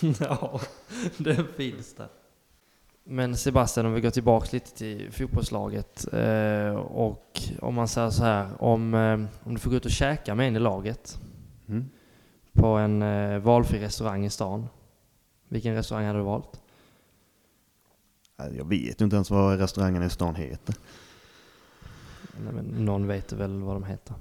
ja, 0.20 0.60
den 1.18 1.46
finns 1.56 1.94
där. 1.94 2.08
Men 3.10 3.36
Sebastian, 3.36 3.86
om 3.86 3.92
vi 3.92 4.00
går 4.00 4.10
tillbaka 4.10 4.48
lite 4.52 4.70
till 4.76 5.12
fotbollslaget 5.12 6.12
eh, 6.12 6.74
och 6.76 7.40
om 7.60 7.74
man 7.74 7.88
säger 7.88 8.10
så 8.10 8.24
här, 8.24 8.62
om, 8.62 8.94
eh, 8.94 9.12
om 9.46 9.54
du 9.54 9.58
får 9.58 9.70
gå 9.70 9.76
ut 9.76 9.84
och 9.84 9.90
käka 9.90 10.34
med 10.34 10.48
en 10.48 10.56
i 10.56 10.58
laget 10.58 11.18
Mm. 11.68 11.88
på 12.52 12.66
en 12.66 13.02
eh, 13.02 13.38
valfri 13.38 13.80
restaurang 13.80 14.24
i 14.24 14.30
stan. 14.30 14.68
Vilken 15.48 15.74
restaurang 15.74 16.04
hade 16.06 16.18
du 16.18 16.22
valt? 16.24 16.60
Nej, 18.36 18.56
Jag 18.56 18.64
vet 18.68 19.00
ju 19.00 19.04
inte 19.04 19.16
ens 19.16 19.30
vad 19.30 19.58
restaurangen 19.58 20.02
i 20.02 20.10
stan 20.10 20.34
heter. 20.34 20.74
Nej, 22.44 22.52
men 22.52 22.64
någon 22.64 23.06
vet 23.06 23.32
väl 23.32 23.60
vad 23.62 23.76
de 23.76 23.84
heter? 23.84 24.14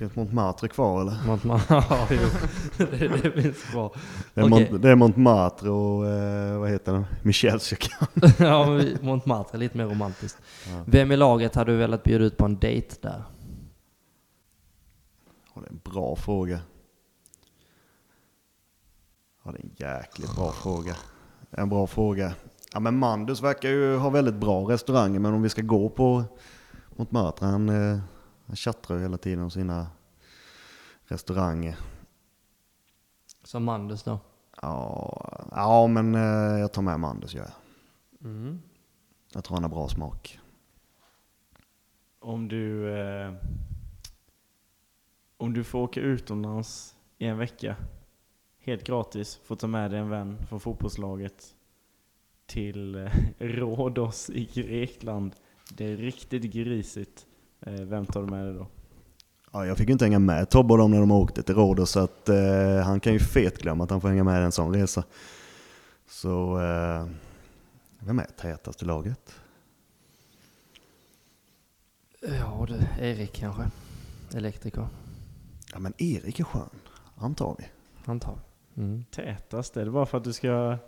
Finns 0.00 0.16
Montmartre 0.16 0.68
kvar 0.68 1.00
eller? 1.00 1.26
Montmartre, 1.26 1.74
ja, 1.90 2.06
jo. 2.10 2.28
det, 2.76 3.08
det 3.08 3.42
finns 3.42 3.62
kvar. 3.62 3.96
Det 4.34 4.40
är, 4.40 4.44
Okej. 4.44 4.68
Mont, 4.70 4.82
det 4.82 4.90
är 4.90 4.94
Montmartre 4.94 5.70
och 5.70 6.08
eh, 6.08 6.58
vad 6.58 6.70
heter 6.70 6.92
den? 6.92 7.04
Michelskyrkan. 7.22 8.08
ja, 8.38 8.80
Montmartre, 9.00 9.58
lite 9.58 9.76
mer 9.76 9.84
romantiskt. 9.84 10.38
Ja. 10.66 10.82
Vem 10.86 11.12
i 11.12 11.16
laget 11.16 11.54
hade 11.54 11.72
du 11.72 11.76
velat 11.76 12.02
bjuda 12.02 12.24
ut 12.24 12.36
på 12.36 12.44
en 12.44 12.58
dejt 12.58 12.96
där? 13.00 13.22
Ja, 15.54 15.60
det 15.60 15.66
är 15.66 15.70
en 15.70 15.80
bra 15.84 16.16
fråga. 16.16 16.60
Ja, 19.44 19.52
det 19.52 19.58
är 19.58 19.64
en 19.64 19.96
jäkligt 19.98 20.36
bra 20.36 20.52
fråga. 20.52 20.96
En 21.50 21.68
bra 21.68 21.86
fråga. 21.86 22.32
Ja 22.72 22.80
men 22.80 22.98
Mandus 22.98 23.42
verkar 23.42 23.68
ju 23.68 23.96
ha 23.96 24.10
väldigt 24.10 24.34
bra 24.34 24.70
restauranger, 24.70 25.20
men 25.20 25.34
om 25.34 25.42
vi 25.42 25.48
ska 25.48 25.62
gå 25.62 25.88
på 25.88 26.24
mot 26.96 27.10
Mörtra, 27.10 27.46
han, 27.46 27.68
eh, 27.68 27.98
han 28.50 28.56
tjattrar 28.56 28.96
ju 28.96 29.02
hela 29.02 29.18
tiden 29.18 29.44
om 29.44 29.50
sina 29.50 29.86
restauranger. 31.02 31.78
Som 33.44 33.64
Mandus 33.64 34.02
då. 34.02 34.18
Ja, 34.62 35.48
ja 35.50 35.86
men 35.86 36.14
eh, 36.14 36.60
jag 36.60 36.72
tar 36.72 36.82
med 36.82 37.00
Mandus 37.00 37.34
gör 37.34 37.42
jag. 37.42 37.52
Mm. 38.30 38.62
Jag 39.32 39.44
tror 39.44 39.56
han 39.56 39.62
har 39.62 39.70
bra 39.70 39.88
smak. 39.88 40.38
Om 42.18 42.48
du, 42.48 42.98
eh, 42.98 43.34
om 45.36 45.52
du 45.52 45.64
får 45.64 45.78
åka 45.78 46.00
utomlands 46.00 46.96
i 47.18 47.26
en 47.26 47.38
vecka, 47.38 47.76
helt 48.58 48.84
gratis, 48.84 49.40
får 49.44 49.56
ta 49.56 49.66
med 49.66 49.90
dig 49.90 50.00
en 50.00 50.08
vän 50.08 50.46
från 50.46 50.60
fotbollslaget 50.60 51.54
till 52.46 52.94
eh, 52.94 53.12
Rhodos 53.38 54.30
i 54.30 54.44
Grekland. 54.44 55.36
Det 55.72 55.84
är 55.84 55.96
riktigt 55.96 56.42
grisigt. 56.42 57.26
Eh, 57.60 57.72
vem 57.72 58.06
tar 58.06 58.22
du 58.22 58.26
med 58.30 58.44
dig 58.46 58.54
då? 58.54 58.66
Ja, 59.52 59.66
jag 59.66 59.76
fick 59.78 59.88
ju 59.88 59.92
inte 59.92 60.04
hänga 60.04 60.18
med 60.18 60.50
Tobbe 60.50 60.72
och 60.72 60.78
dem 60.78 60.90
när 60.90 61.00
de 61.00 61.10
åkte 61.10 61.42
till 61.42 61.54
Rhodos, 61.54 61.90
så 61.90 62.00
att, 62.00 62.28
eh, 62.28 62.80
han 62.84 63.00
kan 63.00 63.12
ju 63.12 63.18
fet 63.18 63.58
glömma 63.58 63.84
att 63.84 63.90
han 63.90 64.00
får 64.00 64.08
hänga 64.08 64.24
med 64.24 64.42
en 64.42 64.52
sån 64.52 64.74
resa. 64.74 65.04
Så, 66.08 66.60
eh, 66.60 67.06
vem 67.98 68.18
är 68.18 68.24
tätast 68.24 68.82
i 68.82 68.84
laget? 68.84 69.34
Ja 72.20 72.66
du, 72.68 73.04
Erik 73.04 73.32
kanske. 73.32 73.62
Elektriker. 74.34 74.86
Ja 75.72 75.78
men 75.78 75.92
Erik 75.98 76.40
är 76.40 76.44
skön, 76.44 76.70
han 77.16 77.34
tar 77.34 77.56
vi. 77.58 77.64
Antar. 78.04 78.38
Mm. 78.76 79.04
Tätast? 79.10 79.76
Är 79.76 79.84
det 79.84 79.90
bara 79.90 80.06
för 80.06 80.18
att 80.18 80.24
du 80.24 80.32
ska... 80.32 80.78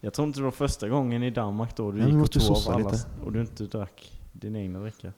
Jag 0.00 0.14
tror 0.14 0.26
inte 0.28 0.38
det 0.40 0.44
var 0.44 0.50
första 0.50 0.88
gången 0.88 1.22
i 1.22 1.30
Danmark 1.30 1.76
då 1.76 1.90
du 1.92 1.98
Ja, 1.98 2.06
vi 2.06 2.12
gick 2.12 2.22
och 2.22 2.30
tog 2.30 2.42
av 2.42 2.46
sossa 2.46 2.74
alla 2.74 2.90
lite. 2.90 3.06
och 3.24 3.32
du 3.32 3.40
inte 3.40 3.64
drack 3.64 4.20
din 4.32 4.56
egna 4.56 4.78
dricka. 4.78 5.12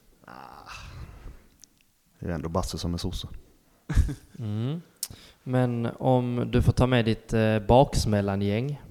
Det 2.25 2.31
är 2.31 2.35
ändå 2.35 2.49
Basse 2.49 2.77
som 2.77 2.93
är 2.93 2.97
sosse. 2.97 3.27
Mm. 4.39 4.81
Men 5.43 5.89
om 5.99 6.47
du 6.51 6.61
får 6.61 6.71
ta 6.71 6.87
med 6.87 7.05
ditt 7.05 7.33
eh, 7.33 7.59
baksmällangäng. 7.59 8.81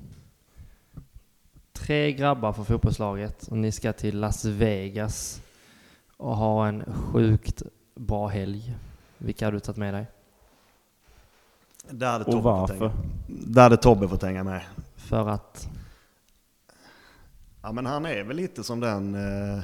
Tre 1.73 2.13
grabbar 2.13 2.53
från 2.53 2.65
fotbollslaget 2.65 3.49
och 3.49 3.57
ni 3.57 3.73
ska 3.73 3.93
till 3.93 4.21
Las 4.21 4.45
Vegas 4.45 5.43
och 6.17 6.37
ha 6.37 6.69
en 6.69 6.85
sjukt 6.95 7.63
bra 7.95 8.29
helg. 8.29 8.75
Vilka 9.19 9.47
har 9.47 9.53
du 9.53 9.61
tagit 9.61 9.77
med 9.77 9.95
dig? 9.95 10.07
Där 11.91 12.13
hade 12.13 12.25
Och 12.25 12.33
Tobbe 12.33 12.43
fått 12.43 12.71
varför? 12.71 12.93
Där 13.27 13.63
hade 13.63 13.77
Tobbe 13.77 14.09
fått 14.09 14.23
hänga 14.23 14.45
med. 14.45 14.63
För 14.97 15.29
att... 15.29 15.69
Ja 17.63 17.73
men 17.73 17.87
han 17.87 18.07
är 18.07 18.25
väl 18.25 18.37
lite 18.37 18.65
som 18.65 18.81
den 18.81 19.15
eh, 19.15 19.63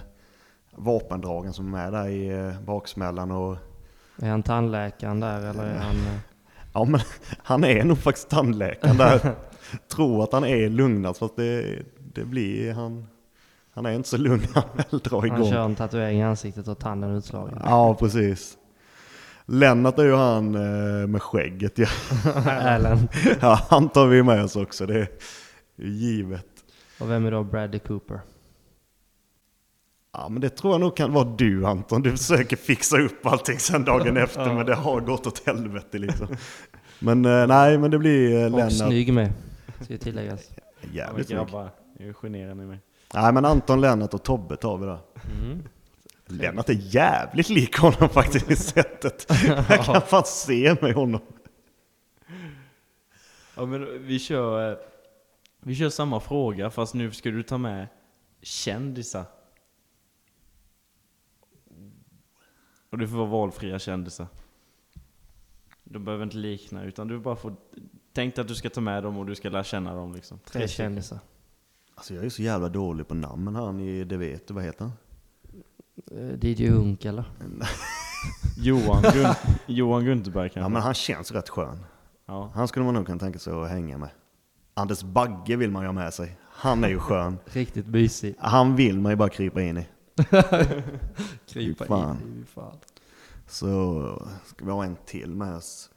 vapendragen 0.85 1.53
som 1.53 1.75
är 1.75 1.91
där 1.91 2.09
i 2.09 2.29
eh, 2.29 2.61
baksmällan 2.61 3.31
och 3.31 3.57
Är 4.23 4.31
han 4.31 4.43
tandläkaren 4.43 5.21
där 5.21 5.41
eller 5.51 5.65
är 5.65 5.79
han... 5.79 5.97
eh, 5.97 6.13
Ja 6.73 6.85
men 6.85 7.01
han 7.43 7.65
är 7.65 7.85
nog 7.85 7.99
faktiskt 7.99 8.29
tandläkaren 8.29 8.97
där. 8.97 9.35
Tror 9.95 10.23
att 10.25 10.33
han 10.33 10.45
är 10.45 10.69
lugnast 10.69 11.19
fast 11.19 11.37
det, 11.37 11.79
det 12.15 12.25
blir 12.25 12.73
han. 12.73 13.07
Han 13.75 13.87
är 13.87 13.93
inte 13.93 14.09
så 14.09 14.17
lugn 14.17 14.43
när 14.55 14.63
han 14.63 14.71
väl 14.91 15.01
drar 15.01 15.21
Han 15.21 15.27
igång. 15.39 15.51
kör 15.51 15.65
en 15.65 15.75
tatuering 15.75 16.19
i 16.19 16.23
ansiktet 16.23 16.69
och 16.69 16.79
tanden 16.79 17.17
utslagen. 17.17 17.59
Ja 17.65 17.95
precis. 17.95 18.57
Lennart 19.47 19.99
är 19.99 20.03
ju 20.05 20.15
han 20.15 20.55
eh, 20.55 21.07
med 21.07 21.23
skägget 21.23 21.79
ja. 21.79 21.87
Allen. 22.51 23.09
ja. 23.41 23.61
Han 23.71 23.89
tar 23.89 24.07
vi 24.07 24.23
med 24.23 24.45
oss 24.45 24.57
också, 24.57 24.87
det 24.87 24.99
är 25.01 25.09
givet. 25.77 26.47
Och 27.01 27.11
vem 27.11 27.27
är 27.27 27.31
då 27.31 27.43
Bradley 27.45 27.81
Cooper? 27.81 28.21
Ja 30.21 30.29
men 30.29 30.41
det 30.41 30.49
tror 30.51 30.75
jag 30.75 30.81
nog 30.81 30.97
kan 30.97 31.13
vara 31.13 31.25
du 31.25 31.67
Anton. 31.67 32.03
Du 32.03 32.11
försöker 32.17 32.57
fixa 32.57 32.99
upp 32.99 33.27
allting 33.27 33.59
sen 33.59 33.85
dagen 33.85 34.17
efter 34.25 34.55
men 34.55 34.67
det 34.67 34.75
har 34.75 35.01
gått 35.01 35.27
åt 35.27 35.47
helvete 35.47 35.99
liksom. 35.99 36.27
Men 36.99 37.25
eh, 37.25 37.47
nej 37.47 37.79
men 37.79 37.91
det 37.91 37.99
blir 37.99 38.39
eh, 38.39 38.45
Och 38.45 38.51
Lennart. 38.51 38.73
snygg 38.73 39.13
med, 39.13 39.33
ska 39.81 39.93
ju 39.93 39.99
tilläggas. 39.99 40.51
Jävligt 40.93 41.27
snygg. 41.27 41.39
grabbar, 41.39 41.71
nu 41.99 42.15
generar 42.15 42.55
ni 42.55 42.67
mig. 42.67 42.79
Nej 43.15 43.33
men 43.33 43.45
Anton, 43.45 43.81
Lennart 43.81 44.15
och 44.15 44.23
Tobbe 44.23 44.57
tar 44.57 44.79
vi 44.79 44.87
där. 44.87 44.99
Mm. 45.43 45.63
Lennart 46.27 46.69
är 46.69 46.79
jävligt 46.81 47.49
lik 47.49 47.79
honom 47.79 48.09
faktiskt 48.09 48.51
i 48.51 48.57
sättet. 48.57 49.27
Jag 49.69 49.85
kan 49.85 50.03
fan 50.07 50.25
se 50.27 50.77
med 50.81 50.95
honom. 50.95 51.21
Ja 53.57 53.67
men 53.67 54.07
vi 54.07 54.19
kör, 54.19 54.71
eh, 54.73 54.79
vi 55.61 55.75
kör 55.75 55.89
samma 55.89 56.21
fråga 56.21 56.71
fast 56.71 56.95
nu 56.95 57.11
ska 57.13 57.31
du 57.31 57.43
ta 57.43 57.59
med 57.59 57.87
kändisar. 58.43 59.25
Och 62.91 62.99
du 62.99 63.09
får 63.09 63.17
vara 63.17 63.29
valfria 63.29 63.79
kändisar. 63.79 64.27
De 65.85 66.05
behöver 66.05 66.25
inte 66.25 66.37
likna 66.37 66.85
utan 66.85 67.09
du 67.09 67.19
bara 67.19 67.37
får 67.37 67.55
Tänk 68.13 68.35
dig 68.35 68.43
att 68.43 68.49
du 68.49 68.55
ska 68.55 68.71
ta 68.71 68.81
med 68.81 69.03
dem 69.03 69.17
och 69.19 69.27
du 69.27 69.35
ska 69.35 69.49
lära 69.49 69.65
känna 69.65 69.95
dem 69.95 70.13
liksom. 70.15 70.39
Tre 70.45 70.69
kändisar. 70.69 71.19
Alltså 71.95 72.15
jag 72.15 72.25
är 72.25 72.29
så 72.29 72.43
jävla 72.43 72.69
dålig 72.69 73.09
på 73.09 73.15
namn 73.15 73.55
han 73.55 73.81
i 73.81 74.05
Det 74.05 74.17
vet 74.17 74.49
du, 74.49 74.55
vad 74.55 74.65
heter 74.65 74.85
han? 74.85 74.93
Eh, 76.11 76.45
DJ 76.45 76.67
Hunk 76.69 77.05
eller? 77.05 77.25
Johan, 78.59 79.03
Gun 79.03 79.35
Johan 79.67 80.05
Gunterberg 80.05 80.49
kanske? 80.49 80.61
Ja 80.61 80.69
men 80.69 80.83
han 80.83 80.95
känns 80.95 81.33
rätt 81.33 81.49
skön. 81.49 81.85
ja. 82.27 82.51
Han 82.55 82.69
skulle 82.69 82.85
man 82.85 82.95
nog 82.95 83.07
kunna 83.07 83.19
tänka 83.19 83.39
sig 83.39 83.53
att 83.53 83.71
hänga 83.71 83.99
med. 83.99 84.09
Anders 84.75 85.03
Bagge 85.03 85.57
vill 85.57 85.71
man 85.71 85.83
ju 85.83 85.89
ha 85.89 85.93
med 85.93 86.15
sig. 86.15 86.37
Han 86.51 86.85
är 86.85 86.89
ju 86.89 86.99
skön. 86.99 87.39
Riktigt 87.45 87.87
mysig. 87.87 88.35
Han 88.39 88.77
vill 88.77 89.01
man 89.01 89.13
ju 89.13 89.17
bara 89.17 89.29
krypa 89.29 89.63
in 89.63 89.79
i. 89.79 89.87
Krypa 91.47 91.85
fan. 91.85 92.17
in 92.23 92.47
fan. 92.47 92.77
Så 93.47 94.23
ska 94.47 94.65
vi 94.65 94.71
ha 94.71 94.85
en 94.85 94.97
till 95.07 95.35
med 95.35 95.57
oss. 95.57 95.91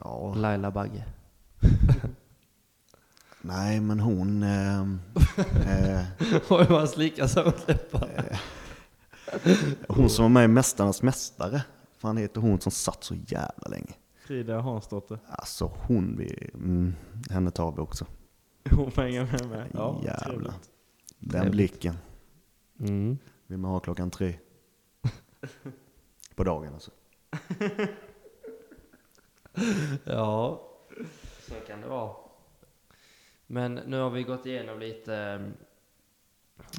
Ja, 0.00 0.34
Laila 0.34 0.70
Bagge. 0.70 1.04
nej 3.40 3.80
men 3.80 4.00
hon... 4.00 4.42
ehm, 4.42 5.00
eh, 5.66 6.04
Oj 6.48 6.66
vad 6.68 6.78
han 6.78 6.88
slickar 6.88 7.26
sig 7.26 7.44
mot 7.44 7.68
läpparna. 7.68 8.22
hon 9.88 10.10
som 10.10 10.22
var 10.22 10.28
med 10.30 10.44
i 10.44 10.48
Mästarnas 10.48 11.02
Mästare. 11.02 11.62
Fan 11.98 12.16
heter 12.16 12.40
hon 12.40 12.60
som 12.60 12.72
satt 12.72 13.04
så 13.04 13.14
jävla 13.14 13.68
länge. 13.68 13.94
Frida 14.26 14.60
Hansdotter. 14.60 15.18
Alltså 15.28 15.72
hon, 15.86 16.16
vi, 16.16 16.50
mm, 16.54 16.94
henne 17.30 17.50
tar 17.50 17.72
vi 17.72 17.78
också. 17.78 18.06
Hon 18.70 18.90
får 18.90 19.02
hänga 19.02 19.24
med 19.24 19.46
med. 19.48 19.66
Ja, 19.74 20.00
Jävlar. 20.04 20.24
trevligt. 20.24 20.70
Den 21.18 21.30
Trevligt. 21.30 21.52
blicken 21.52 21.94
Mm. 22.80 23.18
vill 23.46 23.58
man 23.58 23.70
ha 23.70 23.80
klockan 23.80 24.10
tre. 24.10 24.34
På 26.34 26.44
dagen 26.44 26.72
alltså. 26.74 26.90
Ja, 30.04 30.62
så 31.40 31.54
kan 31.66 31.80
det 31.80 31.86
vara. 31.88 32.14
Men 33.46 33.74
nu 33.74 34.00
har 34.00 34.10
vi 34.10 34.22
gått 34.22 34.46
igenom 34.46 34.78
lite, 34.78 35.16
eh, 35.16 35.40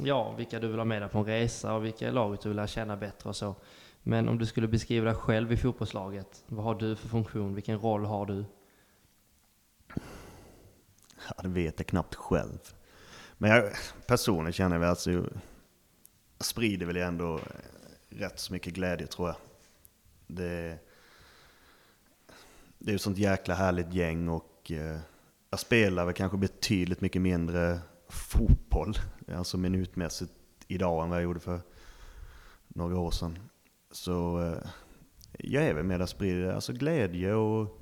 ja, 0.05 0.31
vilka 0.37 0.59
du 0.59 0.67
vill 0.67 0.77
ha 0.77 0.85
med 0.85 1.01
dig 1.01 1.09
på 1.09 1.17
en 1.19 1.25
resa 1.25 1.73
och 1.75 1.85
vilka 1.85 2.11
laget 2.11 2.41
du 2.41 2.49
vill 2.49 2.55
lära 2.55 2.67
känna 2.67 2.97
bättre 2.97 3.29
och 3.29 3.35
så. 3.35 3.55
Men 4.03 4.29
om 4.29 4.37
du 4.37 4.45
skulle 4.45 4.67
beskriva 4.67 5.05
dig 5.05 5.15
själv 5.15 5.51
i 5.51 5.57
fotbollslaget, 5.57 6.43
vad 6.47 6.65
har 6.65 6.75
du 6.75 6.95
för 6.95 7.07
funktion? 7.07 7.55
Vilken 7.55 7.79
roll 7.79 8.05
har 8.05 8.25
du? 8.25 8.45
Ja, 11.27 11.43
det 11.43 11.49
vet 11.49 11.73
jag 11.77 11.87
knappt 11.87 12.15
själv. 12.15 12.59
Men 13.37 13.51
jag, 13.51 13.71
personligen 14.07 14.53
känner 14.53 14.79
jag 14.79 14.85
alltså, 14.85 15.11
jag 15.11 15.25
sprider 16.39 16.85
väl 16.85 16.97
ändå 16.97 17.35
eh, 17.35 17.41
rätt 18.09 18.39
så 18.39 18.53
mycket 18.53 18.73
glädje 18.73 19.07
tror 19.07 19.27
jag. 19.27 19.37
Det, 20.27 20.79
det 22.79 22.89
är 22.89 22.93
ju 22.93 22.97
sånt 22.97 23.17
jäkla 23.17 23.55
härligt 23.55 23.93
gäng 23.93 24.29
och 24.29 24.71
eh, 24.71 24.99
jag 25.49 25.59
spelar 25.59 26.05
väl 26.05 26.13
kanske 26.13 26.37
betydligt 26.37 27.01
mycket 27.01 27.21
mindre 27.21 27.79
fotboll, 28.09 28.97
alltså 29.35 29.57
minutmässigt 29.57 30.33
idag 30.67 31.03
än 31.03 31.09
vad 31.09 31.17
jag 31.17 31.23
gjorde 31.23 31.39
för 31.39 31.61
några 32.67 32.99
år 32.99 33.11
sedan. 33.11 33.39
Så 33.91 34.41
eh, 34.41 34.69
jag 35.39 35.63
är 35.63 35.73
väl 35.73 35.83
med 35.83 36.01
att 36.01 36.09
sprida 36.09 36.55
alltså 36.55 36.73
glädje 36.73 37.33
och 37.33 37.81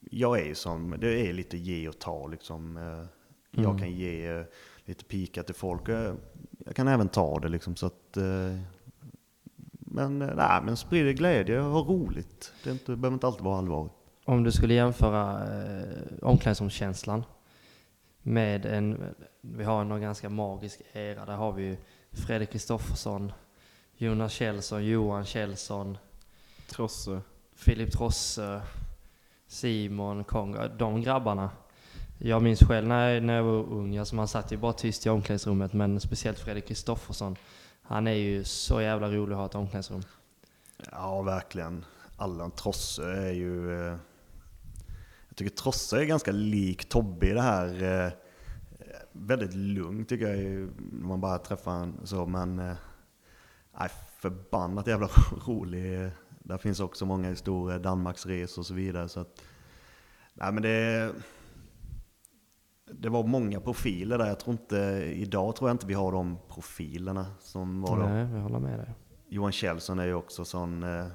jag 0.00 0.40
är 0.40 0.44
ju 0.44 0.54
som, 0.54 0.94
det 1.00 1.28
är 1.28 1.32
lite 1.32 1.56
ge 1.58 1.88
och 1.88 1.98
ta 1.98 2.26
liksom. 2.26 2.76
Eh, 2.76 3.04
Jag 3.50 3.64
Mm. 3.64 3.78
kan 3.78 3.90
ge 3.92 4.26
eh, 4.28 4.44
lite 4.84 5.04
pika 5.04 5.42
till 5.42 5.54
folk. 5.54 5.88
eh, 5.88 6.14
Jag 6.66 6.76
kan 6.76 6.88
även 6.88 7.08
ta 7.08 7.38
det 7.40 7.48
liksom 7.48 7.76
så 7.76 7.86
att... 7.86 8.16
Men 9.92 10.18
nej, 10.18 10.62
men 10.64 10.76
sprider 10.76 11.12
glädje 11.12 11.60
och 11.60 11.70
ha 11.72 11.80
roligt. 11.80 12.52
Det, 12.64 12.70
inte, 12.70 12.92
det 12.92 12.96
behöver 12.96 13.14
inte 13.14 13.26
alltid 13.26 13.44
vara 13.44 13.58
allvar. 13.58 13.90
Om 14.24 14.42
du 14.42 14.52
skulle 14.52 14.74
jämföra 14.74 15.40
eh, 15.64 15.88
omklädningsrumskänslan 16.22 17.24
med 18.22 18.66
en, 18.66 19.14
vi 19.40 19.64
har 19.64 19.80
en 19.80 20.00
ganska 20.00 20.28
magisk 20.28 20.80
era, 20.92 21.24
där 21.26 21.36
har 21.36 21.52
vi 21.52 21.62
ju 21.62 21.76
Fredrik 22.12 22.50
Kristoffersson, 22.50 23.32
Jonas 23.96 24.32
Kjellson, 24.32 24.84
Johan 24.86 25.24
Kjellson, 25.24 25.98
Trosse. 26.70 27.20
Filip 27.54 27.92
Trosse, 27.92 28.62
Simon, 29.50 30.24
Konga, 30.24 30.68
de 30.68 31.02
grabbarna. 31.02 31.50
Jag 32.18 32.42
minns 32.42 32.60
själv 32.60 32.88
när 32.88 33.08
jag, 33.08 33.22
när 33.22 33.34
jag 33.34 33.42
var 33.42 33.52
ung, 33.52 33.96
alltså 33.96 34.14
man 34.14 34.28
satt 34.28 34.52
ju 34.52 34.56
bara 34.56 34.72
tyst 34.72 35.06
i 35.06 35.08
omklädningsrummet, 35.08 35.72
men 35.72 36.00
speciellt 36.00 36.38
Fredrik 36.38 36.66
Kristoffersson. 36.66 37.36
Han 37.82 38.06
är 38.06 38.12
ju 38.12 38.44
så 38.44 38.80
jävla 38.80 39.08
rolig 39.08 39.32
att 39.32 39.38
ha 39.38 39.46
ett 39.46 39.54
omklädningsrum. 39.54 40.02
Ja, 40.92 41.22
verkligen. 41.22 41.84
Allan 42.16 42.50
Trosse 42.50 43.02
är 43.02 43.32
ju... 43.32 43.72
Eh, 43.72 43.96
jag 45.28 45.36
tycker 45.36 45.56
Trosse 45.56 46.00
är 46.00 46.04
ganska 46.04 46.32
lik 46.32 46.88
Tobbe 46.88 47.26
i 47.26 47.32
det 47.32 47.42
här. 47.42 47.82
Eh, 47.82 48.12
väldigt 49.12 49.54
lugn 49.54 50.04
tycker 50.04 50.28
jag 50.28 50.36
ju, 50.36 50.70
när 50.92 51.08
man 51.08 51.20
bara 51.20 51.38
träffar 51.38 51.72
honom 51.72 52.00
så, 52.04 52.26
men... 52.26 52.58
Eh, 52.58 52.76
nej, 53.78 53.88
förbannat 54.18 54.86
jävla 54.86 55.08
rolig. 55.46 56.10
Där 56.50 56.58
finns 56.58 56.80
också 56.80 57.06
många 57.06 57.28
historier, 57.28 57.78
Danmarksresor 57.78 58.62
och 58.62 58.66
så 58.66 58.74
vidare. 58.74 59.08
Så 59.08 59.20
att, 59.20 59.42
nej 60.34 60.52
men 60.52 60.62
det... 60.62 61.12
Det 62.92 63.08
var 63.08 63.22
många 63.26 63.60
profiler 63.60 64.18
där. 64.18 64.26
Jag 64.26 64.40
tror 64.40 64.52
inte, 64.52 64.76
idag 65.14 65.56
tror 65.56 65.70
jag 65.70 65.74
inte 65.74 65.86
vi 65.86 65.94
har 65.94 66.12
de 66.12 66.38
profilerna 66.48 67.26
som 67.40 67.82
var 67.82 67.96
då. 67.96 68.02
Nej, 68.02 68.28
jag 68.34 68.40
håller 68.40 68.58
med 68.58 68.78
dig. 68.78 68.94
Johan 69.28 69.52
Kjellson 69.52 69.98
är 69.98 70.04
ju 70.04 70.14
också 70.14 70.44
sån, 70.44 70.82
eh, 70.82 71.06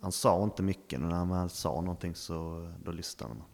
han 0.00 0.12
sa 0.12 0.44
inte 0.44 0.62
mycket, 0.62 1.00
men 1.00 1.08
när 1.08 1.24
man 1.24 1.48
sa 1.48 1.80
någonting 1.80 2.14
så 2.14 2.68
då 2.84 2.92
lyssnade 2.92 3.34
man. 3.34 3.44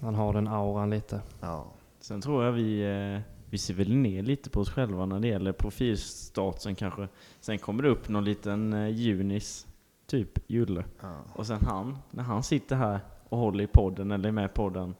Han 0.00 0.14
har 0.14 0.32
den 0.32 0.48
auran 0.48 0.90
lite. 0.90 1.22
Ja, 1.40 1.72
Sen 2.00 2.20
tror 2.20 2.44
jag 2.44 2.52
vi, 2.52 2.80
eh, 2.82 3.20
vi 3.50 3.58
ser 3.58 3.74
väl 3.74 3.96
ner 3.96 4.22
lite 4.22 4.50
på 4.50 4.60
oss 4.60 4.70
själva 4.70 5.06
när 5.06 5.20
det 5.20 5.28
gäller 5.28 5.52
profilstatusen 5.52 6.74
kanske. 6.74 7.08
Sen 7.40 7.58
kommer 7.58 7.82
det 7.82 7.88
upp 7.88 8.08
någon 8.08 8.24
liten 8.24 8.72
eh, 8.72 8.88
junis, 8.88 9.66
typ 10.08 10.38
Julle. 10.50 10.84
ja. 11.02 11.20
Och 11.34 11.46
sen 11.46 11.58
han, 11.62 11.98
när 12.10 12.22
han 12.24 12.42
sitter 12.42 12.76
här 12.76 13.00
och 13.28 13.38
håller 13.38 13.64
i 13.64 13.66
podden 13.66 14.10
eller 14.10 14.28
är 14.28 14.32
med 14.32 14.44
i 14.44 14.48
podden 14.54 14.94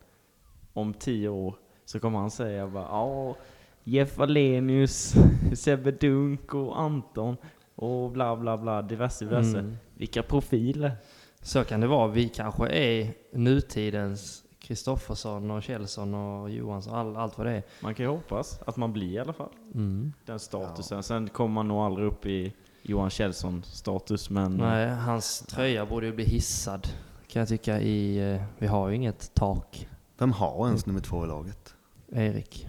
om 0.73 0.95
tio 0.95 1.29
år 1.29 1.55
så 1.85 2.01
kommer 2.01 2.19
han 2.19 2.31
säga 2.31 2.67
bara 2.67 2.85
ja, 2.85 3.37
Jeff 3.85 4.21
Alenius, 4.21 5.15
Sebbe 5.55 5.91
Dunk 5.91 6.55
och 6.55 6.81
Anton 6.81 7.37
och 7.75 8.11
bla 8.11 8.37
bla 8.37 8.59
bla, 8.59 8.83
diverse 8.83 9.25
diverse. 9.25 9.59
Mm. 9.59 9.77
Vilka 9.95 10.23
profiler! 10.23 10.93
Så 11.41 11.65
kan 11.65 11.81
det 11.81 11.87
vara. 11.87 12.09
Vi 12.09 12.29
kanske 12.29 12.69
är 12.69 13.15
nutidens 13.33 14.45
Kristoffersson 14.59 15.51
och 15.51 15.63
Kjellson 15.63 16.15
och 16.15 16.51
Johansson, 16.51 16.95
all, 16.95 17.17
allt 17.17 17.39
vad 17.39 17.47
det 17.47 17.53
är. 17.53 17.63
Man 17.83 17.95
kan 17.95 18.07
ju 18.07 18.11
hoppas 18.11 18.61
att 18.67 18.77
man 18.77 18.93
blir 18.93 19.13
i 19.13 19.19
alla 19.19 19.33
fall 19.33 19.49
Mm. 19.75 20.13
den 20.25 20.39
statusen. 20.39 21.03
Sen 21.03 21.29
kommer 21.29 21.55
man 21.55 21.69
nog 21.69 21.79
aldrig 21.79 22.07
upp 22.07 22.27
i 22.27 22.53
Johan 22.89 23.11
Kjellson 23.11 23.63
status 23.65 24.31
men 24.31 24.53
eh, 24.61 24.67
Nej, 24.67 24.89
hans 24.89 25.39
tröja 25.41 25.87
borde 25.87 26.07
ju 26.07 26.13
bli 26.13 26.25
hissad 26.25 26.89
kan 27.29 27.41
jag 27.41 27.49
tycka 27.49 27.81
i... 27.81 28.33
eh, 28.35 28.43
Vi 28.59 28.67
har 28.67 28.89
ju 28.89 28.95
inget 28.97 29.35
tak, 29.35 29.89
Vem 30.19 30.33
har 30.33 30.67
ens 30.67 30.87
nummer 30.87 31.01
två 31.01 31.25
i 31.25 31.29
laget? 31.29 31.75
Erik. 32.13 32.69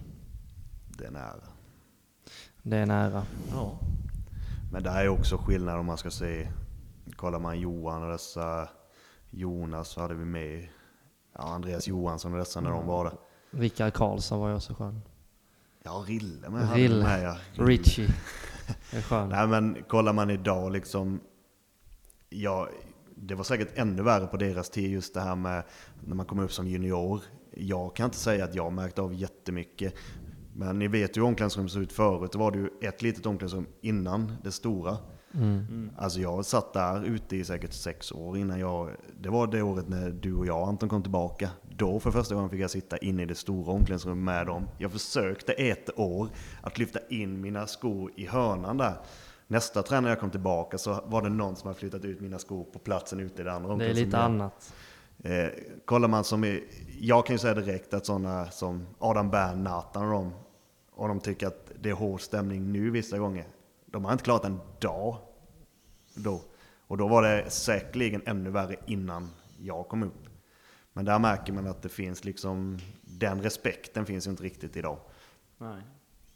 Det 0.88 1.06
är 1.06 1.12
nära. 1.12 1.44
Det 2.64 2.78
är 2.78 2.86
nära. 2.86 3.24
ja. 3.52 3.80
Men 4.72 4.84
det 4.84 4.90
här 4.90 5.04
är 5.04 5.10
också 5.10 5.38
skillnad 5.38 5.80
om 5.80 5.86
man 5.86 5.98
ska 5.98 6.12
se, 6.12 6.48
kollar 7.16 7.40
man 7.40 7.60
Johan 7.60 8.04
och 8.04 8.12
dessa, 8.12 8.70
Jonas 9.30 9.88
så 9.90 10.02
hade 10.02 10.14
vi 10.16 10.26
med 10.26 10.68
ja, 11.36 11.44
Andreas 11.44 11.88
Johansson 11.88 12.34
och 12.34 12.40
dessa 12.40 12.62
när 12.62 12.70
de 12.70 12.88
var 12.88 13.04
där. 13.06 13.14
Rickard 13.52 13.94
Karlsson 13.94 14.40
var 14.40 14.50
ju 14.50 14.56
också 14.56 14.74
skön. 14.74 15.02
Ja, 15.84 16.04
Rille 16.08 16.50
med. 16.50 16.74
Rille. 16.74 17.04
med 17.04 17.24
ja. 17.24 17.38
Richie. 17.66 18.08
Nej 19.30 19.48
men 19.48 19.84
kollar 19.88 20.14
man 20.14 20.30
idag 20.30 20.72
liksom, 20.72 21.20
ja, 22.30 22.70
det 23.16 23.36
var 23.36 23.44
säkert 23.44 23.78
ännu 23.78 24.04
värre 24.04 24.28
på 24.28 24.38
deras 24.38 24.70
tid 24.70 24.92
just 24.92 25.14
det 25.14 25.22
här 25.22 25.36
med 25.36 25.64
när 26.06 26.16
man 26.16 26.26
kommer 26.26 26.44
upp 26.44 26.54
som 26.54 26.68
junior. 26.68 27.22
Jag 27.52 27.96
kan 27.96 28.06
inte 28.06 28.18
säga 28.18 28.44
att 28.44 28.56
jag 28.56 28.74
märkt 28.74 29.00
av 29.00 29.14
jättemycket. 29.14 29.96
Men 30.54 30.80
ni 30.80 30.88
vet 30.88 31.18
ju 31.18 31.22
hur 31.22 31.28
omklädningsrummet 31.28 31.72
såg 31.72 31.82
ut 31.82 31.94
förut. 31.94 32.32
Då 32.32 32.40
var 32.40 32.52
det 32.52 32.58
ju 32.58 32.70
ett 32.82 33.02
litet 33.02 33.26
omklädningsrum 33.26 33.68
innan 33.82 34.36
det 34.44 34.52
stora. 34.52 34.98
Mm. 35.34 35.92
Alltså 35.98 36.20
jag 36.20 36.46
satt 36.46 36.74
där 36.74 37.04
ute 37.06 37.36
i 37.36 37.44
säkert 37.44 37.74
sex 37.74 38.12
år 38.12 38.38
innan 38.38 38.60
jag... 38.60 38.90
Det 39.22 39.30
var 39.30 39.48
det 39.48 39.62
året 39.62 39.90
när 39.90 40.10
du 40.10 40.34
och 40.34 40.46
jag 40.46 40.68
Anton 40.68 40.90
kom 40.90 41.02
tillbaka. 41.02 41.50
Då 41.78 42.00
för 42.00 42.12
första 42.12 42.36
gången 42.36 42.50
fick 42.50 42.60
jag 42.60 42.72
sitta 42.72 42.98
inne 42.98 43.24
i 43.24 43.26
det 43.26 43.36
stora 43.36 43.72
omklädningsrummet 43.72 44.24
med 44.24 44.48
dem. 44.48 44.68
Jag 44.78 44.92
försökte 44.92 45.54
ett 45.54 46.00
år 46.00 46.30
att 46.62 46.78
lyfta 46.78 47.00
in 47.10 47.42
mina 47.42 47.68
skor 47.68 48.12
i 48.16 48.28
hörnan 48.28 48.78
där. 48.78 48.94
Nästa 49.48 49.84
träning 49.84 50.04
när 50.04 50.10
jag 50.10 50.20
kom 50.20 50.30
tillbaka 50.32 50.78
så 50.78 51.02
var 51.06 51.22
det 51.22 51.30
någon 51.30 51.56
som 51.56 51.68
hade 51.68 51.80
flyttat 51.80 52.06
ut 52.06 52.22
mina 52.22 52.40
skor 52.40 52.64
på 52.64 52.80
platsen 52.80 53.20
ute 53.20 53.42
i 53.42 53.46
det 53.46 53.54
andra 53.54 53.76
Det 53.76 53.86
är 53.86 53.94
lite 53.94 54.18
omklädningsrummet. 54.18 54.42
annat. 54.42 54.74
Eh, 55.24 55.64
kollar 55.86 56.08
man 56.08 56.24
som 56.24 56.44
är, 56.44 56.62
jag 57.00 57.26
kan 57.26 57.34
ju 57.34 57.38
säga 57.38 57.54
direkt 57.54 57.94
att 57.94 58.06
sådana 58.06 58.46
som 58.52 58.88
Adam 59.00 59.30
Bern, 59.30 59.64
Nathan 59.64 60.04
och 60.04 60.12
de, 60.12 60.34
och 60.92 61.08
de 61.08 61.20
tycker 61.20 61.48
att 61.48 61.72
det 61.82 61.90
är 61.90 61.94
hård 61.94 62.22
stämning 62.22 62.72
nu 62.72 62.90
vissa 62.90 63.18
gånger. 63.18 63.46
De 63.92 64.06
har 64.06 64.12
inte 64.12 64.24
klarat 64.24 64.46
en 64.46 64.60
dag 64.80 65.18
då. 66.16 66.42
Och 66.88 66.98
då 66.98 67.08
var 67.08 67.24
det 67.24 67.50
säkerligen 67.50 68.22
ännu 68.26 68.50
värre 68.50 68.76
innan 68.86 69.30
jag 69.60 69.88
kom 69.88 70.04
upp. 70.04 70.26
Men 70.94 71.06
där 71.06 71.20
märker 71.20 71.54
man 71.54 71.68
att 71.68 71.82
det 71.82 71.90
finns 71.90 72.24
liksom, 72.26 72.80
den 73.02 73.42
respekten 73.42 74.06
finns 74.06 74.28
ju 74.28 74.32
inte 74.32 74.44
riktigt 74.44 74.78
idag. 74.78 74.98
Nej. 75.58 75.82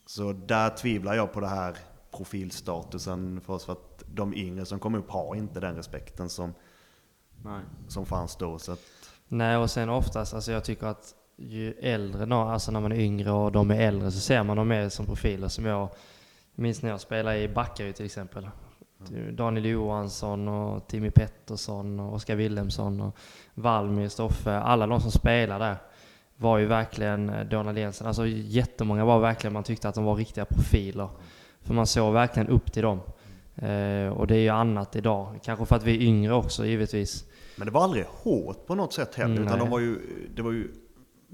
Så 0.05 0.33
där 0.33 0.69
tvivlar 0.69 1.13
jag 1.13 1.33
på 1.33 1.39
det 1.39 1.47
här 1.47 1.77
profilstatusen 2.11 3.41
för 3.41 3.53
oss, 3.53 3.65
för 3.65 3.73
att 3.73 4.03
de 4.07 4.33
yngre 4.33 4.65
som 4.65 4.79
kommer 4.79 4.97
upp 4.99 5.09
har 5.09 5.35
inte 5.35 5.59
den 5.59 5.75
respekten 5.75 6.29
som, 6.29 6.53
Nej. 7.43 7.61
som 7.87 8.05
fanns 8.05 8.35
då. 8.35 8.59
Så 8.59 8.71
att, 8.71 8.79
Nej, 9.27 9.57
och 9.57 9.71
sen 9.71 9.89
oftast, 9.89 10.33
alltså 10.33 10.51
jag 10.51 10.63
tycker 10.63 10.87
att 10.87 11.15
ju 11.37 11.73
äldre, 11.73 12.25
nå- 12.25 12.47
alltså 12.49 12.71
när 12.71 12.79
man 12.81 12.91
är 12.91 12.99
yngre 12.99 13.31
och 13.31 13.51
de 13.51 13.71
är 13.71 13.81
äldre 13.81 14.11
så 14.11 14.19
ser 14.19 14.43
man 14.43 14.57
dem 14.57 14.67
mer 14.67 14.89
som 14.89 15.05
profiler 15.05 15.47
som 15.47 15.65
jag 15.65 15.89
minns 16.55 16.81
när 16.81 16.89
jag 16.89 17.01
spelade 17.01 17.39
i 17.39 17.47
Backaryd 17.47 17.95
till 17.95 18.05
exempel. 18.05 18.49
Daniel 19.31 19.65
Johansson 19.65 20.47
och 20.47 20.87
Timmy 20.87 21.11
Pettersson 21.11 21.99
och 21.99 22.13
Oskar 22.13 22.35
Wilhelmsson 22.35 23.01
och 23.01 23.17
Valmir, 23.53 24.09
Stoffe, 24.09 24.51
alla 24.51 24.87
de 24.87 25.01
som 25.01 25.11
spelade 25.11 25.65
där 25.65 25.77
var 26.37 26.57
ju 26.57 26.65
verkligen 26.65 27.29
eh, 27.29 27.45
Donald 27.45 27.77
Jensen. 27.77 28.07
Alltså 28.07 28.27
jättemånga 28.27 29.05
var 29.05 29.19
verkligen, 29.19 29.53
man 29.53 29.63
tyckte 29.63 29.89
att 29.89 29.95
de 29.95 30.03
var 30.03 30.15
riktiga 30.15 30.45
profiler. 30.45 31.09
För 31.61 31.73
man 31.73 31.87
såg 31.87 32.13
verkligen 32.13 32.47
upp 32.47 32.71
till 32.71 32.83
dem. 32.83 32.99
Eh, 33.55 34.07
och 34.07 34.27
det 34.27 34.35
är 34.35 34.41
ju 34.41 34.49
annat 34.49 34.95
idag. 34.95 35.39
Kanske 35.43 35.65
för 35.65 35.75
att 35.75 35.83
vi 35.83 35.97
är 35.97 36.01
yngre 36.01 36.33
också 36.33 36.65
givetvis. 36.65 37.25
Men 37.55 37.65
det 37.65 37.71
var 37.71 37.83
aldrig 37.83 38.05
hårt 38.05 38.67
på 38.67 38.75
något 38.75 38.93
sätt 38.93 39.15
heller, 39.15 39.35
Mm, 39.35 39.47
utan 39.47 39.59
de 39.59 39.69
var 39.69 39.79
ju, 39.79 39.99
det 40.35 40.41
var 40.41 40.51
ju 40.51 40.71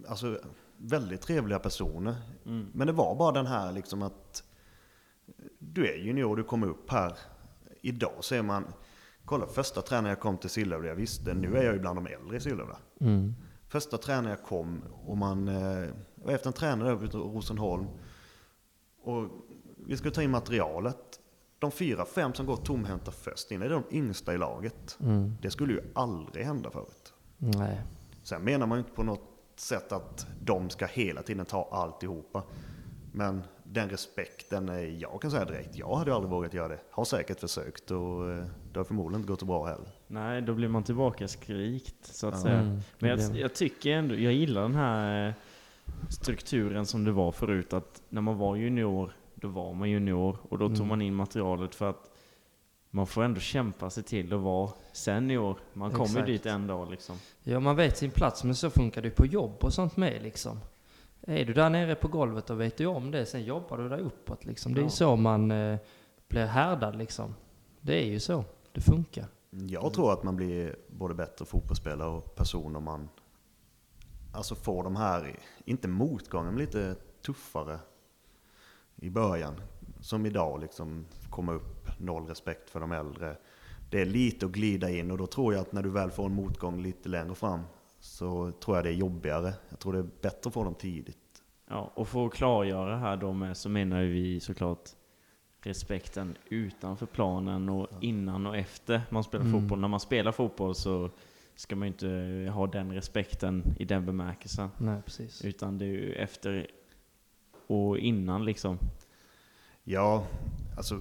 alltså, 0.07 0.39
väldigt 0.77 1.21
trevliga 1.21 1.59
personer. 1.59 2.15
Mm. 2.45 2.67
Men 2.73 2.87
det 2.87 2.93
var 2.93 3.15
bara 3.15 3.31
den 3.31 3.47
här 3.47 3.71
liksom 3.71 4.01
att 4.01 4.43
du 5.73 5.87
är 5.87 5.97
junior, 5.97 6.35
du 6.35 6.43
kommer 6.43 6.67
upp 6.67 6.91
här. 6.91 7.13
Idag 7.81 8.23
ser 8.23 8.41
man, 8.41 8.65
kolla 9.25 9.47
första 9.47 9.81
tränaren 9.81 10.09
jag 10.09 10.19
kom 10.19 10.37
till 10.37 10.49
Sillhövda, 10.49 10.87
jag 10.87 10.95
visste, 10.95 11.33
nu 11.33 11.57
är 11.57 11.63
jag 11.63 11.73
ju 11.73 11.79
bland 11.79 11.97
de 11.97 12.07
äldre 12.07 12.37
i 12.37 12.39
Sillhövda. 12.39 12.77
Mm. 12.99 13.35
Första 13.67 13.97
tränaren 13.97 14.29
jag 14.29 14.43
kom 14.43 14.81
och 15.05 15.17
man, 15.17 15.47
eh, 15.47 15.89
och 16.23 16.31
efter 16.31 16.47
en 16.47 16.53
tränare 16.53 16.89
över 16.89 17.07
Rosenholm 17.07 17.87
och 19.03 19.29
vi 19.85 19.97
skulle 19.97 20.13
ta 20.13 20.21
in 20.21 20.31
materialet. 20.31 21.19
De 21.59 21.71
fyra, 21.71 22.05
fem 22.05 22.33
som 22.33 22.45
går 22.45 22.55
tomhänta 22.55 23.11
först 23.11 23.51
in 23.51 23.61
är 23.61 23.69
de 23.69 23.83
yngsta 23.91 24.33
i 24.33 24.37
laget. 24.37 24.97
Mm. 25.01 25.35
Det 25.41 25.51
skulle 25.51 25.73
ju 25.73 25.81
aldrig 25.95 26.45
hända 26.45 26.71
förut. 26.71 27.13
Nej. 27.37 27.81
Sen 28.23 28.43
menar 28.43 28.67
man 28.67 28.77
ju 28.77 28.79
inte 28.79 28.95
på 28.95 29.03
något 29.03 29.29
sätt 29.55 29.91
att 29.91 30.27
de 30.41 30.69
ska 30.69 30.85
hela 30.85 31.21
tiden 31.21 31.45
ta 31.45 31.69
alltihopa. 31.71 32.43
Men 33.11 33.43
den 33.71 33.89
respekten, 33.89 34.69
eh, 34.69 34.79
jag 34.97 35.21
kan 35.21 35.31
säga 35.31 35.45
direkt, 35.45 35.75
jag 35.75 35.95
hade 35.95 36.13
aldrig 36.15 36.31
vågat 36.31 36.53
göra 36.53 36.67
det. 36.67 36.79
Har 36.91 37.05
säkert 37.05 37.39
försökt 37.39 37.91
och 37.91 38.31
eh, 38.31 38.45
det 38.73 38.79
har 38.79 38.83
förmodligen 38.83 39.21
inte 39.21 39.31
gått 39.31 39.39
så 39.39 39.45
bra 39.45 39.65
heller. 39.65 39.87
Nej, 40.07 40.41
då 40.41 40.53
blir 40.53 40.67
man 40.67 40.83
tillbaka 40.83 41.27
skrikt 41.27 41.95
så 42.05 42.27
att 42.27 42.33
Ja. 42.33 42.41
säga. 42.41 42.59
Mm. 42.59 42.79
Men 42.99 43.09
jag, 43.09 43.35
jag 43.37 43.53
tycker 43.55 43.89
ändå, 43.91 44.15
jag 44.15 44.33
gillar 44.33 44.61
den 44.61 44.75
här 44.75 45.27
eh, 45.27 45.33
strukturen 46.09 46.85
som 46.85 47.03
det 47.03 47.11
var 47.11 47.31
förut. 47.31 47.73
Att 47.73 48.01
när 48.09 48.21
man 48.21 48.37
var 48.37 48.55
junior, 48.55 49.11
då 49.35 49.47
var 49.47 49.73
man 49.73 49.89
junior 49.89 50.37
och 50.49 50.57
då 50.57 50.67
tog 50.67 50.75
Mm. 50.77 50.87
man 50.87 51.01
in 51.01 51.13
materialet 51.15 51.75
för 51.75 51.89
att 51.89 52.11
man 52.91 53.07
får 53.07 53.23
ändå 53.23 53.39
kämpa 53.39 53.89
sig 53.89 54.03
till 54.03 54.33
att 54.33 54.39
vara 54.39 54.69
senior. 54.93 55.57
Man 55.73 55.91
kommer 55.91 56.05
Exakt. 56.05 56.25
dit 56.27 56.45
en 56.45 56.67
dag 56.67 56.91
liksom. 56.91 57.15
Ja, 57.43 57.59
man 57.59 57.75
vet 57.75 57.97
sin 57.97 58.11
plats, 58.11 58.43
men 58.43 58.55
så 58.55 58.69
funkar 58.69 59.01
det 59.01 59.09
på 59.09 59.25
jobb 59.25 59.57
och 59.61 59.73
sånt 59.73 59.97
med 59.97 60.23
liksom. 60.23 60.59
Är 61.29 61.45
du 61.45 61.53
där 61.53 61.69
nere 61.69 61.95
på 61.95 62.07
golvet 62.07 62.45
då 62.47 62.53
vet 62.53 62.77
du 62.77 62.85
om 62.85 63.11
det, 63.11 63.25
sen 63.25 63.43
jobbar 63.43 63.77
du 63.77 63.89
där 63.89 63.99
uppåt 63.99 64.45
liksom. 64.45 64.73
Det 64.73 64.79
är 64.79 64.81
ju 64.81 64.85
Ja. 64.85 64.89
så 64.89 65.15
man 65.15 65.51
eh, 65.51 65.77
blir 66.27 66.45
härdad 66.45 66.95
liksom. 66.95 67.35
Det 67.81 68.03
är 68.03 68.05
ju 68.07 68.19
så 68.19 68.43
det 68.71 68.81
funkar. 68.81 69.25
Jag 69.49 69.93
tror 69.93 70.13
att 70.13 70.23
man 70.23 70.35
blir 70.35 70.75
både 70.87 71.13
bättre 71.13 71.45
fotbollsspelare 71.45 72.09
och 72.09 72.35
person 72.35 72.75
om 72.75 72.83
man 72.83 73.09
alltså 74.33 74.55
får 74.55 74.83
de 74.83 74.95
här, 74.95 75.39
inte 75.65 75.87
motgången, 75.87 76.53
men 76.53 76.59
lite 76.63 76.95
tuffare 77.25 77.79
i 78.95 79.09
början. 79.09 79.53
Som 80.01 80.25
idag 80.25 80.61
liksom, 80.61 81.05
komma 81.29 81.53
upp, 81.53 81.99
noll 81.99 82.27
respekt 82.27 82.69
för 82.69 82.79
de 82.79 82.91
äldre. 82.91 83.37
det 83.91 84.01
är 84.01 84.05
lite 84.05 84.45
att 84.45 84.51
glida 84.51 84.89
in 84.89 85.11
och 85.11 85.17
då 85.17 85.27
tror 85.27 85.53
jag 85.53 85.61
att 85.61 85.71
när 85.71 85.83
du 85.83 85.89
väl 85.89 86.11
får 86.11 86.25
en 86.25 86.35
motgång 86.35 86.81
lite 86.81 87.09
längre 87.09 87.35
fram 87.35 87.61
så 87.99 88.51
tror 88.51 88.77
jag 88.77 88.83
det 88.85 88.89
är 88.89 88.93
jobbigare. 88.93 89.53
Jag 89.69 89.79
tror 89.79 89.93
det 89.93 89.99
är 89.99 90.09
bättre 90.21 90.47
att 90.47 90.53
få 90.53 90.63
dem 90.63 90.75
tidigt. 90.75 91.18
Ja, 91.71 91.91
och 91.93 92.07
för 92.07 92.25
att 92.25 92.33
klargöra 92.33 92.97
här 92.97 93.17
då 93.17 93.33
med 93.33 93.57
så 93.57 93.69
menar 93.69 94.01
vi 94.01 94.39
såklart 94.39 94.89
respekten 95.61 96.37
utanför 96.49 97.05
planen 97.05 97.69
och 97.69 97.87
innan 98.01 98.45
och 98.45 98.57
efter 98.57 99.01
man 99.09 99.23
spelar 99.23 99.45
Mm. 99.45 99.61
fotboll. 99.61 99.79
När 99.79 99.87
man 99.87 99.99
spelar 99.99 100.31
fotboll 100.31 100.75
så 100.75 101.09
ska 101.55 101.75
man 101.75 101.87
ju 101.87 101.91
inte 101.93 102.51
ha 102.51 102.67
den 102.67 102.93
respekten 102.93 103.63
i 103.79 103.85
den 103.85 104.05
bemärkelsen. 104.05 104.69
Nej, 104.77 105.01
precis. 105.05 105.45
Utan 105.45 105.77
det 105.77 105.85
är 105.85 105.89
ju 105.89 106.13
efter 106.13 106.67
och 107.67 107.97
innan 107.97 108.45
liksom. 108.45 108.79
Ja, 109.83 110.23
alltså 110.77 110.99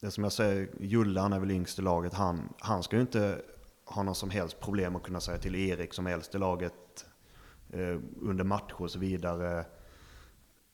det 0.00 0.10
som 0.10 0.24
jag 0.24 0.32
säger, 0.32 0.68
Julle 0.80 1.20
han 1.20 1.32
är 1.32 1.38
väl 1.40 1.50
yngst 1.50 1.78
i 1.78 1.82
laget. 1.82 2.14
Han, 2.14 2.48
han 2.58 2.82
ska 2.82 2.96
ju 2.96 3.02
inte 3.02 3.42
ha 3.84 4.02
någon 4.02 4.14
som 4.14 4.30
helst 4.30 4.60
problem 4.60 4.96
att 4.96 5.02
kunna 5.02 5.20
säga 5.20 5.38
till 5.38 5.54
Erik 5.54 5.94
som 5.94 6.06
är 6.06 6.10
äldst 6.12 6.34
i 6.34 6.38
laget 6.38 7.06
eh, 7.70 7.98
under 8.20 8.44
matcher 8.44 8.82
och 8.82 8.90
så 8.90 8.98
vidare. 8.98 9.64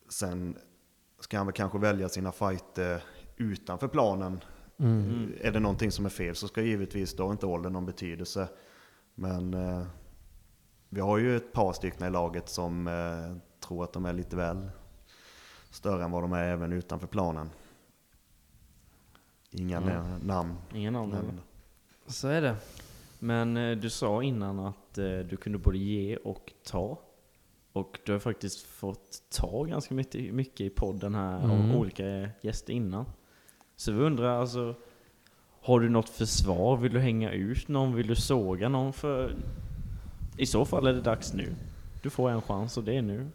Sen 0.09 0.57
ska 1.19 1.37
han 1.37 1.45
väl 1.45 1.53
kanske 1.53 1.77
välja 1.77 2.09
sina 2.09 2.31
fighter 2.31 3.03
utanför 3.37 3.87
planen. 3.87 4.39
Mm. 4.79 5.33
Är 5.41 5.51
det 5.51 5.59
någonting 5.59 5.91
som 5.91 6.05
är 6.05 6.09
fel 6.09 6.35
så 6.35 6.47
ska 6.47 6.61
givetvis 6.61 7.15
då 7.15 7.31
inte 7.31 7.45
åldern 7.45 7.73
någon 7.73 7.85
betydelse. 7.85 8.49
Men 9.15 9.53
eh, 9.53 9.85
vi 10.89 10.99
har 11.01 11.17
ju 11.17 11.35
ett 11.37 11.53
par 11.53 11.73
stycken 11.73 12.07
i 12.07 12.09
laget 12.09 12.49
som 12.49 12.87
eh, 12.87 13.37
tror 13.67 13.83
att 13.83 13.93
de 13.93 14.05
är 14.05 14.13
lite 14.13 14.35
väl 14.35 14.69
större 15.69 16.03
än 16.03 16.11
vad 16.11 16.23
de 16.23 16.33
är 16.33 16.43
även 16.43 16.73
utanför 16.73 17.07
planen. 17.07 17.49
Inga 19.51 19.77
Mm. 19.77 19.89
na- 19.93 20.25
namn. 20.25 20.55
Ingen 20.73 20.95
aning. 20.95 21.11
Men, 21.11 21.41
Så 22.07 22.27
är 22.27 22.41
det. 22.41 22.55
Men 23.19 23.57
eh, 23.57 23.77
du 23.77 23.89
sa 23.89 24.23
innan 24.23 24.59
att 24.59 24.97
eh, 24.97 25.19
du 25.19 25.37
kunde 25.37 25.57
både 25.57 25.77
ge 25.77 26.17
och 26.17 26.53
ta. 26.65 26.99
Och 27.77 27.99
du 28.05 28.11
har 28.11 28.19
faktiskt 28.19 28.65
fått 28.65 29.21
ta 29.29 29.63
ganska 29.63 29.93
mycket, 29.93 30.33
mycket 30.33 30.61
i 30.61 30.69
podden 30.69 31.15
här 31.15 31.43
Mm. 31.43 31.51
av 31.71 31.77
olika 31.77 32.29
gäster 32.41 32.73
innan. 32.73 33.05
Så 33.75 33.91
vi 33.91 33.99
undrar 34.03 34.39
alltså, 34.41 34.75
har 35.61 35.79
du 35.79 35.89
något 35.89 36.09
försvar? 36.09 36.77
Vill 36.77 36.93
du 36.93 36.99
hänga 36.99 37.31
ut 37.31 37.67
någon? 37.67 37.95
Vill 37.95 38.07
du 38.07 38.15
såga 38.15 38.69
någon? 38.69 38.93
För 38.93 39.35
i 40.37 40.45
så 40.45 40.65
fall 40.65 40.87
är 40.87 40.93
det 40.93 41.01
dags 41.01 41.33
nu. 41.33 41.55
Du 42.03 42.09
får 42.09 42.29
en 42.29 42.41
chans 42.41 42.77
och 42.77 42.83
det 42.83 42.97
är 42.97 43.01
nu. 43.01 43.27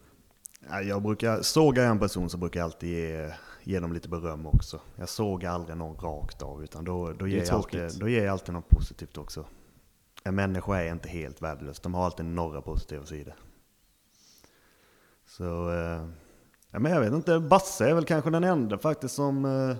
ja, 0.69 0.81
jag 0.81 1.01
brukar, 1.01 1.41
sågar 1.41 1.83
jag 1.83 1.91
en 1.91 1.99
person 1.99 2.29
så 2.29 2.37
brukar 2.37 2.59
jag 2.59 2.65
alltid 2.65 2.89
ge, 2.89 3.31
ge 3.63 3.79
dem 3.79 3.93
lite 3.93 4.09
beröm 4.09 4.47
också. 4.47 4.79
Jag 4.95 5.09
sågar 5.09 5.51
aldrig 5.51 5.77
någon 5.77 5.95
rakt 5.95 6.41
av 6.41 6.63
utan 6.63 6.83
då, 6.85 7.13
då, 7.13 7.25
är 7.25 7.29
ger, 7.29 7.37
jag 7.45 7.49
alltid, 7.49 7.89
då 7.99 8.09
ger 8.09 8.23
jag 8.23 8.31
alltid 8.31 8.53
något 8.53 8.69
positivt 8.69 9.17
också. 9.17 9.45
En 10.23 10.35
människa 10.35 10.75
är 10.81 10.91
inte 10.91 11.09
helt 11.09 11.41
värdelös, 11.41 11.79
de 11.79 11.93
har 11.93 12.05
alltid 12.05 12.25
några 12.25 12.61
positiva 12.61 13.05
sidor. 13.05 13.33
Så, 15.37 15.71
eh, 15.71 16.07
ja, 16.71 16.79
men 16.79 16.91
jag 16.91 16.99
vet 16.99 17.13
inte, 17.13 17.39
Basse 17.39 17.89
är 17.89 17.93
väl 17.93 18.05
kanske 18.05 18.29
den 18.29 18.43
enda 18.43 18.77
faktiskt 18.77 19.15
som 19.15 19.45
eh, 19.45 19.75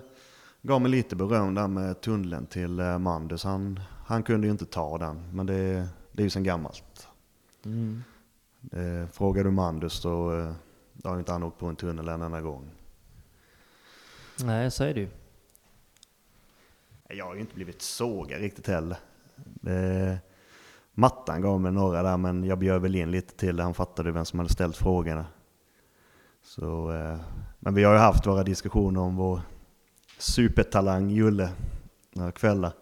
gav 0.62 0.80
mig 0.80 0.90
lite 0.90 1.16
beröm 1.16 1.54
där 1.54 1.68
med 1.68 2.00
tunneln 2.00 2.46
till 2.46 2.80
eh, 2.80 2.98
Mandus. 2.98 3.44
Han, 3.44 3.80
han 4.06 4.22
kunde 4.22 4.46
ju 4.46 4.50
inte 4.50 4.66
ta 4.66 4.98
den, 4.98 5.30
men 5.32 5.46
det, 5.46 5.88
det 6.12 6.22
är 6.22 6.24
ju 6.24 6.30
sen 6.30 6.44
gammalt. 6.44 7.08
Eh, 8.72 9.08
frågar 9.12 9.44
du 9.44 9.50
Mandus 9.50 9.92
så 9.92 10.38
eh, 10.38 10.52
då 10.92 11.08
har 11.08 11.16
ju 11.16 11.18
inte 11.18 11.32
han 11.32 11.42
åkt 11.42 11.58
på 11.58 11.66
en 11.66 11.76
tunnel 11.76 12.08
en 12.08 12.22
enda 12.22 12.40
gång. 12.40 12.70
Nej, 14.44 14.70
så 14.70 14.84
är 14.84 14.94
det 14.94 15.00
ju. 15.00 15.08
Jag 17.08 17.26
har 17.26 17.34
ju 17.34 17.40
inte 17.40 17.54
blivit 17.54 17.82
sågad 17.82 18.40
riktigt 18.40 18.66
heller. 18.66 18.98
Det, 19.36 20.18
Mattan 20.92 21.40
gav 21.42 21.60
mig 21.60 21.72
några 21.72 22.02
där 22.02 22.16
men 22.16 22.44
jag 22.44 22.58
bjöd 22.58 22.82
väl 22.82 22.96
in 22.96 23.10
lite 23.10 23.34
till 23.34 23.60
Han 23.60 23.74
fattade 23.74 24.12
vem 24.12 24.24
som 24.24 24.38
hade 24.38 24.52
ställt 24.52 24.76
frågorna. 24.76 25.26
Så, 26.44 26.92
eh, 26.92 27.18
men 27.58 27.74
vi 27.74 27.84
har 27.84 27.92
ju 27.92 27.98
haft 27.98 28.26
våra 28.26 28.42
diskussioner 28.42 29.00
om 29.00 29.16
vår 29.16 29.40
supertalang 30.18 31.10
Julle 31.10 31.52
några 32.12 32.32
kvällar. 32.32 32.72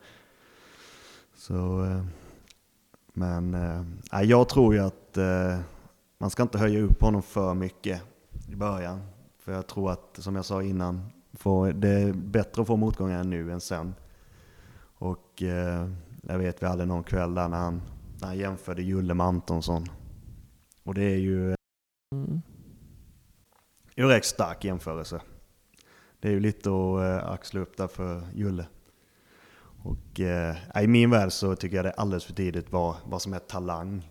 Så, 1.34 1.84
eh, 1.84 2.04
men 3.12 3.54
eh, 3.54 4.22
jag 4.22 4.48
tror 4.48 4.74
ju 4.74 4.80
att 4.80 5.16
eh, 5.16 5.58
man 6.18 6.30
ska 6.30 6.42
inte 6.42 6.58
höja 6.58 6.80
upp 6.80 7.02
honom 7.02 7.22
för 7.22 7.54
mycket 7.54 8.02
i 8.48 8.54
början. 8.54 9.02
För 9.38 9.52
jag 9.52 9.66
tror 9.66 9.90
att, 9.90 10.18
som 10.18 10.36
jag 10.36 10.44
sa 10.44 10.62
innan, 10.62 11.10
får, 11.32 11.72
det 11.72 11.88
är 11.88 12.12
bättre 12.12 12.62
att 12.62 12.68
få 12.68 12.76
motgångar 12.76 13.24
nu 13.24 13.52
än 13.52 13.60
sen. 13.60 13.94
Och 14.94 15.42
eh, 15.42 15.88
jag 16.22 16.38
vet 16.38 16.62
vi 16.62 16.66
hade 16.66 16.86
någon 16.86 17.04
kväll 17.04 17.34
där 17.34 17.48
när 17.48 17.58
han, 17.58 17.82
när 18.20 18.26
han 18.26 18.38
jämförde 18.38 18.82
Julle 18.82 19.14
med 19.14 19.26
Antonsson. 19.26 19.86
Och 20.82 20.94
det 20.94 21.04
är 21.04 21.18
ju 21.18 21.50
eh, 21.50 21.56
Mm 22.12 22.42
en 24.02 24.08
rätt 24.08 24.24
stark 24.24 24.64
jämförelse. 24.64 25.20
Det 26.20 26.28
är 26.28 26.32
ju 26.32 26.40
lite 26.40 26.70
att 26.70 27.22
eh, 27.22 27.30
axla 27.30 27.60
upp 27.60 27.76
där 27.76 27.88
för 27.88 28.22
Julle. 28.34 28.66
Och 29.82 30.20
eh, 30.20 30.56
i 30.82 30.86
min 30.86 31.10
värld 31.10 31.32
så 31.32 31.56
tycker 31.56 31.76
jag 31.76 31.84
det 31.84 31.88
är 31.88 32.00
alldeles 32.00 32.24
för 32.24 32.32
tidigt 32.32 32.72
vad, 32.72 32.96
vad 33.04 33.22
som 33.22 33.32
är 33.32 33.38
talang. 33.38 34.10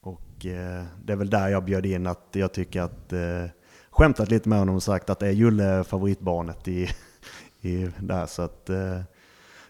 Och 0.00 0.46
eh, 0.46 0.84
det 1.04 1.12
är 1.12 1.16
väl 1.16 1.30
där 1.30 1.48
jag 1.48 1.64
bjöd 1.64 1.86
in 1.86 2.06
att 2.06 2.28
jag 2.32 2.52
tycker 2.52 2.82
att 2.82 3.12
eh, 3.12 3.44
skämtat 3.90 4.30
lite 4.30 4.48
med 4.48 4.58
honom 4.58 4.74
och 4.74 4.82
sagt 4.82 5.10
att 5.10 5.18
det 5.18 5.26
är 5.26 5.32
Julle 5.32 5.84
favoritbarnet 5.84 6.68
i, 6.68 6.88
i 7.60 7.90
där. 8.00 8.26
Så 8.26 8.42
att 8.42 8.70
eh, 8.70 9.00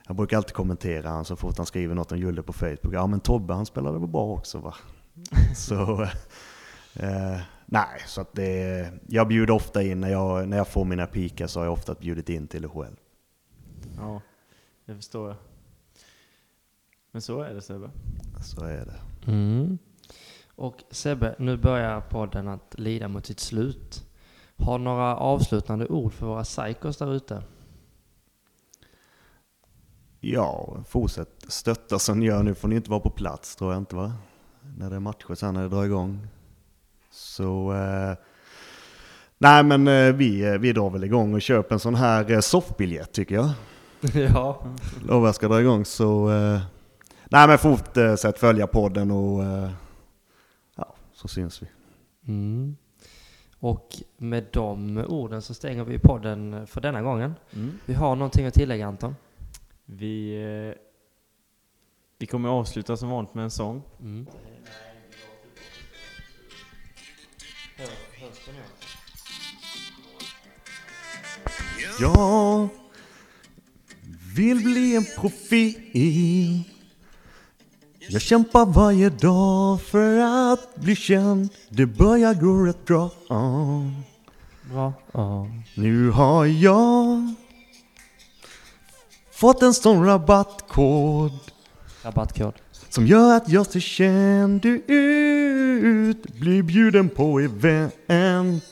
jag 0.07 0.17
brukar 0.17 0.37
alltid 0.37 0.55
kommentera 0.55 1.09
han 1.09 1.25
så 1.25 1.37
fort 1.37 1.57
han 1.57 1.67
skriver 1.67 1.95
något 1.95 2.13
om 2.13 2.19
Julle 2.19 2.43
på 2.43 2.53
Facebook. 2.53 2.93
Ja 2.95 3.07
men 3.07 3.21
Tobbe 3.21 3.55
han 3.55 3.67
spelade 3.67 3.99
väl 3.99 4.09
bra 4.09 4.33
också 4.33 4.59
va? 4.59 4.75
så 5.57 6.03
eh, 6.95 7.41
nej, 7.67 8.01
så 8.07 8.21
att 8.21 8.35
det, 8.35 8.93
jag 9.07 9.29
bjuder 9.29 9.55
ofta 9.55 9.83
in 9.83 10.01
när 10.01 10.11
jag, 10.11 10.49
när 10.49 10.57
jag 10.57 10.69
får 10.69 10.85
mina 10.85 11.07
pikar 11.07 11.47
så 11.47 11.61
har 11.61 11.65
jag 11.65 11.73
ofta 11.73 11.95
bjudit 11.95 12.29
in 12.29 12.49
till 12.49 12.69
själv. 12.69 12.97
Ja, 13.97 14.21
det 14.85 14.95
förstår 14.95 15.29
jag. 15.29 15.37
Men 17.11 17.23
så 17.23 17.43
är 17.43 17.55
det 17.55 17.63
Sebbe. 17.63 17.91
Så 18.43 18.65
är 18.65 18.87
det. 18.87 19.31
Mm. 19.33 19.79
Och 20.55 20.85
Sebbe, 20.91 21.35
nu 21.39 21.57
börjar 21.57 22.01
podden 22.01 22.49
att 22.49 22.75
lida 22.79 23.09
mot 23.09 23.27
sitt 23.27 23.41
slut. 23.41 24.05
Har 24.57 24.79
några 24.79 25.17
avslutande 25.17 25.87
ord 25.87 26.13
för 26.13 26.27
våra 26.27 26.45
psykos 26.45 26.97
där 26.97 27.15
ute? 27.15 27.43
Ja, 30.21 30.77
fortsätt 30.89 31.45
stötta 31.49 31.99
som 31.99 32.21
ni 32.21 32.27
gör. 32.27 32.43
Nu 32.43 32.55
får 32.55 32.69
ni 32.69 32.77
inte 32.77 32.91
vara 32.91 33.01
på 33.01 33.11
plats 33.11 33.57
tror 33.57 33.73
jag 33.73 33.81
inte 33.81 33.97
va? 33.97 34.13
När 34.79 34.91
det 34.91 34.97
är 34.97 35.01
matcher 35.01 35.35
sen 35.35 35.55
när 35.55 35.63
det 35.63 35.69
drar 35.69 35.85
igång. 35.85 36.29
Så... 37.17 37.73
Eh, 37.73 38.15
nej 39.39 39.63
men 39.63 39.89
eh, 39.89 40.15
vi, 40.15 40.45
eh, 40.45 40.53
vi 40.53 40.73
drar 40.73 40.91
väl 40.91 41.05
igång 41.05 41.35
och 41.35 41.43
köper 41.43 41.75
en 41.75 41.79
sån 41.79 41.95
här 41.95 42.31
eh, 42.31 42.41
soffbiljett 42.41 43.13
tycker 43.13 43.35
jag. 43.35 43.51
ja. 44.35 44.63
Lovar 45.09 45.29
jag 45.29 45.35
ska 45.35 45.49
dra 45.49 45.61
igång 45.61 45.85
så... 45.85 46.31
Eh, 46.31 46.61
nej 47.25 47.49
men 47.49 47.59
fortsätt 47.59 48.39
följa 48.39 48.67
podden 48.67 49.11
och... 49.11 49.45
Eh, 49.45 49.71
ja, 50.77 50.95
så 51.13 51.29
syns 51.29 51.63
vi. 51.63 51.67
Mm. 52.29 52.77
Och 53.59 53.89
med 54.17 54.47
de 54.53 54.99
orden 54.99 55.43
så 55.43 55.55
stänger 55.55 55.85
vi 55.85 55.99
podden 55.99 56.67
för 56.67 56.81
denna 56.81 57.03
gången. 57.03 57.35
Mm. 57.55 57.79
Vi 57.87 57.95
har 57.95 58.17
någonting 58.17 58.47
att 58.47 58.55
tillägga 58.55 58.87
Anton? 58.87 59.17
Vi, 59.85 60.43
eh, 60.45 60.81
vi 62.19 62.27
kommer 62.27 62.49
avsluta 62.49 62.97
som 62.97 63.09
vanligt 63.09 63.35
med 63.35 63.45
en 63.45 63.51
sång. 63.51 63.83
Mm. 64.01 64.27
Jag 72.01 72.69
vill 74.37 74.65
bli 74.65 74.97
en 74.97 75.05
profil. 75.17 76.63
Jag 78.09 78.23
kämpar 78.23 78.67
varje 78.67 79.11
dag 79.11 79.83
för 79.83 80.19
att 80.19 80.77
bli 80.77 80.97
känd. 80.97 81.49
Det 81.69 81.87
börjar 81.87 82.35
gå 82.35 82.65
rätt 82.65 82.85
bra. 82.85 83.11
Bra. 84.63 84.93
Nu 85.75 86.11
har 86.11 86.47
jag 86.47 87.35
fått 89.33 89.63
en 89.63 89.75
sån 89.75 90.07
rabattkod 90.07 91.39
Rabattkod 92.03 92.55
som 92.97 93.07
gör 93.07 93.37
att 93.37 93.49
jag 93.49 93.67
ser 93.67 93.81
känd 93.81 94.67
ut. 94.87 96.23
Blir 96.41 96.63
bjuden 96.63 97.09
på 97.09 97.41
event. 97.41 98.65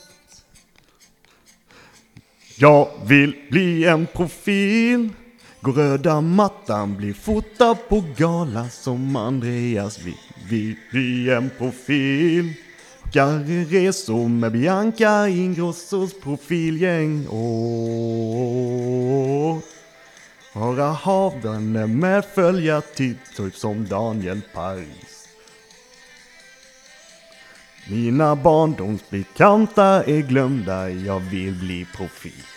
Jag 2.56 2.88
vill 3.06 3.36
bli 3.50 3.84
en 3.84 4.06
profil. 4.06 5.08
Gå 5.60 5.72
röda 5.72 6.20
mattan, 6.20 6.96
bli 6.96 7.14
fotad 7.14 7.74
på 7.88 8.04
gala 8.16 8.68
som 8.68 9.16
Andreas 9.16 9.98
vill. 9.98 10.18
Vill 10.48 10.76
bli 10.90 11.30
en 11.30 11.50
profil. 11.58 12.52
Gary 13.12 13.64
resor 13.64 14.28
med 14.28 14.52
Bianca 14.52 15.28
Ingrossos 15.28 16.20
profilgäng. 16.20 17.26
Åh. 17.30 18.54
Höra 20.54 20.84
havande 20.84 21.86
med 21.86 22.24
följa 22.24 22.80
typ, 22.80 23.36
typ 23.36 23.56
som 23.56 23.86
Daniel 23.88 24.40
Paris. 24.54 25.28
Mina 27.90 28.36
barndomsbekanta 28.36 30.04
är 30.04 30.20
glömda, 30.20 30.90
jag 30.90 31.20
vill 31.20 31.54
bli 31.54 31.86
profil. 31.96 32.53